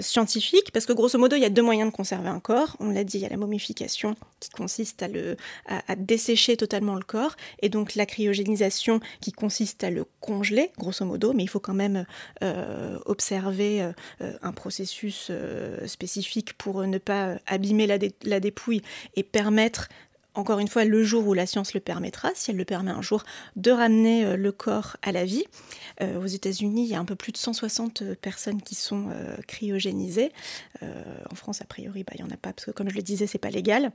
scientifique, 0.01 0.71
parce 0.71 0.85
que 0.85 0.93
grosso 0.93 1.17
modo, 1.17 1.35
il 1.35 1.41
y 1.41 1.45
a 1.45 1.49
deux 1.49 1.61
moyens 1.61 1.91
de 1.91 1.95
conserver 1.95 2.29
un 2.29 2.39
corps. 2.39 2.75
On 2.79 2.89
l'a 2.89 3.03
dit, 3.03 3.17
il 3.17 3.21
y 3.21 3.25
a 3.25 3.29
la 3.29 3.37
momification, 3.37 4.15
qui 4.39 4.49
consiste 4.49 5.03
à, 5.03 5.07
le, 5.07 5.37
à, 5.67 5.95
dessécher 5.95 6.57
totalement 6.57 6.95
le 6.95 7.03
corps, 7.03 7.35
et 7.61 7.69
donc 7.69 7.95
la 7.95 8.05
cryogénisation, 8.05 8.99
qui 9.21 9.31
consiste 9.31 9.83
à 9.83 9.89
le 9.89 10.05
congeler, 10.21 10.71
grosso 10.77 11.05
modo, 11.05 11.33
mais 11.33 11.43
il 11.43 11.47
faut 11.49 11.59
quand 11.59 11.73
même 11.73 12.05
observer 13.05 13.91
un 14.19 14.51
processus 14.51 15.31
spécifique 15.85 16.53
pour 16.53 16.85
ne 16.85 16.97
pas 16.97 17.37
abîmer 17.45 17.87
la, 17.87 17.97
la 18.23 18.39
dépouille 18.39 18.81
et 19.15 19.23
permettre 19.23 19.83
encore 20.35 20.59
une 20.59 20.67
fois, 20.67 20.83
le 20.85 21.03
jour 21.03 21.27
où 21.27 21.33
la 21.33 21.45
science 21.45 21.73
le 21.73 21.79
permettra, 21.79 22.31
si 22.33 22.51
elle 22.51 22.57
le 22.57 22.65
permet 22.65 22.91
un 22.91 23.01
jour, 23.01 23.23
de 23.55 23.71
ramener 23.71 24.25
euh, 24.25 24.35
le 24.35 24.51
corps 24.51 24.97
à 25.01 25.11
la 25.11 25.25
vie. 25.25 25.45
Euh, 26.01 26.19
aux 26.19 26.25
États-Unis, 26.25 26.85
il 26.85 26.89
y 26.89 26.95
a 26.95 26.99
un 26.99 27.05
peu 27.05 27.15
plus 27.15 27.31
de 27.31 27.37
160 27.37 28.01
euh, 28.01 28.15
personnes 28.15 28.61
qui 28.61 28.75
sont 28.75 29.09
cryogénisées. 29.47 30.31
en 30.81 31.35
France, 31.35 31.61
a 31.61 31.65
priori, 31.65 32.03
bah, 32.03 32.13
il 32.15 32.23
n'y 32.23 32.29
en 32.29 32.33
a 32.33 32.37
pas, 32.37 32.53
parce 32.53 32.65
que 32.65 32.71
comme 32.71 32.89
je 32.89 32.95
le 32.95 33.01
disais, 33.01 33.27
c'est 33.27 33.37
pas 33.37 33.49
légal. 33.49 33.91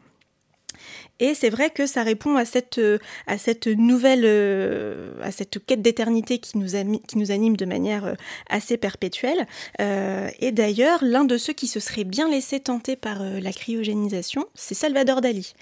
Et 1.20 1.34
c'est 1.34 1.50
vrai 1.50 1.70
que 1.70 1.86
ça 1.86 2.02
répond 2.02 2.36
à 2.36 2.44
cette, 2.44 2.78
euh, 2.78 2.98
à 3.26 3.38
cette 3.38 3.66
nouvelle, 3.66 4.22
euh, 4.24 5.10
à 5.22 5.32
cette 5.32 5.64
quête 5.64 5.82
d'éternité 5.82 6.38
qui, 6.38 6.58
nous 6.58 6.68
qui 7.06 7.18
nous 7.18 7.30
anime 7.32 7.56
de 7.56 7.64
manière 7.64 8.04
euh, 8.04 8.14
assez 8.48 8.76
perpétuelle. 8.76 9.46
et 9.78 10.52
d'ailleurs, 10.52 11.02
l'un 11.02 11.24
de 11.24 11.36
ceux 11.36 11.52
qui 11.52 11.66
se 11.66 11.80
serait 11.80 12.04
bien 12.04 12.30
laissé 12.30 12.60
tenter 12.60 12.96
par 12.96 13.20
la 13.20 13.52
cryogénisation, 13.52 14.46
c'est 14.54 14.74
Salvador 14.74 15.20
Dali. 15.20 15.54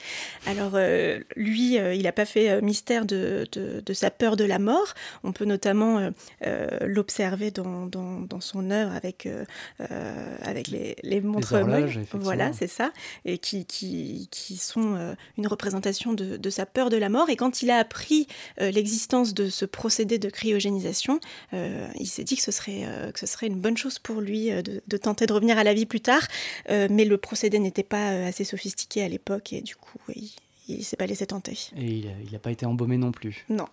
Alors, 0.46 0.78
lui, 1.36 1.74
il 1.74 2.02
n'a 2.02 2.12
pas 2.12 2.24
fait 2.24 2.60
mystère 2.62 3.06
de, 3.06 3.46
de, 3.52 3.94
sa 3.94 4.10
peur 4.10 4.36
de 4.36 4.44
la 4.44 4.58
mort. 4.58 4.94
On 5.24 5.32
peut 5.32 5.44
notamment 5.44 6.10
l'observer 6.82 7.50
dans, 7.50 7.86
dans, 7.86 8.20
dans, 8.20 8.40
son 8.40 8.70
œuvre 8.70 8.94
avec, 8.94 9.28
avec 10.42 10.68
les, 10.68 10.96
les 11.02 11.20
montres 11.20 11.56
Voilà, 12.14 12.52
c'est 12.52 12.68
ça. 12.68 12.92
Et 13.24 13.38
qui, 13.38 13.64
qui, 13.64 14.28
qui 14.30 14.56
sont 14.56 15.05
une 15.38 15.46
représentation 15.46 16.12
de, 16.12 16.50
sa 16.50 16.66
peur 16.66 16.90
de 16.90 16.96
la 16.96 17.08
mort. 17.08 17.28
Et 17.30 17.36
quand 17.36 17.62
il 17.62 17.70
a 17.70 17.78
appris 17.78 18.26
euh, 18.60 18.70
l'existence 18.70 19.34
de 19.34 19.48
ce 19.48 19.64
procédé 19.64 20.18
de 20.18 20.28
cryogénisation, 20.28 21.20
euh, 21.54 21.86
il 21.98 22.06
s'est 22.06 22.24
dit 22.24 22.36
que 22.36 22.42
ce, 22.42 22.52
serait, 22.52 22.86
que 23.12 23.20
ce 23.20 23.26
serait 23.26 23.46
une 23.46 23.60
bonne 23.60 23.76
chose 23.76 23.98
pour 23.98 24.20
lui 24.20 24.50
de, 24.50 24.96
tenter 24.96 25.26
de 25.26 25.32
revenir 25.32 25.58
à 25.58 25.64
la 25.64 25.74
vie 25.74 25.86
plus 25.86 26.00
tard. 26.00 26.26
mais 26.68 27.04
le 27.04 27.18
procédé 27.18 27.58
n'était 27.58 27.82
pas 27.82 28.26
assez 28.26 28.44
sophistiqué 28.44 29.02
à 29.02 29.08
l'époque 29.08 29.52
et 29.52 29.60
du 29.60 29.76
coup, 29.76 29.98
il, 30.14 30.30
il 30.68 30.84
s'est 30.84 30.96
pas 30.96 31.06
laissé 31.06 31.26
tenter. 31.26 31.56
Et 31.76 32.04
il 32.24 32.32
n'a 32.32 32.38
pas 32.38 32.50
été 32.50 32.66
embaumé 32.66 32.96
non 32.96 33.12
plus. 33.12 33.44
Non. 33.48 33.66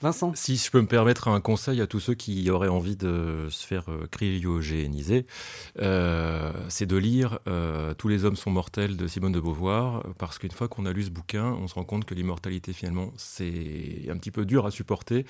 Vincent? 0.00 0.32
Si 0.34 0.56
je 0.56 0.70
peux 0.70 0.80
me 0.80 0.86
permettre 0.86 1.28
un 1.28 1.40
conseil 1.40 1.80
à 1.80 1.86
tous 1.86 2.00
ceux 2.00 2.14
qui 2.14 2.48
auraient 2.50 2.68
envie 2.68 2.96
de 2.96 3.48
se 3.50 3.66
faire 3.66 3.84
euh, 3.88 4.06
cryogéniser, 4.10 5.26
euh, 5.80 6.52
c'est 6.68 6.86
de 6.86 6.96
lire 6.96 7.38
euh, 7.48 7.94
Tous 7.94 8.08
les 8.08 8.24
hommes 8.24 8.36
sont 8.36 8.50
mortels 8.50 8.96
de 8.96 9.06
Simone 9.06 9.32
de 9.32 9.40
Beauvoir, 9.40 10.04
parce 10.18 10.38
qu'une 10.38 10.50
fois 10.50 10.68
qu'on 10.68 10.86
a 10.86 10.92
lu 10.92 11.04
ce 11.04 11.10
bouquin, 11.10 11.56
on 11.60 11.66
se 11.68 11.74
rend 11.74 11.84
compte 11.84 12.04
que 12.04 12.14
l'immortalité, 12.14 12.72
finalement, 12.72 13.12
c'est 13.16 14.08
un 14.08 14.16
petit 14.16 14.30
peu 14.30 14.44
dur 14.44 14.66
à 14.66 14.70
supporter, 14.70 15.24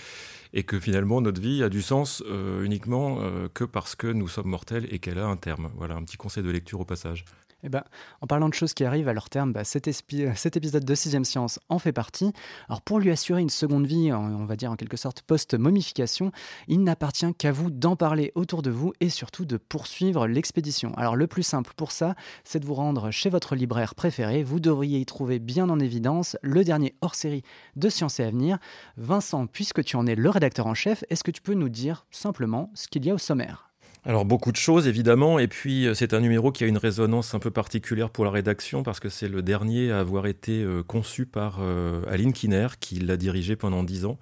et 0.52 0.64
que 0.64 0.78
finalement, 0.78 1.20
notre 1.20 1.40
vie 1.40 1.62
a 1.62 1.68
du 1.68 1.82
sens 1.82 2.22
uniquement 2.62 3.20
que 3.54 3.64
parce 3.64 3.94
que 3.94 4.06
nous 4.06 4.28
sommes 4.28 4.48
mortels 4.48 4.86
et 4.90 4.98
qu'elle 4.98 5.18
a 5.18 5.26
un 5.26 5.36
terme. 5.36 5.70
Voilà, 5.76 5.94
un 5.94 6.02
petit 6.02 6.16
conseil 6.16 6.42
de 6.42 6.50
lecture 6.50 6.80
au 6.80 6.84
passage. 6.84 7.24
Eh 7.64 7.68
ben, 7.68 7.84
en 8.20 8.26
parlant 8.26 8.48
de 8.48 8.54
choses 8.54 8.74
qui 8.74 8.84
arrivent 8.84 9.08
à 9.08 9.12
leur 9.12 9.30
terme, 9.30 9.52
bah, 9.52 9.62
cet, 9.62 9.86
épisode 9.86 10.84
de 10.84 10.94
Sixième 10.94 11.24
Science 11.24 11.60
en 11.68 11.78
fait 11.78 11.92
partie. 11.92 12.32
Alors 12.68 12.82
pour 12.82 12.98
lui 12.98 13.10
assurer 13.10 13.40
une 13.40 13.50
seconde 13.50 13.86
vie, 13.86 14.12
on 14.12 14.44
va 14.44 14.56
dire 14.56 14.72
en 14.72 14.76
quelque 14.76 14.96
sorte 14.96 15.22
post-momification, 15.22 16.32
il 16.66 16.82
n'appartient 16.82 17.32
qu'à 17.34 17.52
vous 17.52 17.70
d'en 17.70 17.94
parler 17.94 18.32
autour 18.34 18.62
de 18.62 18.70
vous 18.70 18.92
et 19.00 19.08
surtout 19.08 19.44
de 19.44 19.56
poursuivre 19.56 20.26
l'expédition. 20.26 20.92
Alors 20.94 21.14
le 21.14 21.28
plus 21.28 21.44
simple 21.44 21.72
pour 21.76 21.92
ça, 21.92 22.16
c'est 22.42 22.58
de 22.58 22.66
vous 22.66 22.74
rendre 22.74 23.10
chez 23.12 23.30
votre 23.30 23.54
libraire 23.54 23.94
préféré. 23.94 24.42
Vous 24.42 24.58
devriez 24.58 24.98
y 24.98 25.06
trouver 25.06 25.38
bien 25.38 25.68
en 25.70 25.78
évidence 25.78 26.36
le 26.42 26.64
dernier 26.64 26.96
hors-série 27.00 27.42
de 27.76 27.88
Science 27.88 28.18
et 28.18 28.24
Avenir. 28.24 28.58
Vincent, 28.96 29.46
puisque 29.46 29.84
tu 29.84 29.96
en 29.96 30.06
es 30.06 30.16
le 30.16 30.30
rédacteur 30.30 30.66
en 30.66 30.74
chef, 30.74 31.04
est-ce 31.10 31.22
que 31.22 31.30
tu 31.30 31.42
peux 31.42 31.54
nous 31.54 31.68
dire 31.68 32.06
simplement 32.10 32.70
ce 32.74 32.88
qu'il 32.88 33.04
y 33.06 33.10
a 33.10 33.14
au 33.14 33.18
sommaire? 33.18 33.71
Alors 34.04 34.24
beaucoup 34.24 34.50
de 34.50 34.56
choses 34.56 34.88
évidemment, 34.88 35.38
et 35.38 35.46
puis 35.46 35.86
euh, 35.86 35.94
c'est 35.94 36.12
un 36.12 36.18
numéro 36.18 36.50
qui 36.50 36.64
a 36.64 36.66
une 36.66 36.76
résonance 36.76 37.34
un 37.34 37.38
peu 37.38 37.52
particulière 37.52 38.10
pour 38.10 38.24
la 38.24 38.32
rédaction 38.32 38.82
parce 38.82 38.98
que 38.98 39.08
c'est 39.08 39.28
le 39.28 39.42
dernier 39.42 39.92
à 39.92 40.00
avoir 40.00 40.26
été 40.26 40.60
euh, 40.64 40.82
conçu 40.82 41.24
par 41.24 41.58
euh, 41.60 42.02
Aline 42.08 42.32
Kiner 42.32 42.66
qui 42.80 42.96
l'a 42.96 43.16
dirigé 43.16 43.54
pendant 43.54 43.84
dix 43.84 44.04
ans 44.04 44.18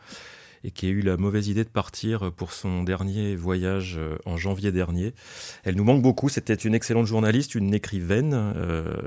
et 0.65 0.71
qui 0.71 0.85
a 0.85 0.91
eu 0.91 1.01
la 1.01 1.17
mauvaise 1.17 1.49
idée 1.49 1.65
de 1.65 1.71
partir 1.71 2.31
pour 2.33 2.53
son 2.53 2.83
dernier 2.83 3.35
voyage 3.35 3.99
en 4.27 4.37
janvier 4.37 4.71
dernier. 4.71 5.15
Elle 5.65 5.77
nous 5.77 5.85
manque 5.85 6.03
beaucoup, 6.03 6.29
c'était 6.29 6.53
une 6.53 6.75
excellente 6.75 7.07
journaliste, 7.07 7.55
une 7.55 7.73
écrivaine, 7.73 8.53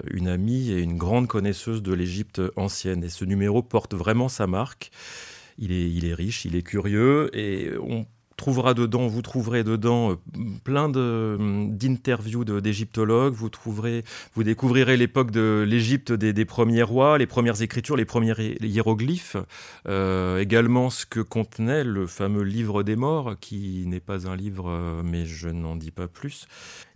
une 0.10 0.28
amie 0.28 0.72
et 0.72 0.80
une 0.80 0.98
grande 0.98 1.28
connaisseuse 1.28 1.84
de 1.84 1.94
l'Égypte 1.94 2.42
ancienne. 2.56 3.04
Et 3.04 3.10
ce 3.10 3.24
numéro 3.24 3.62
porte 3.62 3.94
vraiment 3.94 4.30
sa 4.30 4.48
marque. 4.48 4.90
Il 5.60 5.72
est, 5.72 5.92
il 5.92 6.06
est 6.06 6.16
riche, 6.16 6.44
il 6.46 6.56
est 6.56 6.64
curieux 6.64 7.30
et 7.38 7.70
on 7.80 8.08
trouvera 8.38 8.74
dedans, 8.74 9.08
vous 9.08 9.22
trouverez 9.22 9.64
dedans 9.64 10.12
euh, 10.12 10.16
plein 10.64 10.90
d'interviews 10.90 12.44
d'égyptologues, 12.44 13.34
vous 13.34 13.50
trouverez, 13.50 14.04
vous 14.34 14.44
découvrirez 14.44 14.98
l'époque 14.98 15.32
de 15.32 15.66
l'Égypte 15.68 16.12
des, 16.12 16.46
premiers 16.46 16.84
rois, 16.84 17.18
les 17.18 17.28
premières 17.28 17.62
écritures, 17.62 17.96
les 17.96 18.06
premiers 18.06 18.34
hiéroglyphes, 18.62 19.38
euh, 19.88 20.40
également 20.40 20.90
ce 20.90 21.06
que 21.06 21.20
contenait 21.20 21.84
le 21.84 22.08
fameux 22.08 22.44
livre 22.44 22.84
des 22.84 22.96
morts, 22.96 23.36
qui 23.40 23.86
n'est 23.88 24.00
pas 24.00 24.28
un 24.28 24.36
livre, 24.36 24.70
euh, 24.70 25.02
mais 25.04 25.26
je 25.26 25.50
n'en 25.50 25.76
dis 25.76 25.92
pas 25.92 26.08
plus. 26.08 26.48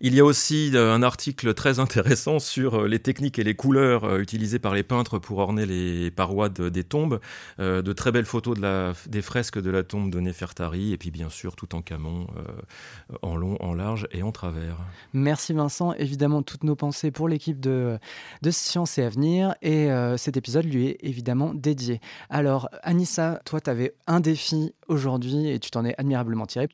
Il 0.01 0.13
y 0.13 0.19
a 0.19 0.25
aussi 0.25 0.71
un 0.75 1.01
article 1.01 1.53
très 1.53 1.79
intéressant 1.79 2.39
sur 2.39 2.87
les 2.87 2.99
techniques 2.99 3.39
et 3.39 3.43
les 3.43 3.55
couleurs 3.55 4.17
utilisées 4.17 4.59
par 4.59 4.73
les 4.73 4.83
peintres 4.83 5.17
pour 5.17 5.39
orner 5.39 5.65
les 5.65 6.11
parois 6.11 6.49
des 6.49 6.83
tombes, 6.83 7.19
de 7.57 7.93
très 7.93 8.11
belles 8.11 8.25
photos 8.25 8.55
de 8.55 8.61
la, 8.61 8.93
des 9.07 9.21
fresques 9.21 9.59
de 9.59 9.71
la 9.71 9.83
tombe 9.83 10.11
de 10.11 10.19
Néfertari, 10.19 10.93
et 10.93 10.97
puis 10.97 11.09
bien 11.09 11.29
sûr 11.29 11.36
tout 11.55 11.75
en 11.75 11.81
camon, 11.81 12.27
euh, 12.37 13.17
en 13.21 13.35
long, 13.35 13.57
en 13.59 13.73
large 13.73 14.07
et 14.11 14.23
en 14.23 14.31
travers. 14.31 14.77
Merci 15.13 15.53
Vincent. 15.53 15.93
Évidemment, 15.93 16.41
toutes 16.41 16.63
nos 16.63 16.75
pensées 16.75 17.11
pour 17.11 17.27
l'équipe 17.27 17.59
de, 17.59 17.99
de 18.41 18.51
Science 18.51 18.97
et 18.97 19.03
Avenir. 19.03 19.55
Et 19.61 19.91
euh, 19.91 20.17
cet 20.17 20.37
épisode 20.37 20.65
lui 20.65 20.87
est 20.87 20.97
évidemment 21.01 21.53
dédié. 21.53 22.01
Alors, 22.29 22.69
Anissa, 22.83 23.41
toi, 23.45 23.61
tu 23.61 23.69
avais 23.69 23.93
un 24.07 24.19
défi 24.19 24.73
aujourd'hui 24.87 25.49
et 25.49 25.59
tu 25.59 25.71
t'en 25.71 25.85
es 25.85 25.93
admirablement 25.97 26.45
tiré 26.45 26.67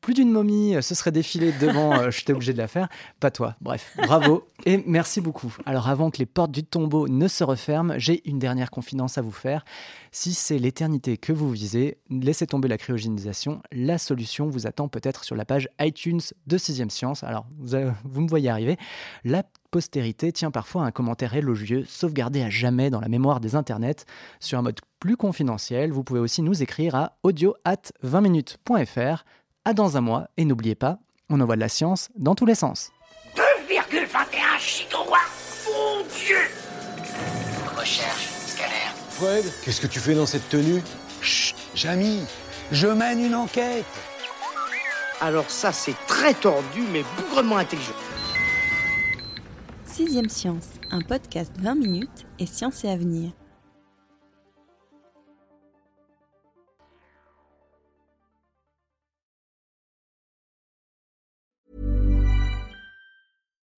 plus 0.00 0.14
d'une 0.14 0.30
momie 0.30 0.76
euh, 0.76 0.82
se 0.82 0.94
serait 0.94 1.12
défilée 1.12 1.52
devant, 1.52 1.94
euh, 1.98 2.10
j'étais 2.10 2.32
obligé 2.32 2.52
de 2.52 2.58
la 2.58 2.68
faire. 2.68 2.88
Pas 3.20 3.30
toi. 3.30 3.56
Bref, 3.60 3.96
bravo 4.06 4.48
et 4.66 4.82
merci 4.86 5.20
beaucoup. 5.20 5.54
Alors 5.66 5.88
avant 5.88 6.10
que 6.10 6.18
les 6.18 6.26
portes 6.26 6.50
du 6.50 6.64
tombeau 6.64 7.08
ne 7.08 7.28
se 7.28 7.44
referment, 7.44 7.94
j'ai 7.96 8.28
une 8.28 8.38
dernière 8.38 8.70
confidence 8.70 9.18
à 9.18 9.22
vous 9.22 9.30
faire. 9.32 9.64
Si 10.10 10.34
c'est 10.34 10.58
l'éternité 10.58 11.16
que 11.16 11.32
vous 11.32 11.50
visez, 11.50 11.98
laissez 12.10 12.46
tomber 12.46 12.68
la 12.68 12.78
cryogénisation. 12.78 13.62
La 13.72 13.98
solution 13.98 14.48
vous 14.48 14.66
attend 14.66 14.88
peut-être 14.88 15.24
sur 15.24 15.36
la 15.36 15.44
page 15.44 15.68
iTunes 15.80 16.20
de 16.46 16.58
6 16.58 16.88
Science. 16.88 17.24
Alors, 17.24 17.46
vous, 17.58 17.76
vous 18.04 18.20
me 18.20 18.28
voyez 18.28 18.48
arriver. 18.48 18.76
La 19.24 19.44
postérité 19.70 20.32
tient 20.32 20.50
parfois 20.50 20.84
un 20.84 20.90
commentaire 20.90 21.34
élogieux, 21.34 21.84
sauvegardé 21.86 22.42
à 22.42 22.50
jamais 22.50 22.90
dans 22.90 23.00
la 23.00 23.08
mémoire 23.08 23.40
des 23.40 23.54
internets. 23.54 24.06
Sur 24.40 24.58
un 24.58 24.62
mode 24.62 24.80
plus 24.98 25.16
confidentiel, 25.16 25.92
vous 25.92 26.04
pouvez 26.04 26.20
aussi 26.20 26.42
nous 26.42 26.62
écrire 26.62 26.94
à 26.94 27.18
audio 27.22 27.54
at 27.64 27.92
20minutes.fr 28.04 29.24
à 29.68 29.74
dans 29.74 29.98
un 29.98 30.00
mois, 30.00 30.28
et 30.38 30.46
n'oubliez 30.46 30.74
pas, 30.74 30.98
on 31.28 31.38
envoie 31.42 31.56
de 31.56 31.60
la 31.60 31.68
science 31.68 32.08
dans 32.16 32.34
tous 32.34 32.46
les 32.46 32.54
sens. 32.54 32.90
2,21 33.36 34.58
gigawatts 34.58 35.66
Mon 35.66 36.00
Dieu 36.04 36.38
Recherche, 37.76 38.28
scanner. 38.46 38.94
Fred, 39.10 39.44
qu'est-ce 39.62 39.82
que 39.82 39.86
tu 39.86 40.00
fais 40.00 40.14
dans 40.14 40.24
cette 40.24 40.48
tenue? 40.48 40.82
Chut, 41.20 41.54
Jamy 41.74 42.22
Je 42.72 42.86
mène 42.86 43.22
une 43.22 43.34
enquête. 43.34 43.84
Alors 45.20 45.50
ça, 45.50 45.70
c'est 45.70 45.96
très 46.06 46.32
tordu, 46.32 46.80
mais 46.90 47.04
bougrement 47.18 47.58
intelligent. 47.58 47.92
Sixième 49.84 50.30
Science, 50.30 50.68
un 50.90 51.02
podcast 51.02 51.52
20 51.60 51.74
minutes 51.74 52.26
et 52.38 52.46
science 52.46 52.84
et 52.84 52.88
avenir. 52.88 53.32